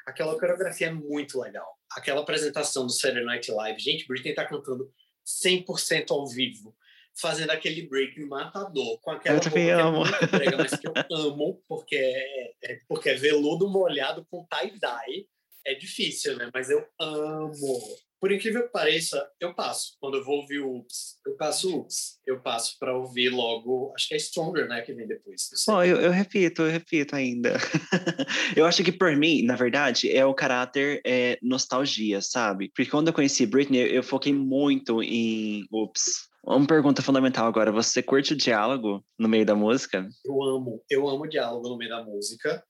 Aquela 0.07 0.39
coreografia 0.39 0.87
é 0.87 0.93
muito 0.93 1.39
legal. 1.39 1.79
Aquela 1.91 2.23
apresentação 2.23 2.87
do 2.87 2.93
Saturday 2.93 3.27
Night 3.27 3.51
Live, 3.51 3.79
gente, 3.79 4.09
Britney 4.09 4.33
tá 4.33 4.47
cantando 4.47 4.91
100% 5.27 6.11
ao 6.11 6.27
vivo 6.27 6.75
fazendo 7.21 7.51
aquele 7.51 7.87
break 7.87 8.21
matador 8.25 8.99
com 9.01 9.11
aquela 9.11 9.37
eu 9.37 9.41
também 9.41 9.71
amo. 9.71 10.05
que 10.05 10.25
é 10.25 10.27
brega, 10.27 10.57
mas 10.57 10.75
que 10.75 10.87
eu 10.87 10.93
amo 11.13 11.63
porque 11.69 11.97
é, 11.97 12.53
é, 12.65 12.79
porque 12.89 13.11
é 13.11 13.15
veludo 13.15 13.69
molhado 13.69 14.27
com 14.31 14.47
tie-dye. 14.47 15.27
É 15.65 15.75
difícil, 15.75 16.37
né? 16.37 16.51
Mas 16.53 16.71
eu 16.71 16.85
amo. 17.01 17.81
Por 18.23 18.31
incrível 18.31 18.63
que 18.63 18.73
pareça, 18.73 19.29
eu 19.41 19.53
passo. 19.53 19.97
Quando 20.01 20.17
eu 20.17 20.25
vou 20.25 20.43
ouvir 20.43 20.61
o 20.61 20.77
Ups, 20.77 21.19
eu 21.27 21.37
passo 21.37 21.77
Ups. 21.77 22.21
Eu 22.25 22.41
passo 22.41 22.79
para 22.79 22.97
ouvir 22.97 23.31
logo, 23.31 23.93
acho 23.97 24.07
que 24.07 24.15
é 24.15 24.17
Stronger, 24.17 24.69
né? 24.69 24.81
Que 24.83 24.93
vem 24.93 25.09
depois. 25.09 25.49
Bom, 25.67 25.83
eu, 25.83 26.01
eu 26.01 26.13
repito, 26.13 26.63
eu 26.63 26.71
repito 26.71 27.17
ainda. 27.17 27.55
eu 28.57 28.65
acho 28.65 28.85
que 28.85 28.93
por 28.93 29.17
mim, 29.17 29.43
na 29.43 29.57
verdade, 29.57 30.09
é 30.09 30.25
o 30.25 30.35
caráter 30.35 31.01
é, 31.05 31.37
nostalgia, 31.43 32.21
sabe? 32.21 32.71
Porque 32.75 32.91
quando 32.93 33.09
eu 33.09 33.13
conheci 33.13 33.45
Britney, 33.45 33.93
eu 33.93 34.05
foquei 34.05 34.33
muito 34.33 35.03
em 35.03 35.67
Ups. 35.73 36.32
Uma 36.45 36.67
pergunta 36.67 37.03
fundamental 37.03 37.47
agora. 37.47 37.71
Você 37.71 38.03
curte 38.03 38.33
o 38.33 38.37
diálogo 38.37 39.05
no 39.19 39.29
meio 39.29 39.47
da 39.47 39.55
música? 39.55 40.09
Eu 40.25 40.43
amo. 40.43 40.85
Eu 40.91 41.09
amo 41.09 41.25
o 41.25 41.29
diálogo 41.29 41.69
no 41.69 41.77
meio 41.77 41.91
da 41.91 42.03
música. 42.03 42.63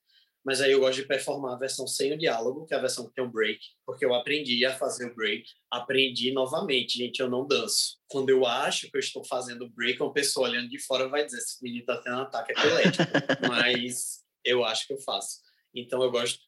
Mas 0.45 0.59
aí 0.59 0.73
eu 0.73 0.79
gosto 0.79 1.01
de 1.01 1.07
performar 1.07 1.53
a 1.53 1.57
versão 1.57 1.87
sem 1.87 2.11
o 2.11 2.17
diálogo, 2.17 2.65
que 2.65 2.73
é 2.73 2.77
a 2.77 2.81
versão 2.81 3.07
que 3.07 3.13
tem 3.13 3.23
o 3.23 3.31
break, 3.31 3.59
porque 3.85 4.05
eu 4.05 4.13
aprendi 4.13 4.65
a 4.65 4.75
fazer 4.75 5.09
o 5.09 5.15
break. 5.15 5.45
Aprendi 5.71 6.33
novamente, 6.33 6.97
gente, 6.97 7.21
eu 7.21 7.29
não 7.29 7.47
danço. 7.47 7.97
Quando 8.09 8.29
eu 8.29 8.45
acho 8.45 8.91
que 8.91 8.97
eu 8.97 8.99
estou 8.99 9.23
fazendo 9.23 9.69
break, 9.69 10.01
uma 10.01 10.11
pessoa 10.11 10.49
olhando 10.49 10.67
de 10.67 10.79
fora 10.79 11.07
vai 11.07 11.25
dizer: 11.25 11.37
esse 11.37 11.63
menino 11.63 11.81
está 11.81 11.97
tendo 11.97 12.17
um 12.17 12.21
ataque 12.21 12.51
epilético. 12.51 13.03
mas 13.47 14.21
eu 14.43 14.65
acho 14.65 14.85
que 14.85 14.93
eu 14.93 14.99
faço. 14.99 15.39
Então 15.73 16.03
eu 16.03 16.11
gosto 16.11 16.39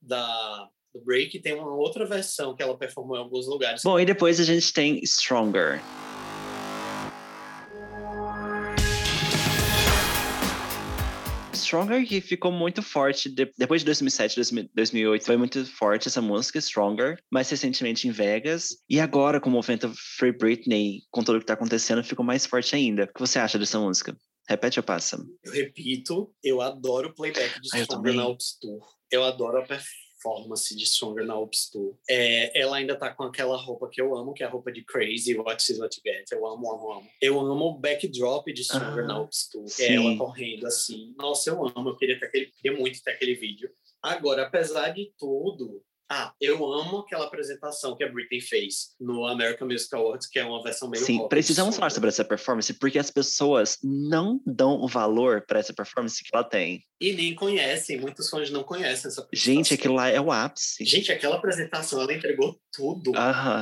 da, 0.00 0.68
do 0.94 1.04
break. 1.04 1.40
Tem 1.40 1.54
uma 1.54 1.74
outra 1.74 2.06
versão 2.06 2.54
que 2.54 2.62
ela 2.62 2.78
performou 2.78 3.16
em 3.16 3.20
alguns 3.20 3.48
lugares. 3.48 3.82
Bom, 3.82 3.98
e 3.98 4.06
depois 4.06 4.38
a 4.38 4.44
gente 4.44 4.72
tem 4.72 5.02
Stronger. 5.04 5.80
Stronger 11.70 12.04
que 12.04 12.20
ficou 12.20 12.50
muito 12.50 12.82
forte 12.82 13.28
de, 13.28 13.48
depois 13.56 13.82
de 13.82 13.84
2007, 13.86 14.34
2008 14.74 15.24
foi 15.24 15.36
muito 15.36 15.64
forte 15.64 16.08
essa 16.08 16.20
música 16.20 16.60
Stronger, 16.60 17.22
mais 17.30 17.48
recentemente 17.48 18.08
em 18.08 18.10
Vegas 18.10 18.70
e 18.88 18.98
agora 18.98 19.40
com 19.40 19.48
o 19.48 19.52
movimento 19.52 19.92
Free 20.18 20.32
Britney, 20.32 21.02
com 21.12 21.22
tudo 21.22 21.38
que 21.38 21.44
está 21.44 21.54
acontecendo, 21.54 22.02
ficou 22.02 22.24
mais 22.24 22.44
forte 22.44 22.74
ainda. 22.74 23.04
O 23.04 23.06
que 23.06 23.20
você 23.20 23.38
acha 23.38 23.56
dessa 23.56 23.78
música? 23.78 24.16
Repete 24.48 24.80
ou 24.80 24.82
passa? 24.82 25.24
Eu 25.44 25.52
repito, 25.52 26.34
eu 26.42 26.60
adoro 26.60 27.10
o 27.10 27.14
playback 27.14 27.60
de 27.60 27.68
ah, 27.72 27.82
Stronger 27.84 28.14
na 28.14 28.24
Tour. 28.24 28.84
Eu 29.08 29.22
adoro 29.22 29.58
a 29.58 29.62
performance 29.62 30.09
performance 30.20 30.76
de 30.76 30.84
Stronger 30.86 31.24
na 31.24 31.38
Ops 31.38 31.70
Tour. 31.70 31.96
É, 32.08 32.58
ela 32.60 32.76
ainda 32.76 32.94
tá 32.96 33.10
com 33.10 33.24
aquela 33.24 33.56
roupa 33.56 33.88
que 33.88 34.00
eu 34.00 34.14
amo, 34.16 34.34
que 34.34 34.42
é 34.42 34.46
a 34.46 34.50
roupa 34.50 34.70
de 34.70 34.84
Crazy, 34.84 35.36
What 35.36 35.72
Is 35.72 35.78
What 35.78 35.96
You 35.96 36.14
Get. 36.14 36.30
Eu 36.32 36.46
amo, 36.46 36.72
amo, 36.72 36.92
amo. 36.92 37.08
Eu 37.20 37.40
amo 37.40 37.64
o 37.66 37.78
backdrop 37.78 38.52
de 38.52 38.62
Stronger 38.62 39.04
ah, 39.04 39.06
na 39.06 39.20
Ops 39.20 39.48
Tour. 39.48 39.64
É 39.80 39.94
ela 39.94 40.16
correndo 40.16 40.66
assim. 40.66 41.14
Nossa, 41.16 41.50
eu 41.50 41.66
amo. 41.66 41.90
Eu 41.90 41.96
queria, 41.96 42.18
ter 42.18 42.26
aquele, 42.26 42.46
queria 42.46 42.78
muito 42.78 43.02
ter 43.02 43.12
aquele 43.12 43.34
vídeo. 43.34 43.70
Agora, 44.02 44.46
apesar 44.46 44.90
de 44.90 45.12
tudo, 45.18 45.82
Ah, 46.12 46.32
eu 46.40 46.56
amo 46.72 46.98
aquela 46.98 47.26
apresentação 47.26 47.96
que 47.96 48.02
a 48.02 48.10
Britney 48.10 48.40
fez 48.40 48.96
no 49.00 49.24
American 49.24 49.68
Music 49.68 49.94
Awards, 49.94 50.26
que 50.26 50.40
é 50.40 50.44
uma 50.44 50.60
versão 50.60 50.90
meio 50.90 51.04
Sim, 51.04 51.28
precisamos 51.28 51.76
falar 51.76 51.90
sobre 51.90 52.08
essa 52.08 52.24
performance, 52.24 52.74
porque 52.74 52.98
as 52.98 53.12
pessoas 53.12 53.78
não 53.80 54.40
dão 54.44 54.80
o 54.80 54.88
valor 54.88 55.44
para 55.46 55.60
essa 55.60 55.72
performance 55.72 56.20
que 56.24 56.30
ela 56.34 56.42
tem. 56.42 56.82
E 57.00 57.12
nem 57.12 57.32
conhecem, 57.36 58.00
muitos 58.00 58.28
fãs 58.28 58.50
não 58.50 58.64
conhecem 58.64 59.08
essa. 59.08 59.28
Gente, 59.32 59.72
aquilo 59.72 59.94
lá 59.94 60.08
é 60.08 60.20
o 60.20 60.32
ápice. 60.32 60.84
Gente, 60.84 61.12
aquela 61.12 61.36
apresentação, 61.36 62.00
ela 62.00 62.12
entregou 62.12 62.60
tudo, 62.72 63.12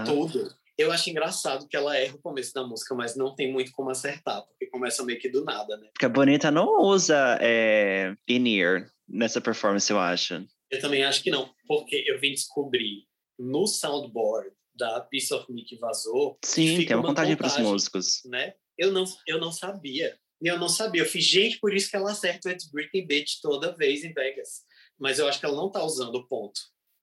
tudo. 0.06 0.50
Eu 0.78 0.90
acho 0.90 1.10
engraçado 1.10 1.68
que 1.68 1.76
ela 1.76 1.98
erra 1.98 2.14
o 2.14 2.22
começo 2.22 2.54
da 2.54 2.64
música, 2.64 2.94
mas 2.94 3.14
não 3.14 3.34
tem 3.34 3.52
muito 3.52 3.72
como 3.72 3.90
acertar, 3.90 4.42
porque 4.46 4.68
começa 4.68 5.04
meio 5.04 5.18
que 5.18 5.28
do 5.28 5.44
nada, 5.44 5.76
né? 5.76 5.88
Porque 5.92 6.06
a 6.06 6.08
Bonita 6.08 6.50
não 6.50 6.80
usa 6.80 7.36
é, 7.42 8.14
in-ear 8.26 8.88
nessa 9.06 9.40
performance, 9.40 9.90
eu 9.90 9.98
acho. 9.98 10.46
Eu 10.70 10.80
também 10.80 11.02
acho 11.02 11.22
que 11.22 11.30
não, 11.30 11.52
porque 11.66 12.04
eu 12.06 12.18
vim 12.18 12.32
descobrir 12.32 13.06
no 13.38 13.66
soundboard 13.66 14.50
da 14.74 15.00
Piece 15.00 15.32
of 15.34 15.50
Me 15.52 15.64
que 15.64 15.76
vazou. 15.76 16.38
Sim, 16.44 16.84
tem 16.84 16.96
uma, 16.96 17.02
uma 17.02 17.08
contagem, 17.08 17.36
para 17.36 17.46
os 17.46 17.58
músicos. 17.58 18.22
Né? 18.26 18.54
Eu, 18.76 18.92
não, 18.92 19.04
eu 19.26 19.40
não 19.40 19.50
sabia. 19.50 20.18
Eu 20.40 20.58
não 20.58 20.68
sabia. 20.68 21.02
Eu 21.02 21.06
fiz, 21.06 21.24
gente, 21.24 21.58
por 21.58 21.74
isso 21.74 21.90
que 21.90 21.96
ela 21.96 22.12
acerta 22.12 22.48
o 22.48 22.52
It's 22.52 22.70
Britney 22.70 23.04
Bitch 23.04 23.40
toda 23.42 23.76
vez 23.76 24.04
em 24.04 24.12
Vegas. 24.12 24.62
Mas 24.98 25.18
eu 25.18 25.26
acho 25.26 25.40
que 25.40 25.46
ela 25.46 25.56
não 25.56 25.70
tá 25.70 25.82
usando 25.82 26.14
o 26.16 26.26
ponto 26.28 26.60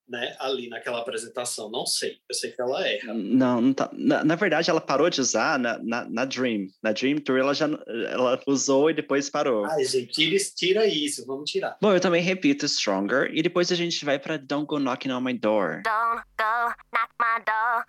né, 0.08 0.36
ali 0.40 0.70
naquela 0.70 1.00
apresentação. 1.00 1.70
Não 1.70 1.86
sei, 1.86 2.18
eu 2.30 2.36
sei 2.36 2.52
que 2.52 2.62
ela 2.62 2.88
erra. 2.88 3.14
Não, 3.14 3.62
não 3.62 3.74
tá. 3.74 3.90
na, 3.94 4.24
na, 4.24 4.36
verdade, 4.36 4.70
ela 4.70 4.82
parou 4.82 5.10
de 5.10 5.20
usar 5.20 5.58
na, 5.60 5.78
na, 5.80 6.06
na, 6.10 6.26
Dream. 6.26 6.68
Na 6.82 6.92
Dream 6.92 7.18
Tour, 7.20 7.38
ela 7.38 7.54
já 7.54 7.68
ela 8.10 8.40
usou 8.48 8.90
e 8.90 8.94
depois 8.94 9.30
parou. 9.30 9.66
Ai, 9.66 9.84
gente, 9.86 10.12
tira, 10.12 10.38
tira 10.56 10.86
isso, 10.86 11.26
vamos 11.26 11.50
tirar. 11.50 11.78
Bom, 11.82 11.94
eu 11.94 12.00
também 12.00 12.22
repito 12.22 12.68
Stronger 12.68 13.32
e 13.34 13.42
depois 13.42 13.72
a 13.72 13.76
gente 13.76 14.04
vai 14.06 14.20
para 14.20 14.38
Don't 14.38 14.68
Go 14.68 14.80
Knocking 14.80 15.12
on 15.12 15.22
My 15.22 15.34
Door. 15.34 15.82
Don't 15.84 16.24
go 16.38 16.74
knock 16.94 17.12
my 17.20 17.44
door. 17.46 17.86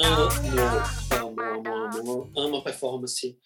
Amo, 0.00 0.28
amo, 1.10 1.42
amo, 1.42 1.74
amo, 1.96 2.30
amo 2.36 2.56
a 2.56 2.62
performance 2.62 3.36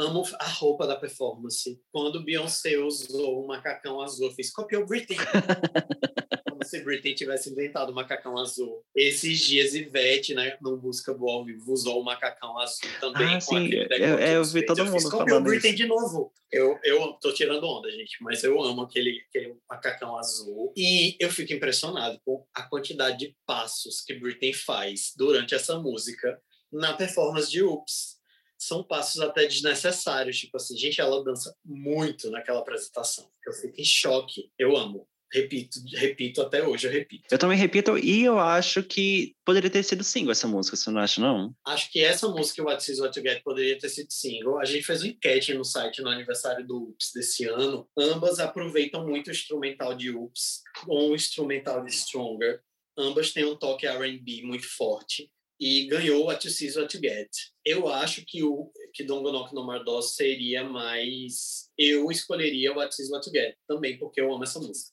amo 0.00 0.24
a 0.38 0.48
roupa 0.48 0.86
da 0.86 0.96
performance. 0.96 1.80
Quando 1.92 2.24
Beyoncé 2.24 2.78
usou 2.78 3.44
o 3.44 3.46
macacão 3.46 4.00
azul, 4.00 4.28
eu 4.28 4.34
fiz 4.34 4.50
copiou 4.50 4.86
Britney. 4.86 5.18
Como 6.48 6.64
se 6.64 6.82
Britney 6.82 7.14
tivesse 7.14 7.50
inventado 7.50 7.90
o 7.90 7.94
macacão 7.94 8.36
azul. 8.38 8.84
Esses 8.94 9.38
dias, 9.40 9.74
Ivete, 9.74 10.34
né, 10.34 10.56
no 10.60 10.76
Música 10.76 11.14
Boa 11.14 11.34
ao 11.34 11.44
Vivo, 11.44 11.72
usou 11.72 12.00
o 12.00 12.04
macacão 12.04 12.58
azul 12.58 12.90
também. 13.00 13.36
Ah, 13.36 13.40
sim, 13.40 13.70
eu, 13.72 14.18
eu, 14.18 14.44
vi 14.44 14.64
todo 14.64 14.84
mundo 14.84 15.00
fiz, 15.00 15.10
falando 15.10 15.44
Britney 15.44 15.70
isso. 15.72 15.82
de 15.82 15.86
novo. 15.86 16.32
Eu, 16.50 16.78
eu 16.82 17.12
tô 17.14 17.32
tirando 17.32 17.64
onda, 17.64 17.90
gente, 17.92 18.16
mas 18.22 18.42
eu 18.42 18.60
amo 18.60 18.82
aquele, 18.82 19.22
aquele 19.28 19.56
macacão 19.68 20.18
azul. 20.18 20.72
E 20.76 21.16
eu 21.20 21.30
fico 21.30 21.52
impressionado 21.52 22.20
com 22.24 22.44
a 22.54 22.62
quantidade 22.62 23.18
de 23.18 23.36
passos 23.46 24.00
que 24.00 24.14
Britney 24.14 24.52
faz 24.52 25.12
durante 25.16 25.54
essa 25.54 25.78
música 25.78 26.40
na 26.72 26.92
performance 26.94 27.50
de 27.50 27.62
Oops 27.62 28.19
são 28.60 28.84
passos 28.84 29.22
até 29.22 29.46
desnecessários. 29.46 30.38
Tipo 30.38 30.58
assim, 30.58 30.76
gente, 30.76 31.00
ela 31.00 31.24
dança 31.24 31.56
muito 31.64 32.30
naquela 32.30 32.60
apresentação. 32.60 33.30
Eu 33.46 33.54
fico 33.54 33.80
em 33.80 33.84
choque. 33.84 34.52
Eu 34.58 34.76
amo. 34.76 35.08
Repito, 35.32 35.78
repito 35.94 36.42
até 36.42 36.66
hoje, 36.66 36.88
eu 36.88 36.92
repito. 36.92 37.22
Eu 37.30 37.38
também 37.38 37.56
repito, 37.56 37.96
e 37.96 38.24
eu 38.24 38.36
acho 38.40 38.82
que 38.82 39.36
poderia 39.44 39.70
ter 39.70 39.84
sido 39.84 40.02
single 40.02 40.32
essa 40.32 40.48
música, 40.48 40.76
você 40.76 40.90
não 40.90 41.00
acha, 41.00 41.20
não? 41.20 41.54
Acho 41.64 41.88
que 41.92 42.00
essa 42.00 42.28
música, 42.28 42.64
What 42.64 42.90
Is 42.90 42.98
What 42.98 43.16
You 43.16 43.24
Get, 43.24 43.42
poderia 43.44 43.78
ter 43.78 43.88
sido 43.90 44.12
single. 44.12 44.58
A 44.58 44.64
gente 44.64 44.84
fez 44.84 45.02
uma 45.02 45.10
enquete 45.10 45.54
no 45.54 45.64
site 45.64 46.02
no 46.02 46.08
aniversário 46.08 46.66
do 46.66 46.82
Ups 46.82 47.12
desse 47.14 47.44
ano. 47.44 47.88
Ambas 47.96 48.40
aproveitam 48.40 49.06
muito 49.06 49.28
o 49.28 49.30
instrumental 49.30 49.94
de 49.94 50.10
Ups 50.10 50.62
com 50.84 51.10
o 51.10 51.14
instrumental 51.14 51.84
de 51.84 51.94
Stronger. 51.94 52.60
Ambas 52.98 53.32
têm 53.32 53.44
um 53.44 53.56
toque 53.56 53.86
R&B 53.86 54.42
muito 54.42 54.68
forte 54.68 55.30
e 55.60 55.86
ganhou 55.86 56.24
What 56.24 56.46
You 56.46 56.52
See 56.52 56.66
Is 56.68 56.76
What 56.76 56.96
You 56.96 57.02
Get. 57.02 57.28
Eu 57.64 57.88
acho 57.88 58.24
que 58.26 58.42
o 58.42 58.70
que 58.94 59.04
Dongonok 59.04 59.54
no 59.54 59.66
Mardó 59.66 60.00
seria 60.00 60.64
mais... 60.64 61.68
Eu 61.76 62.10
escolheria 62.10 62.72
What 62.72 62.86
You 62.86 62.92
See 62.92 63.02
Is 63.04 63.10
What 63.10 63.28
You 63.28 63.32
Get, 63.34 63.56
também 63.68 63.98
porque 63.98 64.20
eu 64.20 64.32
amo 64.32 64.42
essa 64.42 64.58
música. 64.58 64.90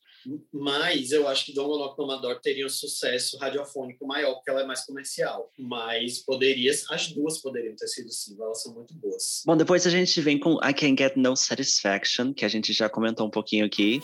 Mas 0.51 1.11
eu 1.11 1.25
acho 1.25 1.45
que 1.45 1.53
Dongonok 1.53 1.97
no 1.97 2.07
Mardó 2.07 2.35
teria 2.35 2.65
um 2.65 2.69
sucesso 2.69 3.37
radiofônico 3.37 4.05
maior, 4.05 4.33
porque 4.35 4.49
ela 4.49 4.61
é 4.61 4.65
mais 4.65 4.85
comercial. 4.85 5.49
Mas 5.57 6.19
poderia, 6.19 6.71
as 6.89 7.07
duas 7.13 7.41
poderiam 7.41 7.75
ter 7.75 7.87
sido 7.87 8.11
sim, 8.11 8.35
elas 8.37 8.61
são 8.61 8.73
muito 8.73 8.93
boas. 8.95 9.43
Bom, 9.45 9.55
depois 9.55 9.87
a 9.87 9.89
gente 9.89 10.19
vem 10.19 10.37
com 10.37 10.55
I 10.55 10.73
Can 10.73 10.95
Get 10.97 11.15
No 11.15 11.35
Satisfaction, 11.37 12.33
que 12.33 12.43
a 12.43 12.49
gente 12.49 12.73
já 12.73 12.89
comentou 12.89 13.25
um 13.25 13.31
pouquinho 13.31 13.65
aqui. 13.65 14.01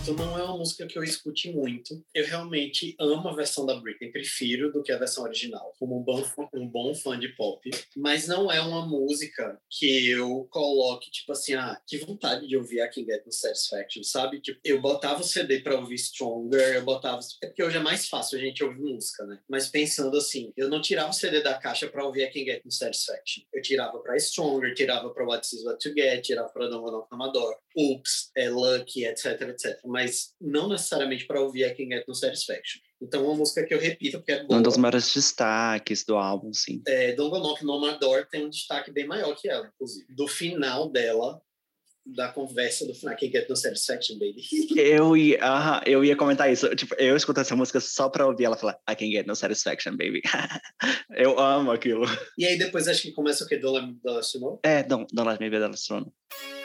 Repito, 0.00 0.14
não 0.14 0.38
é 0.38 0.42
uma 0.42 0.56
música 0.56 0.86
que 0.86 0.98
eu 0.98 1.04
escute 1.04 1.52
muito. 1.52 2.02
Eu 2.14 2.26
realmente 2.26 2.94
amo 2.98 3.28
a 3.28 3.34
versão 3.34 3.66
da 3.66 3.74
Britney, 3.74 4.10
prefiro 4.10 4.72
do 4.72 4.82
que 4.82 4.92
a 4.92 4.98
versão 4.98 5.24
original, 5.24 5.74
como 5.78 5.98
um 5.98 6.02
bom, 6.02 6.24
um 6.54 6.66
bom 6.66 6.94
fã 6.94 7.18
de 7.18 7.28
pop. 7.28 7.68
Mas 7.96 8.26
não 8.26 8.50
é 8.50 8.60
uma 8.60 8.86
música 8.86 9.60
que 9.68 10.08
eu 10.08 10.46
coloque, 10.50 11.10
tipo 11.10 11.32
assim, 11.32 11.54
ah, 11.54 11.80
que 11.86 11.98
vontade 11.98 12.46
de 12.46 12.56
ouvir 12.56 12.80
a 12.80 12.88
Can 12.88 13.04
Get 13.04 13.24
No 13.26 13.32
Satisfaction, 13.32 14.02
sabe? 14.02 14.40
Tipo, 14.40 14.60
eu 14.64 14.80
botava 14.80 15.20
o 15.20 15.24
CD 15.24 15.60
pra 15.60 15.78
ouvir 15.78 15.98
Stronger, 15.98 16.76
eu 16.76 16.82
botava. 16.82 17.20
É 17.42 17.46
porque 17.46 17.62
hoje 17.62 17.76
é 17.76 17.80
mais 17.80 18.08
fácil 18.08 18.38
a 18.38 18.40
gente 18.40 18.64
ouvir 18.64 18.80
música, 18.80 19.24
né? 19.26 19.38
Mas 19.48 19.68
pensando 19.68 20.16
assim, 20.16 20.52
eu 20.56 20.68
não 20.68 20.80
tirava 20.80 21.10
o 21.10 21.14
CD 21.14 21.42
da 21.42 21.54
caixa 21.58 21.88
pra 21.88 22.04
ouvir 22.04 22.24
a 22.24 22.32
Can 22.32 22.44
Get 22.44 22.64
No 22.64 22.70
Satisfaction. 22.70 23.44
Eu 23.52 23.60
tirava 23.60 23.98
pra 23.98 24.16
Stronger, 24.16 24.74
tirava 24.74 25.10
pra 25.10 25.24
What 25.24 25.46
Is 25.46 25.64
What 25.64 25.78
To 25.82 25.94
Get, 25.94 26.22
tirava 26.22 26.48
pra 26.48 26.68
Don't 26.68 26.90
Knock 26.90 27.08
Amador, 27.10 27.54
Oops, 27.76 28.30
é 28.36 28.50
Lucky, 28.50 29.04
etc, 29.04 29.40
etc. 29.42 29.78
Mas 29.90 30.34
não 30.40 30.68
necessariamente 30.68 31.26
para 31.26 31.40
ouvir 31.40 31.64
a 31.64 31.74
Can 31.74 31.88
Get 31.88 32.06
No 32.06 32.14
Satisfaction. 32.14 32.80
Então, 33.02 33.24
uma 33.24 33.34
música 33.34 33.64
que 33.64 33.74
eu 33.74 33.78
repito, 33.80 34.18
porque 34.18 34.32
é 34.32 34.44
boa. 34.44 34.60
Um 34.60 34.62
dos 34.62 34.76
maiores 34.76 35.12
destaques 35.12 36.04
do 36.04 36.16
álbum, 36.16 36.52
sim. 36.52 36.80
É, 36.86 37.12
Don't 37.12 37.30
Go 37.30 37.38
Knock 37.40 37.64
No 37.64 37.80
My 37.80 37.98
Door 37.98 38.28
tem 38.30 38.46
um 38.46 38.50
destaque 38.50 38.92
bem 38.92 39.06
maior 39.06 39.34
que 39.34 39.48
ela, 39.48 39.66
inclusive. 39.74 40.06
Do 40.08 40.28
final 40.28 40.88
dela, 40.88 41.42
da 42.06 42.28
conversa 42.28 42.86
do 42.86 42.94
final, 42.94 43.16
Can 43.16 43.30
Get 43.32 43.48
No 43.48 43.56
Satisfaction, 43.56 44.16
baby. 44.16 44.42
eu, 44.78 45.16
ia, 45.16 45.38
uh 45.38 45.40
-huh, 45.40 45.82
eu 45.86 46.04
ia 46.04 46.14
comentar 46.14 46.52
isso. 46.52 46.72
Tipo, 46.76 46.94
eu 46.94 47.16
escuto 47.16 47.40
essa 47.40 47.56
música 47.56 47.80
só 47.80 48.08
pra 48.08 48.26
ouvir 48.28 48.44
ela 48.44 48.56
falar 48.56 48.78
I 48.88 48.94
Can 48.94 49.10
Get 49.10 49.26
No 49.26 49.34
Satisfaction, 49.34 49.96
baby. 49.96 50.22
eu 51.16 51.36
amo 51.36 51.72
aquilo. 51.72 52.04
E 52.38 52.46
aí 52.46 52.56
depois 52.56 52.86
acho 52.86 53.02
que 53.02 53.12
começa 53.12 53.44
o 53.44 53.48
quê? 53.48 53.56
Don't 53.56 53.76
Let 53.76 53.88
Me 53.88 53.94
Be 53.94 54.38
Know? 54.38 54.60
É, 54.62 54.84
Don't, 54.84 55.12
don't 55.12 55.28
Let 55.28 55.40
Me 55.40 55.50
Be 55.50 56.59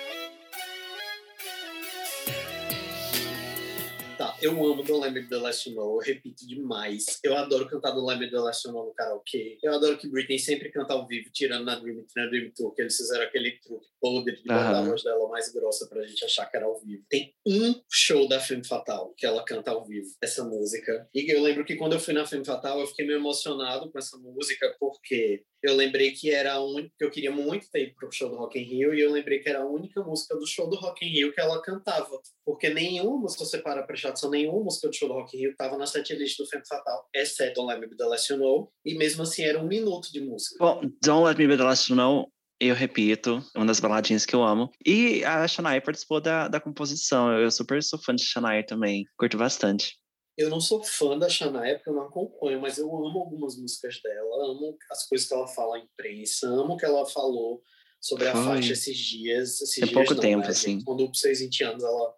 eu 4.45 4.51
amo 4.51 4.83
Don't 4.83 5.03
Let 5.03 5.11
Me 5.11 5.27
The 5.27 5.37
Last 5.37 5.69
Know, 5.71 5.95
eu 5.95 6.05
repito 6.05 6.45
demais. 6.45 7.19
Eu 7.23 7.35
adoro 7.35 7.67
cantar 7.67 7.91
Don't 7.91 8.07
Let 8.07 8.19
Me 8.19 8.29
The 8.29 8.37
Last 8.37 8.67
Know 8.67 8.85
no 8.85 8.93
karaokê. 8.93 9.57
Eu 9.63 9.73
adoro 9.73 9.97
que 9.97 10.07
Britney 10.07 10.37
sempre 10.37 10.71
canta 10.71 10.93
ao 10.93 11.07
vivo, 11.07 11.29
tirando 11.33 11.65
na 11.65 11.75
Dream, 11.75 12.05
na 12.15 12.27
Dream 12.27 12.51
Tour, 12.55 12.73
que 12.73 12.83
eles 12.83 12.95
fizeram 12.95 13.23
aquele 13.23 13.59
truque 13.59 13.87
podre 13.99 14.35
de 14.35 14.43
botar 14.43 14.79
a 14.79 14.81
voz 14.83 15.03
dela 15.03 15.27
mais 15.29 15.51
grossa 15.51 15.87
pra 15.87 16.05
gente 16.05 16.23
achar 16.23 16.45
que 16.45 16.55
era 16.55 16.65
ao 16.65 16.79
vivo. 16.79 17.03
Tem 17.09 17.33
um 17.45 17.73
show 17.89 18.27
da 18.27 18.39
Femme 18.39 18.65
Fatal 18.65 19.13
que 19.17 19.25
ela 19.25 19.43
canta 19.43 19.71
ao 19.71 19.85
vivo, 19.85 20.07
essa 20.21 20.43
música. 20.43 21.09
E 21.13 21.31
eu 21.31 21.41
lembro 21.41 21.65
que 21.65 21.75
quando 21.75 21.93
eu 21.93 21.99
fui 21.99 22.13
na 22.13 22.25
Femme 22.25 22.45
Fatal, 22.45 22.79
eu 22.79 22.87
fiquei 22.87 23.05
meio 23.05 23.19
emocionado 23.19 23.91
com 23.91 23.97
essa 23.97 24.17
música, 24.17 24.75
porque 24.79 25.43
eu 25.63 25.75
lembrei 25.75 26.11
que 26.11 26.29
era 26.29 26.53
a 26.53 26.63
única 26.63 26.91
que 26.97 27.03
eu 27.03 27.09
queria 27.09 27.31
muito 27.31 27.69
ter 27.71 27.87
ido 27.87 27.95
pro 27.95 28.11
show 28.11 28.29
do 28.29 28.35
Rock 28.35 28.59
in 28.59 28.63
Rio 28.63 28.93
e 28.93 29.01
eu 29.01 29.11
lembrei 29.11 29.39
que 29.39 29.49
era 29.49 29.59
a 29.59 29.65
única 29.65 30.03
música 30.03 30.35
do 30.35 30.45
show 30.45 30.69
do 30.69 30.75
Rock 30.75 31.03
in 31.03 31.09
Rio 31.09 31.33
que 31.33 31.41
ela 31.41 31.59
cantava, 31.61 32.21
porque 32.45 32.69
nenhuma, 32.69 33.27
se 33.27 33.39
você 33.39 33.57
para 33.57 33.81
prestar 33.81 34.09
atenção, 34.09 34.29
nenhuma 34.35 34.63
música 34.63 34.87
do 34.87 34.95
show 34.95 35.07
do 35.07 35.13
Rock 35.13 35.35
in 35.35 35.41
Rio 35.41 35.51
estava 35.51 35.77
na 35.77 35.85
setlist 35.85 36.37
do 36.37 36.47
Femme 36.47 36.65
Fatal, 36.67 37.07
exceto 37.13 37.55
Don't 37.55 37.71
Let 37.71 37.81
Me 37.81 37.87
Be 37.87 37.97
The 37.97 38.05
Last 38.05 38.31
You 38.31 38.39
Know, 38.39 38.71
e 38.85 38.95
mesmo 38.95 39.23
assim 39.23 39.43
era 39.43 39.59
um 39.59 39.67
minuto 39.67 40.11
de 40.11 40.21
música. 40.21 40.57
Bom, 40.59 40.81
Don't 41.03 41.25
Let 41.25 41.37
Me 41.37 41.47
Be 41.47 41.57
The 41.57 41.63
Last 41.63 41.91
You 41.91 41.95
Know 41.95 42.31
eu 42.59 42.73
repito, 42.73 43.43
uma 43.55 43.65
das 43.65 43.79
baladinhas 43.79 44.25
que 44.25 44.33
eu 44.33 44.43
amo. 44.43 44.71
E 44.85 45.23
a 45.25 45.45
Shania 45.47 45.81
participou 45.81 46.21
da, 46.21 46.47
da 46.47 46.59
composição. 46.59 47.31
Eu 47.37 47.51
super 47.51 47.83
sou 47.83 47.99
fã 47.99 48.15
de 48.15 48.23
Shania 48.23 48.65
também. 48.65 49.05
Curto 49.17 49.37
bastante. 49.37 49.97
Eu 50.37 50.49
não 50.49 50.59
sou 50.59 50.83
fã 50.83 51.17
da 51.17 51.29
Shania 51.29 51.75
porque 51.75 51.89
eu 51.89 51.93
não 51.93 52.03
acompanho, 52.03 52.61
mas 52.61 52.77
eu 52.77 52.87
amo 52.87 53.19
algumas 53.19 53.57
músicas 53.57 54.01
dela, 54.01 54.51
amo 54.51 54.77
as 54.91 55.07
coisas 55.07 55.27
que 55.27 55.33
ela 55.33 55.47
fala 55.47 55.77
à 55.77 55.79
imprensa, 55.79 56.47
amo 56.47 56.73
o 56.73 56.77
que 56.77 56.85
ela 56.85 57.05
falou 57.05 57.61
sobre 58.01 58.27
a 58.27 58.33
Foi. 58.33 58.43
faixa 58.43 58.73
esses 58.73 58.97
dias. 58.97 59.61
Esses 59.61 59.75
Tem 59.75 59.83
dias 59.85 59.93
pouco 59.93 60.13
não, 60.13 60.21
tempo, 60.21 60.43
né? 60.43 60.49
assim. 60.49 60.81
Quando 60.83 61.05
por 61.05 61.15
seis 61.15 61.39
20 61.39 61.63
anos 61.63 61.83
ela 61.83 62.13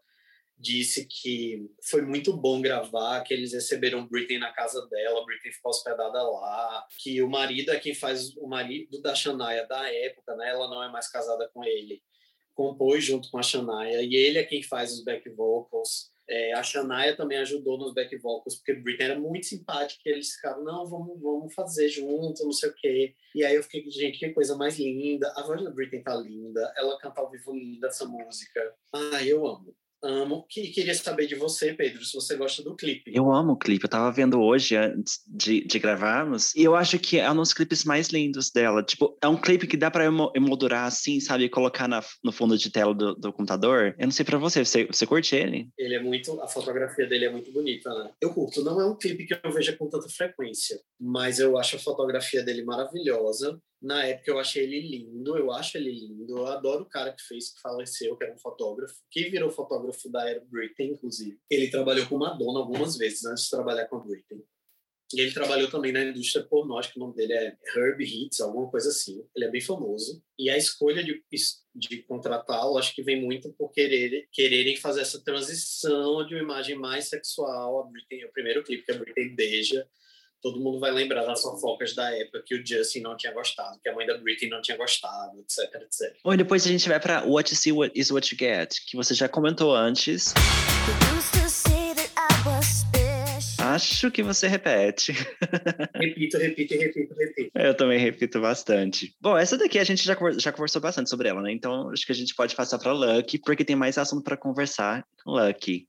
disse 0.58 1.06
que 1.06 1.70
foi 1.90 2.02
muito 2.02 2.36
bom 2.36 2.62
gravar, 2.62 3.22
que 3.22 3.34
eles 3.34 3.54
receberam 3.54 4.08
Britney 4.08 4.40
na 4.40 4.52
casa 4.52 4.86
dela, 4.88 5.24
Britney 5.26 5.54
ficou 5.54 5.70
hospedada 5.70 6.22
lá, 6.24 6.86
que 6.98 7.22
o 7.22 7.30
marido 7.30 7.72
é 7.72 7.80
quem 7.80 7.94
faz 7.94 8.36
o 8.38 8.48
marido 8.48 9.00
da 9.02 9.14
Shania 9.14 9.68
da 9.68 9.92
época, 9.94 10.36
né? 10.36 10.50
Ela 10.50 10.68
não 10.68 10.84
é 10.84 10.90
mais 10.90 11.10
casada 11.10 11.50
com 11.54 11.64
ele. 11.64 12.02
Compôs 12.56 13.04
junto 13.06 13.30
com 13.30 13.38
a 13.38 13.44
Shania 13.44 14.02
e 14.02 14.16
ele 14.16 14.40
é 14.40 14.44
quem 14.44 14.64
faz 14.64 14.92
os 14.94 15.04
back 15.04 15.30
vocals 15.30 16.12
É, 16.28 16.54
a 16.54 16.64
Shania 16.64 17.16
também 17.16 17.38
ajudou 17.38 17.78
nos 17.78 17.94
back 17.94 18.18
vocals, 18.18 18.56
porque 18.56 18.74
Britney 18.74 19.12
era 19.12 19.20
muito 19.20 19.46
simpática, 19.46 20.10
eles 20.10 20.34
ficaram, 20.34 20.64
não, 20.64 20.86
vamos, 20.88 21.22
vamos 21.22 21.54
fazer 21.54 21.88
junto, 21.88 22.44
não 22.44 22.52
sei 22.52 22.70
o 22.70 22.76
quê. 22.76 23.16
E 23.36 23.46
aí 23.46 23.56
eu 23.56 23.64
fiquei, 23.64 23.90
gente, 23.92 24.18
que 24.20 24.30
coisa 24.34 24.56
mais 24.58 24.78
linda. 24.80 25.32
A 25.38 25.44
voz 25.44 25.64
da 25.64 25.70
Britney 25.70 26.04
tá 26.04 26.16
linda, 26.16 26.74
ela 26.76 26.98
canta 26.98 27.22
ao 27.22 27.30
vivo 27.30 27.54
linda 27.54 27.88
essa 27.88 28.06
música. 28.06 28.76
Ai, 29.14 29.32
eu 29.32 29.46
amo 29.46 29.76
amo. 30.04 30.46
Que, 30.50 30.70
queria 30.70 30.94
saber 30.94 31.28
de 31.28 31.36
você, 31.36 31.74
Pedro, 31.74 32.04
se 32.04 32.14
você 32.14 32.36
gosta 32.36 32.64
do 32.64 32.76
clipe. 32.76 33.12
Eu 33.14 33.32
amo 33.32 33.54
o 33.54 33.58
clipe. 33.58 33.86
Eu 33.86 33.90
tava 33.90 34.12
vendo 34.12 34.40
hoje, 34.42 34.76
antes 34.76 35.20
de, 35.28 35.62
de 35.66 35.80
gravarmos, 35.80 36.56
e 36.56 36.64
eu 36.64 36.76
acho 36.76 37.00
que 37.00 37.20
é 37.20 37.32
um 37.32 37.36
dos 37.36 37.54
clipes 37.54 37.84
mais 37.84 38.08
lindos 38.08 38.52
dela. 38.52 38.84
Tipo, 38.84 39.18
é 39.22 39.28
um 39.28 39.38
clipe 39.38 39.68
que 39.68 39.78
dá 39.78 39.90
pra 39.90 40.06
emoldurar 40.06 40.86
assim, 40.86 41.20
sabe? 41.20 41.46
E 41.46 41.50
colocar 41.50 41.88
na, 41.88 42.04
no 42.24 42.32
fundo 42.32 42.58
de 42.58 42.70
tela 42.70 42.94
do, 42.94 43.16
do, 43.16 43.34
computador. 43.34 43.96
Eu 43.98 44.06
não 44.06 44.12
sei 44.12 44.26
pra 44.26 44.38
você, 44.38 44.64
você, 44.64 44.86
você 44.86 45.06
curte 45.06 45.36
ele? 45.36 45.70
Ele 45.78 45.96
é 45.96 46.02
muito. 46.02 46.40
A 46.42 46.48
fotografia 46.48 47.08
dele 47.08 47.26
é 47.26 47.32
muito 47.32 47.52
bonita, 47.52 47.90
né? 47.90 48.12
Eu 48.22 48.34
curto. 48.34 48.64
Não 48.64 48.80
é 48.80 48.86
um 48.86 48.96
clipe 48.96 49.26
que 49.26 49.34
eu 49.34 49.52
veja 49.52 49.76
com 49.76 49.90
tanta 49.90 50.10
frequência, 50.10 50.80
mas 51.00 51.40
eu 51.40 51.58
acho 51.58 51.76
a 51.76 51.80
fotografia 51.80 52.44
dele 52.44 52.64
maravilhosa. 52.64 53.60
Na 53.82 54.04
época 54.04 54.32
eu 54.32 54.40
achei 54.40 54.64
ele 54.64 54.82
lindo, 54.82 55.38
eu 55.38 55.52
acho 55.52 55.78
ele 55.78 55.92
lindo. 55.92 56.38
Eu 56.38 56.48
adoro 56.48 56.84
o 56.84 56.90
cara 56.90 57.14
que 57.14 57.22
fez, 57.22 57.54
que 57.54 57.62
faleceu, 57.62 58.16
que 58.18 58.24
era 58.24 58.34
um 58.34 58.38
fotógrafo, 58.38 58.96
que 59.12 59.30
virou 59.30 59.52
fotógrafo 59.52 60.10
da 60.10 60.28
Era 60.28 60.44
Britney, 60.46 60.90
inclusive. 60.90 61.40
Ele 61.50 61.70
trabalhou 61.70 62.08
com 62.08 62.18
Madonna 62.18 62.60
algumas 62.60 62.98
vezes 62.98 63.24
antes 63.26 63.44
de 63.44 63.50
trabalhar 63.52 63.86
com 63.88 63.98
a 63.98 64.00
Britney. 64.00 64.44
E 65.14 65.22
ele 65.22 65.32
trabalhou 65.32 65.70
também 65.70 65.94
na 65.94 66.04
indústria 66.04 66.44
pornô, 66.44 66.78
acho 66.78 66.92
que 66.92 67.00
o 67.00 67.00
nome 67.00 67.16
dele 67.16 67.32
é 67.32 67.58
Herb 67.76 68.04
Hits, 68.04 68.42
alguma 68.42 68.70
coisa 68.70 68.90
assim. 68.90 69.26
Ele 69.34 69.46
é 69.46 69.50
bem 69.50 69.62
famoso. 69.62 70.22
E 70.38 70.50
a 70.50 70.58
escolha 70.58 71.02
de, 71.02 71.24
de 71.74 72.04
contratá-lo, 72.04 72.78
acho 72.78 72.94
que 72.94 73.02
vem 73.02 73.22
muito 73.22 73.54
por 73.54 73.72
querer, 73.72 74.28
quererem 74.34 74.76
fazer 74.76 75.02
essa 75.02 75.24
transição 75.24 76.26
de 76.26 76.36
uma 76.36 76.44
imagem 76.44 76.76
mais 76.76 77.08
sexual. 77.08 77.80
A 77.80 77.84
Britney, 77.90 78.26
o 78.26 78.34
primeiro 78.34 78.64
clipe 78.64 78.84
que 78.84 78.92
a 78.92 78.98
Britney 78.98 79.30
beija 79.30 79.88
todo 80.42 80.60
mundo 80.60 80.80
vai 80.80 80.92
lembrar 80.92 81.26
das 81.26 81.42
fofocas 81.42 81.94
da 81.96 82.12
época 82.16 82.44
que 82.46 82.56
o 82.56 82.66
Justin 82.66 83.02
não 83.02 83.18
tinha 83.18 83.34
gostado, 83.34 83.80
que 83.82 83.90
a 83.90 83.96
mãe 83.96 84.06
da 84.06 84.18
Britney 84.18 84.50
não 84.50 84.62
tinha 84.62 84.78
gostado, 84.78 85.40
etc, 85.40 85.82
etc. 85.82 86.16
Ou 86.24 86.36
depois 86.38 86.66
a 86.66 86.70
gente 86.70 86.88
vai 86.88 87.00
para 87.00 87.24
What 87.24 87.52
You 87.52 87.58
See 87.58 87.72
what 87.72 88.00
is 88.00 88.12
What 88.12 88.34
You 88.34 88.38
Get, 88.40 88.76
que 88.86 88.96
você 88.96 89.14
já 89.14 89.28
comentou 89.28 89.76
antes. 89.76 90.34
Acho 93.60 94.10
que 94.10 94.24
você 94.24 94.48
repete. 94.48 95.12
Repito, 95.94 96.38
repito, 96.38 96.74
repito, 96.74 97.14
repito. 97.14 97.52
Eu 97.54 97.76
também 97.76 98.00
repito 98.00 98.40
bastante. 98.40 99.14
Bom, 99.20 99.38
essa 99.38 99.58
daqui 99.58 99.78
a 99.78 99.84
gente 99.84 100.04
já, 100.04 100.16
já 100.38 100.52
conversou 100.52 100.82
bastante 100.82 101.10
sobre 101.10 101.28
ela, 101.28 101.42
né? 101.42 101.52
Então 101.52 101.90
acho 101.90 102.06
que 102.06 102.12
a 102.12 102.16
gente 102.16 102.34
pode 102.34 102.56
passar 102.56 102.80
para 102.80 102.94
Lucky, 102.94 103.40
porque 103.40 103.66
tem 103.66 103.76
mais 103.76 103.98
assunto 103.98 104.24
para 104.24 104.38
conversar. 104.38 105.06
Lucky. 105.26 105.88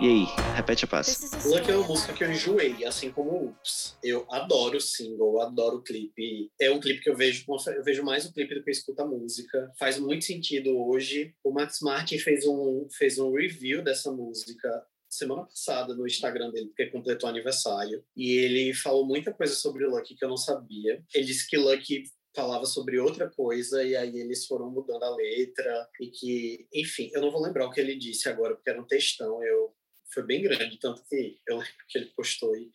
E 0.00 0.08
aí, 0.08 0.26
repete 0.56 0.84
a 0.84 0.88
passo. 0.88 1.48
Lucky 1.48 1.70
é 1.70 1.76
uma 1.76 1.86
música 1.86 2.12
que 2.12 2.24
eu 2.24 2.30
enjoei, 2.30 2.84
assim 2.84 3.12
como 3.12 3.46
Ups. 3.46 3.96
Eu 4.02 4.26
adoro 4.28 4.76
o 4.76 4.80
single, 4.80 5.40
adoro 5.40 5.76
o 5.76 5.82
clipe. 5.82 6.50
É 6.60 6.68
um 6.70 6.80
clipe 6.80 7.00
que 7.00 7.08
eu 7.08 7.16
vejo, 7.16 7.44
eu 7.48 7.84
vejo 7.84 8.02
mais 8.02 8.26
o 8.26 8.32
clipe 8.32 8.54
do 8.54 8.64
que 8.64 8.70
eu 8.70 8.72
escuto 8.72 9.02
a 9.02 9.06
música. 9.06 9.72
Faz 9.78 9.98
muito 9.98 10.24
sentido 10.24 10.76
hoje. 10.76 11.32
O 11.44 11.52
Max 11.52 11.78
Martin 11.80 12.18
fez 12.18 12.44
um, 12.44 12.88
fez 12.90 13.18
um 13.18 13.32
review 13.32 13.84
dessa 13.84 14.10
música 14.10 14.68
semana 15.08 15.44
passada 15.44 15.94
no 15.94 16.06
Instagram 16.06 16.50
dele, 16.50 16.66
porque 16.66 16.86
completou 16.86 17.28
aniversário. 17.28 18.04
E 18.16 18.32
ele 18.32 18.74
falou 18.74 19.06
muita 19.06 19.32
coisa 19.32 19.54
sobre 19.54 19.84
o 19.84 19.90
Lucky 19.90 20.16
que 20.16 20.24
eu 20.24 20.28
não 20.28 20.36
sabia. 20.36 21.04
Ele 21.14 21.24
disse 21.24 21.48
que 21.48 21.56
Lucky 21.56 22.02
falava 22.34 22.66
sobre 22.66 22.98
outra 22.98 23.30
coisa 23.30 23.84
e 23.84 23.94
aí 23.94 24.18
eles 24.18 24.44
foram 24.44 24.68
mudando 24.68 25.04
a 25.04 25.14
letra 25.14 25.88
e 26.00 26.08
que, 26.08 26.66
enfim, 26.74 27.08
eu 27.14 27.20
não 27.20 27.30
vou 27.30 27.40
lembrar 27.40 27.66
o 27.66 27.70
que 27.70 27.80
ele 27.80 27.94
disse 27.94 28.28
agora 28.28 28.56
porque 28.56 28.70
era 28.70 28.80
um 28.80 28.86
textão, 28.86 29.40
eu 29.44 29.72
foi 30.14 30.24
bem 30.24 30.42
grande, 30.42 30.78
tanto 30.78 31.02
que 31.04 31.38
eu 31.46 31.56
lembro 31.58 31.72
que 31.88 31.98
ele 31.98 32.12
postou 32.16 32.56
e 32.56 32.70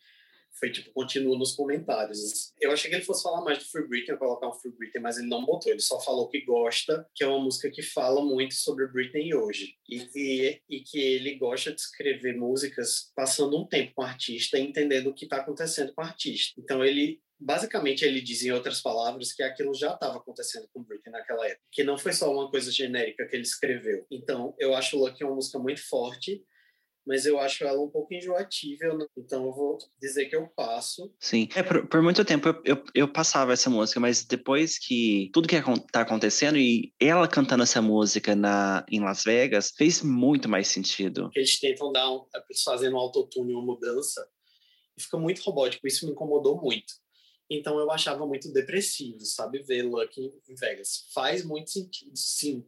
foi 0.58 0.70
tipo, 0.70 0.92
continua 0.92 1.38
nos 1.38 1.52
comentários. 1.52 2.52
Eu 2.60 2.70
achei 2.70 2.90
que 2.90 2.96
ele 2.96 3.04
fosse 3.04 3.22
falar 3.22 3.42
mais 3.42 3.58
do 3.58 3.64
Free 3.64 3.88
Britney, 3.88 4.18
colocar 4.18 4.48
um 4.48 4.54
Free 4.54 4.72
Britney, 4.72 5.02
mas 5.02 5.16
ele 5.16 5.28
não 5.28 5.44
botou, 5.44 5.72
ele 5.72 5.80
só 5.80 5.98
falou 6.00 6.28
que 6.28 6.42
gosta, 6.42 7.08
que 7.14 7.24
é 7.24 7.26
uma 7.26 7.40
música 7.40 7.70
que 7.70 7.82
fala 7.82 8.22
muito 8.22 8.54
sobre 8.54 8.86
Britney 8.88 9.34
hoje. 9.34 9.74
E 9.88 10.00
que, 10.00 10.62
e 10.68 10.80
que 10.80 10.98
ele 10.98 11.36
gosta 11.36 11.72
de 11.72 11.80
escrever 11.80 12.36
músicas 12.36 13.10
passando 13.16 13.58
um 13.58 13.66
tempo 13.66 13.94
com 13.94 14.02
o 14.02 14.04
artista 14.04 14.58
e 14.58 14.62
entendendo 14.62 15.08
o 15.08 15.14
que 15.14 15.24
está 15.24 15.38
acontecendo 15.38 15.94
com 15.94 16.02
o 16.02 16.04
artista. 16.04 16.60
Então 16.60 16.84
ele 16.84 17.20
basicamente 17.42 18.04
ele 18.04 18.20
diz 18.20 18.42
em 18.42 18.52
outras 18.52 18.82
palavras 18.82 19.32
que 19.32 19.42
aquilo 19.42 19.72
já 19.74 19.94
estava 19.94 20.18
acontecendo 20.18 20.68
com 20.74 20.84
Britney 20.84 21.10
naquela 21.10 21.46
época, 21.46 21.64
que 21.72 21.82
não 21.82 21.96
foi 21.96 22.12
só 22.12 22.30
uma 22.30 22.50
coisa 22.50 22.70
genérica 22.70 23.26
que 23.26 23.34
ele 23.34 23.44
escreveu. 23.44 24.04
Então, 24.10 24.54
eu 24.58 24.74
acho 24.74 24.98
Lucky 24.98 25.24
uma 25.24 25.36
música 25.36 25.58
muito 25.58 25.80
forte 25.88 26.44
mas 27.10 27.26
eu 27.26 27.40
acho 27.40 27.64
ela 27.64 27.82
um 27.82 27.90
pouco 27.90 28.14
enjoatível, 28.14 28.96
né? 28.96 29.04
então 29.18 29.44
eu 29.44 29.52
vou 29.52 29.76
dizer 30.00 30.26
que 30.26 30.36
eu 30.36 30.46
passo. 30.46 31.12
Sim, 31.18 31.48
é, 31.56 31.60
por, 31.60 31.88
por 31.88 32.00
muito 32.00 32.24
tempo 32.24 32.48
eu, 32.48 32.62
eu, 32.64 32.84
eu, 32.94 33.12
passava 33.12 33.52
essa 33.52 33.68
música, 33.68 33.98
mas 33.98 34.22
depois 34.24 34.78
que 34.78 35.28
tudo 35.32 35.48
que 35.48 35.56
está 35.56 36.02
acontecendo 36.02 36.56
e 36.56 36.94
ela 37.00 37.26
cantando 37.26 37.64
essa 37.64 37.82
música 37.82 38.36
na, 38.36 38.86
em 38.88 39.00
Las 39.00 39.24
Vegas 39.24 39.72
fez 39.76 40.02
muito 40.02 40.48
mais 40.48 40.68
sentido. 40.68 41.32
Eles 41.34 41.58
tentam 41.58 41.90
dar, 41.90 42.08
um, 42.12 42.24
fazendo 42.64 42.94
um 42.94 43.00
autotune, 43.00 43.54
uma 43.54 43.64
mudança, 43.64 44.24
e 44.96 45.02
fica 45.02 45.18
muito 45.18 45.42
robótico, 45.42 45.88
isso 45.88 46.06
me 46.06 46.12
incomodou 46.12 46.60
muito. 46.60 46.94
Então 47.50 47.76
eu 47.80 47.90
achava 47.90 48.24
muito 48.24 48.52
depressivo, 48.52 49.18
sabe, 49.22 49.64
ver 49.64 49.82
Lucky 49.82 50.30
em 50.48 50.54
Vegas. 50.54 51.08
Faz 51.12 51.44
muito 51.44 51.72
sentido, 51.72 52.12
sim 52.14 52.64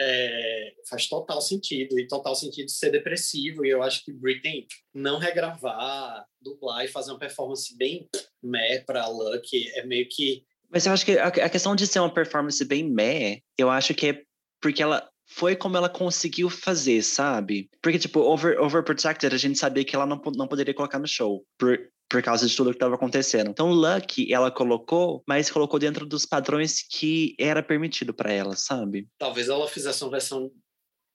é, 0.00 0.74
faz 0.88 1.08
total 1.08 1.40
sentido, 1.40 1.98
e 1.98 2.06
total 2.06 2.34
sentido 2.34 2.70
ser 2.70 2.90
depressivo, 2.90 3.64
e 3.64 3.70
eu 3.70 3.82
acho 3.82 4.04
que 4.04 4.12
Britney 4.12 4.66
não 4.94 5.18
regravar, 5.18 6.24
dublar 6.40 6.84
e 6.84 6.88
fazer 6.88 7.12
uma 7.12 7.18
performance 7.18 7.76
bem 7.76 8.08
meh 8.42 8.80
pra 8.80 9.06
Lucky 9.08 9.68
é 9.74 9.84
meio 9.84 10.06
que... 10.08 10.44
Mas 10.70 10.84
eu 10.84 10.92
acho 10.92 11.04
que 11.04 11.18
a, 11.18 11.48
questão 11.48 11.76
de 11.76 11.86
ser 11.86 12.00
uma 12.00 12.12
performance 12.12 12.62
bem 12.64 12.84
meh, 12.84 13.40
eu 13.56 13.70
acho 13.70 13.94
que 13.94 14.08
é 14.08 14.22
porque 14.60 14.82
ela 14.82 15.08
foi 15.28 15.56
como 15.56 15.76
ela 15.76 15.88
conseguiu 15.88 16.48
fazer, 16.48 17.02
sabe? 17.02 17.68
Porque, 17.82 17.98
tipo, 17.98 18.20
over, 18.20 18.60
Overprotected, 18.60 19.34
a 19.34 19.38
gente 19.38 19.58
sabia 19.58 19.84
que 19.84 19.94
ela 19.94 20.06
não, 20.06 20.20
não 20.34 20.46
poderia 20.46 20.74
colocar 20.74 20.98
no 20.98 21.06
show. 21.06 21.44
Por, 21.58 21.78
por 22.08 22.22
causa 22.22 22.46
de 22.46 22.54
tudo 22.54 22.70
que 22.70 22.76
estava 22.76 22.94
acontecendo. 22.94 23.50
Então, 23.50 23.70
Lucky, 23.70 24.32
ela 24.32 24.50
colocou, 24.50 25.22
mas 25.26 25.50
colocou 25.50 25.78
dentro 25.78 26.06
dos 26.06 26.24
padrões 26.24 26.82
que 26.82 27.34
era 27.38 27.62
permitido 27.62 28.14
para 28.14 28.32
ela, 28.32 28.56
sabe? 28.56 29.08
Talvez 29.18 29.48
ela 29.48 29.66
fizesse 29.68 30.02
uma 30.04 30.10
versão 30.10 30.50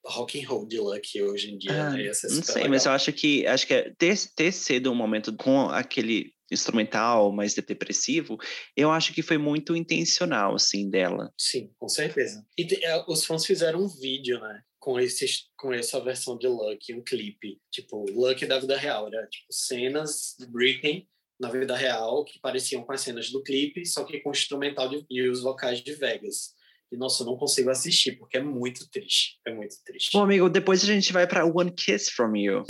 rock 0.06 0.42
and 0.42 0.48
roll 0.48 0.68
de 0.68 0.80
Lucky 0.80 1.22
hoje 1.22 1.52
em 1.52 1.58
dia. 1.58 1.88
Ah, 1.88 1.90
né? 1.92 2.06
não 2.06 2.14
sei, 2.14 2.56
legal. 2.56 2.70
mas 2.70 2.86
eu 2.86 2.92
acho 2.92 3.14
que 3.14 3.46
acho 3.46 3.68
que 3.68 3.74
é 3.74 3.94
ter, 3.98 4.18
ter 4.36 4.52
sido 4.52 4.92
um 4.92 4.96
momento 4.96 5.36
com 5.36 5.70
aquele 5.70 6.34
instrumental 6.52 7.32
mais 7.32 7.54
depressivo, 7.54 8.38
eu 8.76 8.92
acho 8.92 9.14
que 9.14 9.22
foi 9.22 9.38
muito 9.38 9.76
intencional, 9.76 10.56
assim, 10.56 10.90
dela. 10.90 11.32
Sim, 11.38 11.72
com 11.80 11.88
certeza. 11.88 12.46
E 12.58 12.68
é, 12.84 13.04
os 13.08 13.24
fãs 13.24 13.46
fizeram 13.46 13.82
um 13.84 13.88
vídeo, 13.88 14.40
né? 14.40 14.62
Com, 14.82 15.00
esses, 15.00 15.48
com 15.56 15.72
essa 15.72 16.00
versão 16.02 16.38
de 16.38 16.48
Lucky, 16.48 16.94
um 16.94 17.04
clipe. 17.04 17.62
Tipo, 17.72 18.04
Lucky 18.12 18.46
da 18.46 18.60
vida 18.60 18.76
real. 18.76 19.08
Era, 19.08 19.28
tipo, 19.28 19.46
cenas 19.54 20.36
de 20.38 20.46
Britney 20.48 21.08
na 21.40 21.50
vida 21.50 21.76
real 21.76 22.26
que 22.26 22.40
pareciam 22.40 22.84
com 22.84 22.92
as 22.92 23.02
cenas 23.02 23.30
do 23.30 23.42
clipe, 23.42 23.86
só 23.86 24.04
que 24.04 24.20
com 24.20 24.30
o 24.30 24.32
instrumental 24.32 24.90
de, 24.90 25.06
e 25.10 25.28
os 25.30 25.42
vocais 25.42 25.80
de 25.82 25.94
Vegas. 25.94 26.56
E, 26.92 26.98
nossa, 26.98 27.24
eu 27.24 27.28
não 27.28 27.38
consigo 27.38 27.70
assistir, 27.70 28.18
porque 28.18 28.38
é 28.38 28.42
muito 28.42 28.90
triste. 28.90 29.40
É 29.48 29.54
muito 29.54 29.76
triste. 29.86 30.10
Bom, 30.14 30.24
amigo, 30.24 30.50
depois 30.50 30.84
a 30.84 30.88
gente 30.88 31.14
vai 31.14 31.26
para 31.26 31.46
One 31.46 31.72
Kiss 31.72 32.12
From 32.12 32.36
You. 32.36 32.66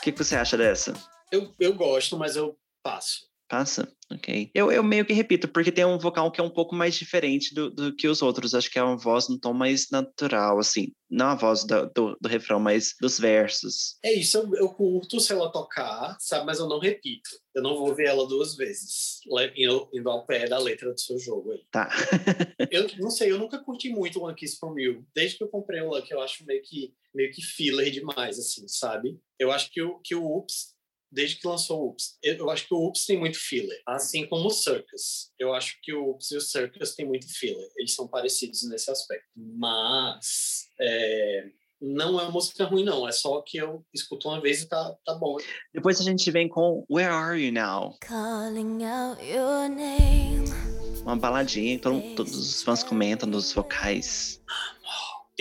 O 0.00 0.02
que, 0.02 0.12
que 0.12 0.24
você 0.24 0.36
acha 0.36 0.56
dessa? 0.56 0.94
Eu, 1.32 1.54
eu 1.58 1.74
gosto, 1.74 2.16
mas 2.16 2.36
eu 2.36 2.58
passo. 2.82 3.29
Passa? 3.50 3.92
Ok. 4.12 4.48
Eu, 4.54 4.70
eu 4.70 4.82
meio 4.82 5.04
que 5.04 5.12
repito, 5.12 5.48
porque 5.48 5.72
tem 5.72 5.84
um 5.84 5.98
vocal 5.98 6.30
que 6.30 6.40
é 6.40 6.44
um 6.44 6.50
pouco 6.50 6.72
mais 6.72 6.94
diferente 6.94 7.52
do, 7.52 7.68
do 7.68 7.94
que 7.94 8.06
os 8.06 8.22
outros. 8.22 8.54
Acho 8.54 8.70
que 8.70 8.78
é 8.78 8.82
uma 8.82 8.96
voz 8.96 9.28
num 9.28 9.36
tom 9.36 9.52
mais 9.52 9.90
natural, 9.90 10.60
assim. 10.60 10.92
Não 11.10 11.26
a 11.26 11.34
voz 11.34 11.64
do, 11.64 11.90
do, 11.90 12.16
do 12.20 12.28
refrão, 12.28 12.60
mas 12.60 12.94
dos 13.00 13.18
versos. 13.18 13.98
É 14.04 14.12
isso, 14.12 14.38
eu, 14.38 14.54
eu, 14.54 14.68
curto 14.68 15.18
se 15.18 15.32
ela 15.32 15.50
tocar, 15.50 16.16
sabe? 16.20 16.46
Mas 16.46 16.60
eu 16.60 16.68
não 16.68 16.78
repito. 16.78 17.28
Eu 17.52 17.62
não 17.62 17.76
vou 17.76 17.92
ver 17.92 18.06
ela 18.06 18.26
duas 18.28 18.54
vezes, 18.54 19.18
indo, 19.56 19.90
indo 19.92 20.08
ao 20.08 20.24
pé 20.24 20.46
da 20.46 20.58
letra 20.58 20.92
do 20.92 21.00
seu 21.00 21.18
jogo 21.18 21.50
aí. 21.50 21.62
Tá. 21.72 21.90
eu 22.70 22.86
não 22.98 23.10
sei, 23.10 23.32
eu 23.32 23.38
nunca 23.38 23.58
curti 23.58 23.88
muito 23.88 24.22
One 24.22 24.36
Kiss 24.36 24.58
From 24.58 24.78
You. 24.78 25.04
Desde 25.12 25.38
que 25.38 25.42
eu 25.42 25.48
comprei 25.48 25.80
o 25.80 25.90
Lucky, 25.90 26.12
eu 26.12 26.20
acho 26.20 26.46
meio 26.46 26.62
que, 26.62 26.94
meio 27.12 27.32
que 27.32 27.42
filler 27.42 27.90
demais, 27.90 28.38
assim, 28.38 28.68
sabe? 28.68 29.18
Eu 29.38 29.50
acho 29.50 29.72
que 29.72 29.82
o, 29.82 29.98
que 29.98 30.14
o 30.14 30.24
Oops 30.24 30.78
desde 31.10 31.36
que 31.36 31.46
lançou 31.46 31.82
o 31.82 31.88
Ups. 31.90 32.18
Eu 32.22 32.50
acho 32.50 32.68
que 32.68 32.74
o 32.74 32.86
Ups 32.86 33.06
tem 33.06 33.18
muito 33.18 33.38
filler, 33.38 33.80
assim 33.86 34.26
como 34.26 34.46
o 34.46 34.50
Circus. 34.50 35.30
Eu 35.38 35.52
acho 35.52 35.78
que 35.82 35.92
o 35.92 36.10
Ups 36.10 36.30
e 36.30 36.36
o 36.36 36.40
Circus 36.40 36.94
têm 36.94 37.06
muito 37.06 37.26
filler. 37.26 37.68
Eles 37.76 37.94
são 37.94 38.06
parecidos 38.06 38.62
nesse 38.68 38.90
aspecto. 38.90 39.26
Mas 39.36 40.68
é, 40.80 41.46
não 41.80 42.20
é 42.20 42.22
uma 42.24 42.30
música 42.30 42.64
ruim, 42.64 42.84
não. 42.84 43.08
É 43.08 43.12
só 43.12 43.42
que 43.42 43.58
eu 43.58 43.84
escuto 43.92 44.28
uma 44.28 44.40
vez 44.40 44.62
e 44.62 44.68
tá, 44.68 44.96
tá 45.04 45.14
bom. 45.14 45.36
Depois 45.74 46.00
a 46.00 46.04
gente 46.04 46.30
vem 46.30 46.48
com 46.48 46.84
Where 46.90 47.12
Are 47.12 47.40
You 47.40 47.52
Now? 47.52 47.96
Calling 48.00 48.84
out 48.84 49.22
your 49.24 49.68
name 49.68 50.70
uma 51.02 51.16
baladinha, 51.16 51.78
todo, 51.78 52.00
todos 52.14 52.36
os 52.36 52.62
fãs 52.62 52.82
comentam 52.82 53.28
dos 53.28 53.52
vocais. 53.52 54.40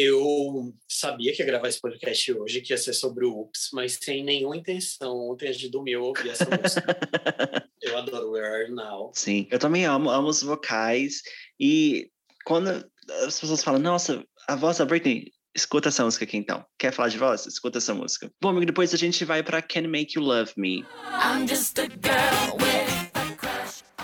Eu 0.02 0.74
sabia 0.88 1.34
que 1.34 1.41
ia 1.41 1.45
gravar 1.45 1.68
esse 1.68 1.82
podcast 1.82 2.32
hoje, 2.32 2.62
que 2.62 2.72
ia 2.72 2.78
ser 2.78 2.93
sobre 2.93 3.26
o 3.26 3.41
Ups, 3.41 3.68
mas 3.74 4.00
sem 4.02 4.24
nenhuma 4.24 4.56
intenção. 4.56 5.30
Ontem, 5.30 5.50
antes 5.50 5.60
de 5.60 5.70
dormir, 5.70 5.91
eu 5.91 6.04
ouvi 6.04 6.30
essa 6.30 6.45
música. 6.45 6.97
eu 7.84 7.97
adoro 7.97 8.32
Where 8.32 8.47
Are 8.47 8.70
You 8.70 8.76
Now. 8.76 9.12
Sim, 9.14 9.45
eu 9.52 9.60
também 9.60 9.84
amo, 9.84 10.10
amo 10.10 10.30
os 10.30 10.41
vocais. 10.41 11.22
E 11.60 12.10
quando 12.45 12.70
as 13.28 13.38
pessoas 13.41 13.62
falam, 13.62 13.82
nossa, 13.82 14.24
a 14.47 14.56
voz 14.56 14.78
da 14.78 14.86
Britney, 14.86 15.34
escuta 15.54 15.89
essa 15.89 16.06
música 16.06 16.24
aqui 16.24 16.38
então. 16.38 16.66
Quer 16.78 16.93
falar 16.93 17.10
de 17.10 17.18
voz? 17.18 17.45
Escuta 17.45 17.80
essa 17.80 17.93
música. 17.93 18.32
Bom, 18.41 18.52
amigo, 18.52 18.68
depois 18.68 18.93
a 18.93 18.97
gente 18.97 19.26
vai 19.26 19.43
pra 19.43 19.62
Can 19.62 19.89
Make 19.89 20.18
You 20.18 20.24
Love 20.24 20.54
Me. 20.56 20.86
I'm 21.12 21.45
just 21.45 21.78
a 21.78 21.88
girl 21.88 22.56
with 22.56 22.88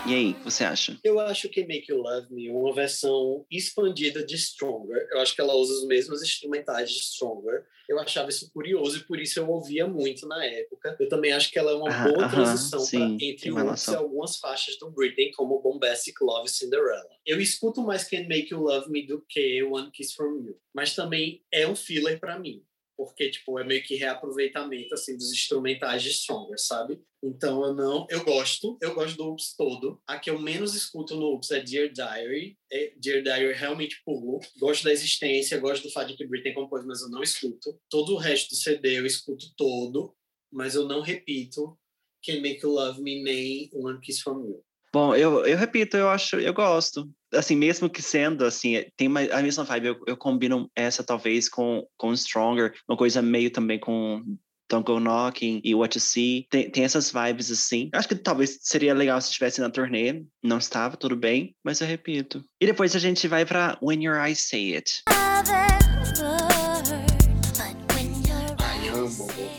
e 0.07 0.13
aí, 0.13 0.31
o 0.31 0.33
que 0.35 0.43
você 0.43 0.63
acha? 0.63 0.97
Eu 1.03 1.19
acho 1.19 1.49
que 1.49 1.65
Make 1.65 1.91
You 1.91 1.97
Love 1.97 2.33
Me 2.33 2.47
é 2.47 2.51
uma 2.51 2.73
versão 2.73 3.45
expandida 3.49 4.23
de 4.25 4.35
Stronger. 4.37 5.07
Eu 5.11 5.19
acho 5.19 5.35
que 5.35 5.41
ela 5.41 5.55
usa 5.55 5.73
os 5.73 5.87
mesmos 5.87 6.21
instrumentais 6.21 6.91
de 6.91 6.99
Stronger. 6.99 7.65
Eu 7.87 7.99
achava 7.99 8.29
isso 8.29 8.51
curioso 8.51 8.97
e 8.97 9.03
por 9.03 9.19
isso 9.19 9.39
eu 9.39 9.49
ouvia 9.49 9.87
muito 9.87 10.27
na 10.27 10.43
época. 10.43 10.95
Eu 10.99 11.07
também 11.07 11.31
acho 11.31 11.51
que 11.51 11.59
ela 11.59 11.71
é 11.71 11.75
uma 11.75 11.89
ah, 11.89 12.03
boa 12.03 12.29
transição 12.29 12.79
sim, 12.79 13.17
pra, 13.17 13.25
entre 13.25 13.51
Oops 13.51 13.87
e 13.87 13.95
algumas 13.95 14.37
faixas 14.37 14.77
do 14.77 14.89
Britney, 14.89 15.31
como 15.31 15.61
Bombastic 15.61 16.19
Love 16.21 16.49
Cinderella. 16.49 17.09
Eu 17.25 17.39
escuto 17.39 17.81
mais 17.81 18.03
Can 18.03 18.27
Make 18.27 18.49
You 18.51 18.61
Love 18.61 18.89
Me 18.89 19.05
do 19.05 19.23
que 19.27 19.63
One 19.63 19.91
Kiss 19.91 20.15
From 20.15 20.43
You, 20.45 20.57
mas 20.73 20.95
também 20.95 21.43
é 21.51 21.67
um 21.67 21.75
filler 21.75 22.19
para 22.19 22.39
mim 22.39 22.63
porque 22.97 23.29
tipo 23.29 23.59
é 23.59 23.63
meio 23.63 23.83
que 23.83 23.95
reaproveitamento 23.95 24.93
assim 24.93 25.15
dos 25.17 25.31
instrumentais 25.31 26.03
de 26.03 26.13
Stronger, 26.13 26.57
sabe? 26.57 26.99
Então 27.23 27.63
eu 27.65 27.73
não, 27.73 28.05
eu 28.09 28.23
gosto, 28.23 28.77
eu 28.81 28.93
gosto 28.93 29.17
do 29.17 29.29
Oops 29.29 29.55
todo. 29.57 30.01
A 30.07 30.19
que 30.19 30.29
eu 30.29 30.39
menos 30.39 30.75
escuto 30.75 31.15
no 31.15 31.33
Oops 31.33 31.51
é 31.51 31.59
Dear 31.59 31.91
Diary. 31.91 32.57
É, 32.71 32.93
Dear 32.97 33.23
Diary 33.23 33.53
realmente 33.53 34.01
pulo. 34.05 34.39
Gosto 34.59 34.83
da 34.83 34.91
existência, 34.91 35.57
gosto 35.57 35.83
do 35.83 35.91
fato 35.91 36.09
de 36.09 36.17
que 36.17 36.27
Britney 36.27 36.53
compôs, 36.53 36.85
mas 36.85 37.01
eu 37.01 37.09
não 37.09 37.23
escuto. 37.23 37.79
Todo 37.89 38.13
o 38.13 38.17
resto 38.17 38.49
do 38.49 38.55
CD 38.55 38.99
eu 38.99 39.05
escuto 39.05 39.45
todo, 39.57 40.15
mas 40.51 40.75
eu 40.75 40.87
não 40.87 41.01
repito 41.01 41.77
Can 42.23 42.41
Make 42.41 42.61
You 42.63 42.71
Love 42.71 43.01
Me 43.01 43.23
nem 43.23 43.69
One 43.73 43.99
Kiss 43.99 44.21
From 44.21 44.45
You. 44.45 44.63
Bom, 44.95 45.13
eu, 45.13 45.45
eu 45.45 45.57
repito, 45.57 45.97
eu 45.97 46.07
acho, 46.07 46.39
eu 46.39 46.53
gosto. 46.53 47.09
Assim, 47.35 47.55
mesmo 47.55 47.89
que 47.89 48.01
sendo, 48.01 48.45
assim, 48.45 48.83
tem 48.95 49.07
uma, 49.07 49.21
a 49.21 49.41
mesma 49.41 49.63
vibe, 49.63 49.87
eu, 49.87 49.99
eu 50.07 50.17
combino 50.17 50.69
essa 50.75 51.03
talvez 51.03 51.49
com, 51.49 51.85
com 51.97 52.13
Stronger, 52.13 52.73
uma 52.87 52.97
coisa 52.97 53.21
meio 53.21 53.51
também 53.51 53.79
com 53.79 54.23
Don't 54.69 54.85
Go 54.85 54.99
Knocking 54.99 55.61
e 55.63 55.75
What 55.75 55.97
You 55.97 56.01
See. 56.01 56.47
Tem, 56.49 56.69
tem 56.69 56.83
essas 56.83 57.11
vibes 57.11 57.51
assim. 57.51 57.89
Acho 57.93 58.07
que 58.07 58.15
talvez 58.15 58.57
seria 58.61 58.93
legal 58.93 59.19
se 59.21 59.27
estivesse 59.29 59.61
na 59.61 59.69
turnê. 59.69 60.23
Não 60.43 60.57
estava, 60.57 60.97
tudo 60.97 61.15
bem, 61.15 61.55
mas 61.63 61.81
eu 61.81 61.87
repito. 61.87 62.43
E 62.59 62.65
depois 62.65 62.95
a 62.95 62.99
gente 62.99 63.27
vai 63.27 63.45
para 63.45 63.77
When 63.81 64.03
Your 64.03 64.17
Eyes 64.17 64.47
Say 64.47 64.75
It. 64.75 65.03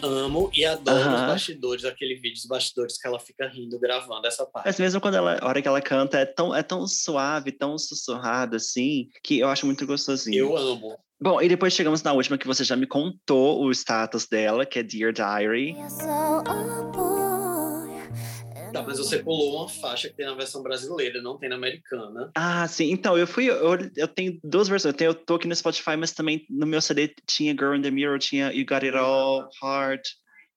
Amo 0.03 0.51
e 0.55 0.64
adoro 0.64 0.99
os 0.99 1.20
bastidores, 1.26 1.84
aquele 1.84 2.14
vídeo 2.16 2.34
dos 2.34 2.47
bastidores 2.47 2.99
que 2.99 3.07
ela 3.07 3.18
fica 3.18 3.49
rindo 3.49 3.78
gravando 3.78 4.26
essa 4.26 4.44
parte. 4.47 4.66
Mas 4.66 4.78
mesmo 4.78 5.01
quando 5.01 5.16
ela, 5.16 5.38
a 5.40 5.47
hora 5.47 5.62
que 5.62 5.68
ela 5.68 5.80
canta, 5.80 6.18
é 6.18 6.26
tão, 6.26 6.55
é 6.55 6.62
tão 6.62 6.86
suave, 6.86 7.53
tão 7.53 7.78
sussurrado 7.78 8.57
assim, 8.57 9.09
que 9.22 9.38
eu 9.38 9.49
acho 9.49 9.66
muito 9.66 9.86
gostosinho. 9.86 10.38
Eu 10.38 10.57
amo. 10.57 10.99
Bom, 11.20 11.40
e 11.40 11.49
depois 11.49 11.72
chegamos 11.72 12.03
na 12.03 12.12
última 12.12 12.36
que 12.36 12.47
você 12.47 12.62
já 12.62 12.76
me 12.76 12.86
contou 12.86 13.64
o 13.64 13.70
status 13.72 14.26
dela, 14.26 14.66
que 14.66 14.78
é 14.78 14.82
Dear 14.82 15.12
Diary. 15.12 15.74
Tá, 18.76 18.82
mas 18.86 18.98
você 18.98 19.18
pulou 19.18 19.56
uma 19.56 19.68
faixa 19.68 20.08
que 20.08 20.16
tem 20.16 20.26
na 20.26 20.34
versão 20.34 20.62
brasileira, 20.62 21.22
não 21.22 21.38
tem 21.38 21.48
na 21.48 21.56
americana. 21.56 22.30
Ah, 22.34 22.66
sim. 22.68 22.90
Então, 22.90 23.16
eu 23.16 23.26
fui. 23.26 23.48
Eu, 23.48 23.78
eu 23.96 24.08
tenho 24.08 24.38
duas 24.44 24.68
versões. 24.68 24.92
Eu, 24.92 24.96
tenho, 24.96 25.08
eu 25.10 25.14
tô 25.14 25.36
aqui 25.36 25.48
no 25.48 25.56
Spotify, 25.56 25.96
mas 25.96 26.12
também 26.12 26.44
no 26.50 26.66
meu 26.66 26.80
CD 26.80 27.14
tinha 27.26 27.52
Girl 27.52 27.74
in 27.74 27.82
the 27.82 27.90
Mirror, 27.90 28.18
tinha 28.18 28.52
You 28.52 28.66
Got 28.66 28.84
It 28.84 28.96
All, 28.96 29.48
Hard. 29.62 30.02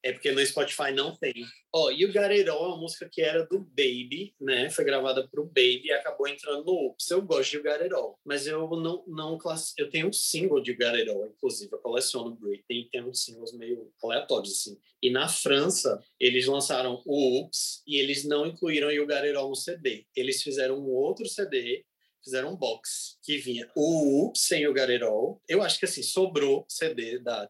É 0.03 0.13
porque 0.13 0.31
no 0.31 0.45
Spotify 0.45 0.91
não 0.93 1.15
tem. 1.15 1.33
Ó, 1.73 1.85
oh, 1.85 1.91
You 1.91 2.07
Got 2.13 2.31
It 2.31 2.49
All 2.49 2.63
é 2.63 2.67
uma 2.69 2.77
música 2.77 3.09
que 3.11 3.21
era 3.21 3.45
do 3.45 3.59
Baby, 3.59 4.33
né? 4.39 4.69
Foi 4.69 4.85
gravada 4.85 5.27
pro 5.27 5.45
Baby 5.45 5.81
e 5.85 5.91
acabou 5.91 6.27
entrando 6.27 6.63
no 6.65 6.71
Oops. 6.71 7.09
Eu 7.11 7.21
gosto 7.21 7.51
de 7.51 7.57
You 7.57 7.63
Got 7.63 7.81
It 7.81 7.93
All, 7.93 8.19
mas 8.25 8.47
eu 8.47 8.69
não, 8.69 9.03
não 9.07 9.37
class... 9.37 9.73
Eu 9.77 9.89
tenho 9.89 10.07
um 10.07 10.13
single 10.13 10.61
de 10.61 10.71
You 10.71 10.77
Got 10.77 10.95
It 10.95 11.09
All, 11.09 11.27
inclusive. 11.27 11.71
Eu 11.71 11.79
coleciono 11.79 12.35
Britney 12.35 12.81
e 12.81 12.89
tem 12.89 13.03
uns 13.03 13.23
singles 13.23 13.51
meio 13.53 13.91
aleatórios, 14.01 14.53
assim. 14.53 14.79
E 15.01 15.09
na 15.09 15.27
França, 15.27 16.01
eles 16.19 16.45
lançaram 16.45 17.01
o 17.05 17.41
Oops 17.41 17.83
e 17.85 17.97
eles 17.97 18.23
não 18.23 18.45
incluíram 18.45 18.91
You 18.91 19.05
Got 19.05 19.23
It 19.23 19.35
All 19.35 19.49
no 19.49 19.55
CD. 19.55 20.05
Eles 20.15 20.41
fizeram 20.41 20.79
um 20.79 20.89
outro 20.89 21.27
CD 21.27 21.85
fizeram 22.23 22.53
um 22.53 22.55
box 22.55 23.17
que 23.23 23.37
vinha 23.37 23.69
o 23.75 24.25
Oops 24.25 24.41
sem 24.41 24.67
o 24.67 24.73
All. 25.05 25.41
Eu 25.47 25.61
acho 25.61 25.79
que 25.79 25.85
assim, 25.85 26.03
sobrou 26.03 26.65
CD 26.67 27.19
da 27.19 27.49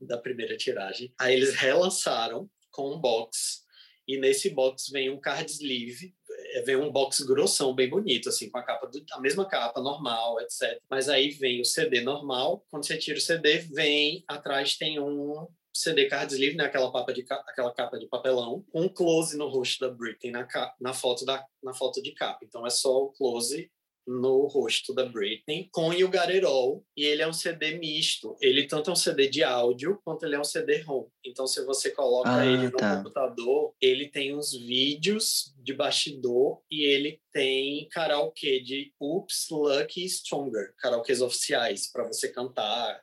da 0.00 0.18
primeira 0.18 0.56
tiragem. 0.56 1.12
Aí 1.18 1.34
eles 1.34 1.54
relançaram 1.54 2.48
com 2.70 2.94
um 2.94 3.00
box 3.00 3.64
e 4.10 4.18
nesse 4.18 4.50
box 4.50 4.90
vem 4.90 5.08
um 5.08 5.20
card 5.20 5.48
sleeve, 5.50 6.12
é, 6.54 6.62
vem 6.62 6.74
um 6.74 6.90
box 6.90 7.20
grossão, 7.20 7.72
bem 7.74 7.88
bonito, 7.88 8.28
assim, 8.28 8.50
com 8.50 8.58
a 8.58 8.62
capa, 8.62 8.88
do, 8.88 9.04
a 9.12 9.20
mesma 9.20 9.46
capa, 9.46 9.80
normal, 9.80 10.40
etc. 10.40 10.80
Mas 10.90 11.08
aí 11.08 11.30
vem 11.30 11.60
o 11.60 11.64
CD 11.64 12.00
normal, 12.00 12.64
quando 12.70 12.84
você 12.84 12.98
tira 12.98 13.18
o 13.18 13.20
CD, 13.20 13.58
vem, 13.72 14.24
atrás 14.26 14.76
tem 14.76 14.98
um 14.98 15.46
CD 15.72 16.06
card 16.06 16.32
sleeve, 16.32 16.56
né, 16.56 16.64
aquela, 16.64 16.90
capa 16.92 17.12
de, 17.12 17.24
aquela 17.28 17.72
capa 17.72 17.98
de 18.00 18.08
papelão, 18.08 18.64
com 18.72 18.80
um 18.82 18.88
close 18.88 19.36
no 19.36 19.48
rosto 19.48 19.86
da 19.86 19.94
Britney 19.94 20.32
na, 20.32 20.46
na, 20.80 20.92
foto 20.92 21.24
da, 21.24 21.44
na 21.62 21.72
foto 21.72 22.02
de 22.02 22.12
capa. 22.12 22.40
Então 22.42 22.66
é 22.66 22.70
só 22.70 23.04
o 23.04 23.12
close 23.12 23.70
no 24.10 24.46
rosto 24.48 24.92
da 24.92 25.06
Britney 25.06 25.68
com 25.70 25.90
It 25.90 26.44
All 26.44 26.84
e 26.96 27.04
ele 27.04 27.22
é 27.22 27.28
um 27.28 27.32
CD 27.32 27.78
misto. 27.78 28.36
Ele 28.40 28.66
tanto 28.66 28.90
é 28.90 28.92
um 28.92 28.96
CD 28.96 29.28
de 29.28 29.44
áudio 29.44 30.00
quanto 30.04 30.26
ele 30.26 30.34
é 30.34 30.40
um 30.40 30.44
CD 30.44 30.78
ROM. 30.82 31.06
Então 31.24 31.46
se 31.46 31.64
você 31.64 31.90
coloca 31.90 32.34
ah, 32.34 32.44
ele 32.44 32.68
no 32.68 32.76
tá. 32.76 32.96
computador, 32.96 33.74
ele 33.80 34.08
tem 34.08 34.36
uns 34.36 34.52
vídeos 34.52 35.54
de 35.62 35.72
bastidor 35.72 36.60
e 36.70 36.84
ele 36.84 37.20
tem 37.32 37.88
karaokê 37.90 38.60
de 38.60 38.92
Oops, 39.00 39.46
Lucky 39.50 40.04
Stronger, 40.08 40.74
karaokês 40.78 41.20
oficiais 41.20 41.90
para 41.90 42.04
você 42.04 42.28
cantar 42.28 43.00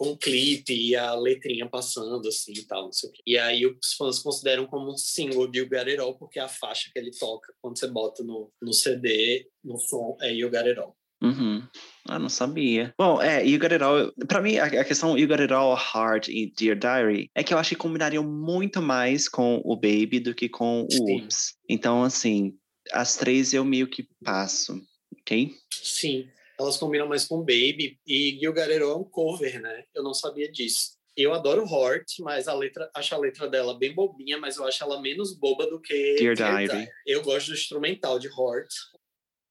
com 0.00 0.12
o 0.12 0.16
clipe 0.16 0.72
e 0.72 0.96
a 0.96 1.14
letrinha 1.14 1.68
passando, 1.68 2.26
assim, 2.26 2.54
e 2.56 2.62
tal, 2.62 2.84
não 2.84 2.92
sei 2.92 3.10
o 3.10 3.12
quê. 3.12 3.22
E 3.26 3.36
aí 3.36 3.66
os 3.66 3.92
fãs 3.98 4.18
consideram 4.18 4.64
como 4.66 4.90
um 4.90 4.96
single 4.96 5.46
de 5.46 5.62
Got 5.62 5.88
It 5.88 6.00
All, 6.00 6.14
porque 6.14 6.38
é 6.38 6.42
a 6.42 6.48
faixa 6.48 6.88
que 6.90 6.98
ele 6.98 7.10
toca 7.10 7.52
quando 7.60 7.78
você 7.78 7.86
bota 7.86 8.24
no, 8.24 8.50
no 8.62 8.72
CD, 8.72 9.46
no 9.62 9.76
som, 9.76 10.16
é 10.22 10.32
You 10.32 10.50
Got 10.50 10.68
It 10.68 10.80
All. 10.80 10.96
Uhum. 11.22 11.68
Ah, 12.08 12.18
não 12.18 12.30
sabia. 12.30 12.94
Bom, 12.98 13.20
é, 13.20 13.46
You 13.46 13.58
Got 13.58 13.72
It 13.72 13.84
All. 13.84 14.10
Pra 14.26 14.40
mim, 14.40 14.56
a, 14.56 14.64
a 14.64 14.84
questão 14.86 15.18
You 15.18 15.28
Got 15.28 15.42
It 15.42 15.52
All 15.52 15.74
Hard 15.74 16.28
e 16.28 16.50
Dear 16.50 16.78
Diary 16.78 17.30
é 17.34 17.44
que 17.44 17.52
eu 17.52 17.58
acho 17.58 17.68
que 17.68 17.76
combinariam 17.76 18.24
muito 18.24 18.80
mais 18.80 19.28
com 19.28 19.60
o 19.62 19.76
Baby 19.76 20.18
do 20.18 20.34
que 20.34 20.48
com 20.48 20.84
o 20.84 20.90
Sim. 20.90 21.24
Oops. 21.24 21.56
Então, 21.68 22.02
assim, 22.02 22.54
as 22.90 23.18
três 23.18 23.52
eu 23.52 23.66
meio 23.66 23.86
que 23.86 24.08
passo, 24.24 24.80
ok? 25.12 25.52
Sim 25.70 26.26
elas 26.60 26.76
combinam 26.76 27.08
mais 27.08 27.24
com 27.24 27.38
Baby 27.38 27.98
e 28.06 28.38
Gil 28.38 28.52
Garero 28.52 28.90
é 28.90 28.94
um 28.94 29.04
cover, 29.04 29.60
né? 29.60 29.84
Eu 29.94 30.02
não 30.02 30.12
sabia 30.12 30.50
disso. 30.52 30.90
Eu 31.16 31.32
adoro 31.32 31.64
Hort, 31.64 32.06
mas 32.20 32.46
a 32.46 32.54
letra, 32.54 32.90
acho 32.94 33.14
a 33.14 33.18
letra 33.18 33.48
dela 33.48 33.78
bem 33.78 33.94
bobinha, 33.94 34.38
mas 34.38 34.56
eu 34.56 34.66
acho 34.66 34.84
ela 34.84 35.00
menos 35.00 35.36
boba 35.36 35.66
do 35.66 35.80
que 35.80 36.16
Dear. 36.18 36.34
Diary. 36.34 36.88
Eu 37.06 37.22
gosto 37.22 37.48
do 37.48 37.54
instrumental 37.54 38.18
de 38.18 38.28
Hort. 38.28 38.68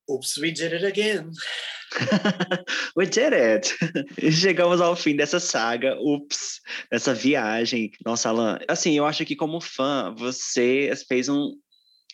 Oops, 0.08 0.38
we 0.38 0.52
did 0.52 0.74
it 0.74 0.86
again. 0.86 1.32
we 2.96 3.06
did 3.06 3.34
it. 3.34 3.76
Chegamos 4.32 4.80
ao 4.80 4.96
fim 4.96 5.16
dessa 5.16 5.40
saga, 5.40 5.98
ups, 6.00 6.62
dessa 6.92 7.14
viagem. 7.14 7.92
Nossa, 8.06 8.30
Alan, 8.30 8.60
assim, 8.68 8.96
eu 8.96 9.06
acho 9.06 9.26
que 9.26 9.36
como 9.36 9.60
fã, 9.60 10.14
você 10.16 10.92
fez 11.08 11.28
um 11.28 11.52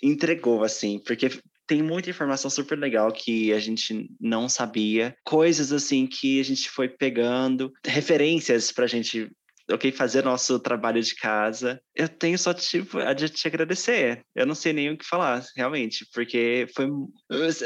entregou 0.01 0.63
assim, 0.63 0.99
porque 0.99 1.29
tem 1.67 1.81
muita 1.81 2.09
informação 2.09 2.49
super 2.49 2.77
legal 2.77 3.11
que 3.11 3.51
a 3.53 3.59
gente 3.59 4.09
não 4.19 4.47
sabia, 4.47 5.15
coisas 5.23 5.71
assim 5.71 6.05
que 6.05 6.39
a 6.39 6.43
gente 6.43 6.69
foi 6.69 6.87
pegando, 6.87 7.71
referências 7.85 8.71
para 8.71 8.85
a 8.85 8.87
gente 8.87 9.31
ok, 9.71 9.91
fazer 9.91 10.23
nosso 10.23 10.59
trabalho 10.59 11.01
de 11.01 11.15
casa. 11.15 11.79
Eu 11.95 12.07
tenho 12.07 12.37
só 12.37 12.53
tipo, 12.53 12.99
a 12.99 13.13
de 13.13 13.29
te 13.29 13.47
agradecer. 13.47 14.21
Eu 14.35 14.45
não 14.45 14.55
sei 14.55 14.73
nem 14.73 14.91
o 14.91 14.97
que 14.97 15.05
falar, 15.05 15.43
realmente, 15.55 16.05
porque 16.13 16.67
foi, 16.75 16.87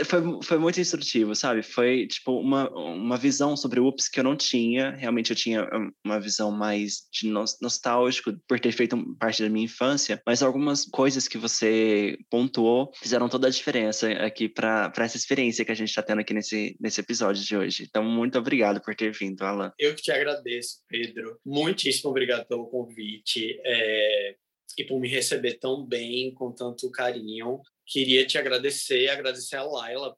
foi, 0.05 0.21
foi 0.43 0.57
muito 0.57 0.79
instrutivo, 0.79 1.35
sabe? 1.35 1.63
Foi 1.63 2.07
tipo 2.07 2.39
uma, 2.39 2.69
uma 2.69 3.17
visão 3.17 3.57
sobre 3.57 3.79
o 3.79 3.87
UPS 3.87 4.07
que 4.09 4.19
eu 4.19 4.23
não 4.23 4.35
tinha. 4.35 4.91
Realmente 4.91 5.31
eu 5.31 5.35
tinha 5.35 5.67
uma 6.05 6.19
visão 6.19 6.51
mais 6.51 7.07
de 7.11 7.29
nostálgico 7.29 8.33
por 8.47 8.59
ter 8.59 8.71
feito 8.71 8.97
parte 9.17 9.43
da 9.43 9.49
minha 9.49 9.65
infância, 9.65 10.21
mas 10.25 10.41
algumas 10.41 10.85
coisas 10.85 11.27
que 11.27 11.37
você 11.37 12.17
pontuou 12.29 12.91
fizeram 12.99 13.27
toda 13.27 13.47
a 13.47 13.51
diferença 13.51 14.09
aqui 14.11 14.47
para 14.47 14.91
essa 14.97 15.17
experiência 15.17 15.65
que 15.65 15.71
a 15.71 15.75
gente 15.75 15.89
está 15.89 16.01
tendo 16.01 16.21
aqui 16.21 16.33
nesse, 16.33 16.75
nesse 16.79 17.01
episódio 17.01 17.43
de 17.43 17.55
hoje. 17.55 17.85
Então, 17.87 18.03
muito 18.03 18.37
obrigado 18.37 18.81
por 18.81 18.95
ter 18.95 19.11
vindo, 19.11 19.43
Alan. 19.43 19.71
Eu 19.77 19.95
que 19.95 20.01
te 20.01 20.11
agradeço, 20.11 20.77
Pedro. 20.87 21.39
Muito 21.45 21.88
muitíssimo 21.89 22.11
obrigado 22.11 22.45
pelo 22.45 22.67
convite 22.67 23.59
é, 23.65 24.35
e 24.77 24.83
por 24.83 24.99
me 24.99 25.09
receber 25.09 25.55
tão 25.55 25.83
bem, 25.83 26.33
com 26.33 26.51
tanto 26.51 26.89
carinho. 26.91 27.61
queria 27.85 28.25
te 28.25 28.37
agradecer, 28.37 29.09
agradecer 29.09 29.55
a 29.55 29.63
Laila 29.63 30.15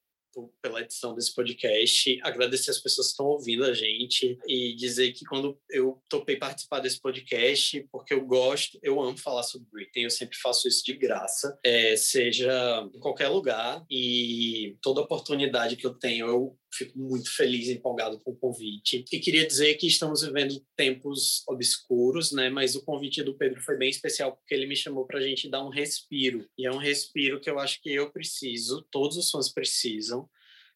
pela 0.62 0.82
edição 0.82 1.14
desse 1.14 1.34
podcast, 1.34 2.20
agradecer 2.24 2.72
as 2.72 2.80
pessoas 2.80 3.08
que 3.08 3.12
estão 3.12 3.26
ouvindo 3.26 3.66
a 3.66 3.74
gente 3.74 4.38
e 4.48 4.74
dizer 4.76 5.12
que 5.12 5.26
quando 5.26 5.60
eu 5.70 6.02
topei 6.08 6.38
participar 6.38 6.80
desse 6.80 7.02
podcast, 7.02 7.86
porque 7.92 8.14
eu 8.14 8.26
gosto, 8.26 8.80
eu 8.82 9.02
amo 9.02 9.18
falar 9.18 9.44
sobre 9.44 9.68
Britney, 9.70 10.06
eu 10.06 10.10
sempre 10.10 10.38
faço 10.38 10.68
isso 10.68 10.86
de 10.86 10.94
graça, 10.94 11.58
é, 11.64 11.98
seja 11.98 12.90
em 12.94 13.00
qualquer 13.00 13.28
lugar 13.28 13.84
e 13.90 14.78
toda 14.82 15.02
oportunidade 15.02 15.76
que 15.76 15.86
eu 15.86 15.94
tenho, 15.94 16.28
eu 16.28 16.58
fico 16.74 16.98
muito 16.98 17.34
feliz 17.36 17.70
empolgado 17.70 18.20
com 18.20 18.32
o 18.32 18.36
convite. 18.36 19.06
E 19.12 19.20
queria 19.20 19.46
dizer 19.46 19.76
que 19.76 19.88
estamos 19.88 20.22
vivendo 20.22 20.62
tempos 20.76 21.44
obscuros, 21.48 22.32
né? 22.32 22.50
Mas 22.50 22.76
o 22.76 22.84
convite 22.84 23.24
do 23.24 23.38
Pedro 23.38 23.62
foi 23.62 23.78
bem 23.78 23.90
especial 23.90 24.36
porque 24.36 24.54
ele 24.54 24.68
me 24.68 24.76
chamou 24.76 25.06
para 25.06 25.20
a 25.20 25.22
gente 25.22 25.50
dar 25.50 25.64
um 25.64 25.70
respiro. 25.70 26.48
E 26.58 26.66
é 26.66 26.72
um 26.72 26.78
respiro 26.78 27.40
que 27.40 27.50
eu 27.50 27.60
acho 27.60 27.82
que 27.82 27.92
eu 27.92 28.12
preciso, 28.12 28.86
todos 28.92 29.18
os 29.18 29.30
fãs 29.30 29.52
precisam 29.52 30.30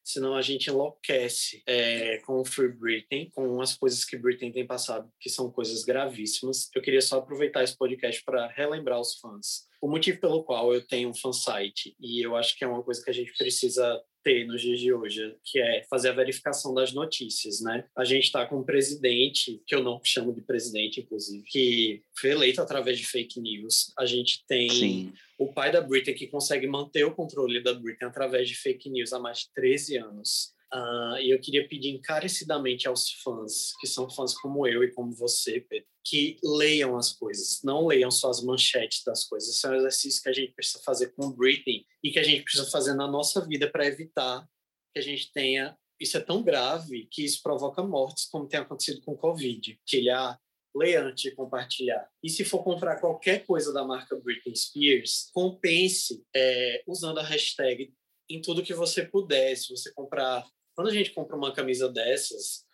senão 0.07 0.35
a 0.35 0.41
gente 0.43 0.67
enlouquece 0.67 1.63
é, 1.65 2.19
com 2.19 2.39
o 2.39 2.45
Free 2.45 2.71
Britney, 2.71 3.31
com 3.31 3.59
as 3.59 3.75
coisas 3.75 4.05
que 4.05 4.15
Britney 4.15 4.51
tem 4.51 4.63
passado, 4.63 5.11
que 5.19 5.31
são 5.31 5.49
coisas 5.49 5.83
gravíssimas. 5.83 6.69
Eu 6.75 6.81
queria 6.83 7.01
só 7.01 7.17
aproveitar 7.17 7.63
esse 7.63 7.75
podcast 7.75 8.23
para 8.23 8.45
relembrar 8.49 8.99
os 8.99 9.15
fãs 9.15 9.65
o 9.85 9.87
motivo 9.87 10.19
pelo 10.19 10.43
qual 10.43 10.73
eu 10.73 10.81
tenho 10.81 11.09
um 11.09 11.13
fansite, 11.13 11.95
e 11.99 12.25
eu 12.25 12.35
acho 12.35 12.57
que 12.57 12.63
é 12.63 12.67
uma 12.67 12.81
coisa 12.81 13.03
que 13.03 13.09
a 13.11 13.13
gente 13.13 13.31
precisa 13.37 14.01
ter 14.25 14.43
nos 14.47 14.59
dias 14.59 14.79
de 14.79 14.91
hoje, 14.91 15.35
que 15.43 15.59
é 15.59 15.83
fazer 15.87 16.09
a 16.09 16.13
verificação 16.13 16.73
das 16.73 16.91
notícias, 16.91 17.61
né? 17.61 17.85
A 17.95 18.03
gente 18.03 18.23
está 18.23 18.43
com 18.43 18.57
um 18.57 18.63
presidente, 18.63 19.61
que 19.67 19.75
eu 19.75 19.83
não 19.83 20.01
chamo 20.03 20.33
de 20.33 20.41
presidente, 20.41 20.99
inclusive, 20.99 21.43
que 21.43 22.01
foi 22.19 22.31
eleito 22.31 22.59
através 22.59 22.97
de 22.97 23.05
fake 23.05 23.39
news. 23.39 23.93
A 23.97 24.05
gente 24.07 24.43
tem 24.47 24.67
Sim. 24.67 25.13
o 25.37 25.53
pai 25.53 25.71
da 25.71 25.79
Britney 25.79 26.15
que 26.15 26.25
consegue 26.25 26.65
manter 26.65 27.05
o 27.05 27.13
controle 27.13 27.61
da 27.61 27.75
Britney 27.75 28.09
através 28.09 28.49
de 28.49 28.55
fake 28.55 28.89
news 28.89 29.13
há 29.13 29.19
mais 29.19 29.41
de 29.41 29.53
13 29.53 29.97
anos. 29.97 30.54
Uh, 30.75 31.15
e 31.21 31.33
eu 31.33 31.39
queria 31.39 31.65
pedir 31.69 31.91
encarecidamente 31.91 32.85
aos 32.85 33.09
fãs, 33.23 33.71
que 33.79 33.87
são 33.87 34.09
fãs 34.09 34.33
como 34.33 34.67
eu 34.67 34.83
e 34.83 34.91
como 34.91 35.13
você, 35.13 35.61
Pedro, 35.61 35.87
que 36.03 36.37
leiam 36.43 36.97
as 36.97 37.13
coisas, 37.13 37.61
não 37.63 37.87
leiam 37.87 38.11
só 38.11 38.29
as 38.29 38.43
manchetes 38.43 39.01
das 39.05 39.23
coisas. 39.23 39.55
Esse 39.55 39.65
é 39.65 39.69
um 39.69 39.75
exercício 39.75 40.21
que 40.21 40.27
a 40.27 40.33
gente 40.33 40.51
precisa 40.51 40.83
fazer 40.83 41.13
com 41.13 41.31
Britney 41.31 41.85
e 42.03 42.11
que 42.11 42.19
a 42.19 42.23
gente 42.23 42.43
precisa 42.43 42.69
fazer 42.69 42.93
na 42.93 43.07
nossa 43.07 43.45
vida 43.47 43.71
para 43.71 43.85
evitar 43.85 44.45
que 44.93 44.99
a 44.99 45.01
gente 45.01 45.31
tenha. 45.31 45.77
Isso 45.97 46.17
é 46.17 46.19
tão 46.19 46.43
grave 46.43 47.07
que 47.09 47.23
isso 47.23 47.41
provoca 47.41 47.81
mortes, 47.81 48.25
como 48.25 48.45
tem 48.45 48.59
acontecido 48.59 49.01
com 49.01 49.13
o 49.13 49.17
Covid. 49.17 49.79
Tilhar, 49.85 50.37
leia 50.75 51.05
antes 51.05 51.23
de 51.23 51.31
compartilhar. 51.31 52.05
E 52.21 52.29
se 52.29 52.43
for 52.43 52.65
comprar 52.65 52.99
qualquer 52.99 53.45
coisa 53.45 53.71
da 53.71 53.85
marca 53.85 54.19
Britney 54.19 54.57
Spears, 54.57 55.29
compense 55.31 56.21
é, 56.35 56.83
usando 56.85 57.19
a 57.19 57.23
hashtag 57.23 57.93
em 58.29 58.41
tudo 58.41 58.63
que 58.63 58.73
você 58.73 59.05
puder. 59.05 59.55
Se 59.55 59.69
você 59.69 59.93
comprar 59.93 60.45
quando 60.75 60.89
a 60.89 60.93
gente 60.93 61.11
compra 61.11 61.35
uma 61.35 61.53
camisa 61.53 61.89
dessas, 61.89 62.65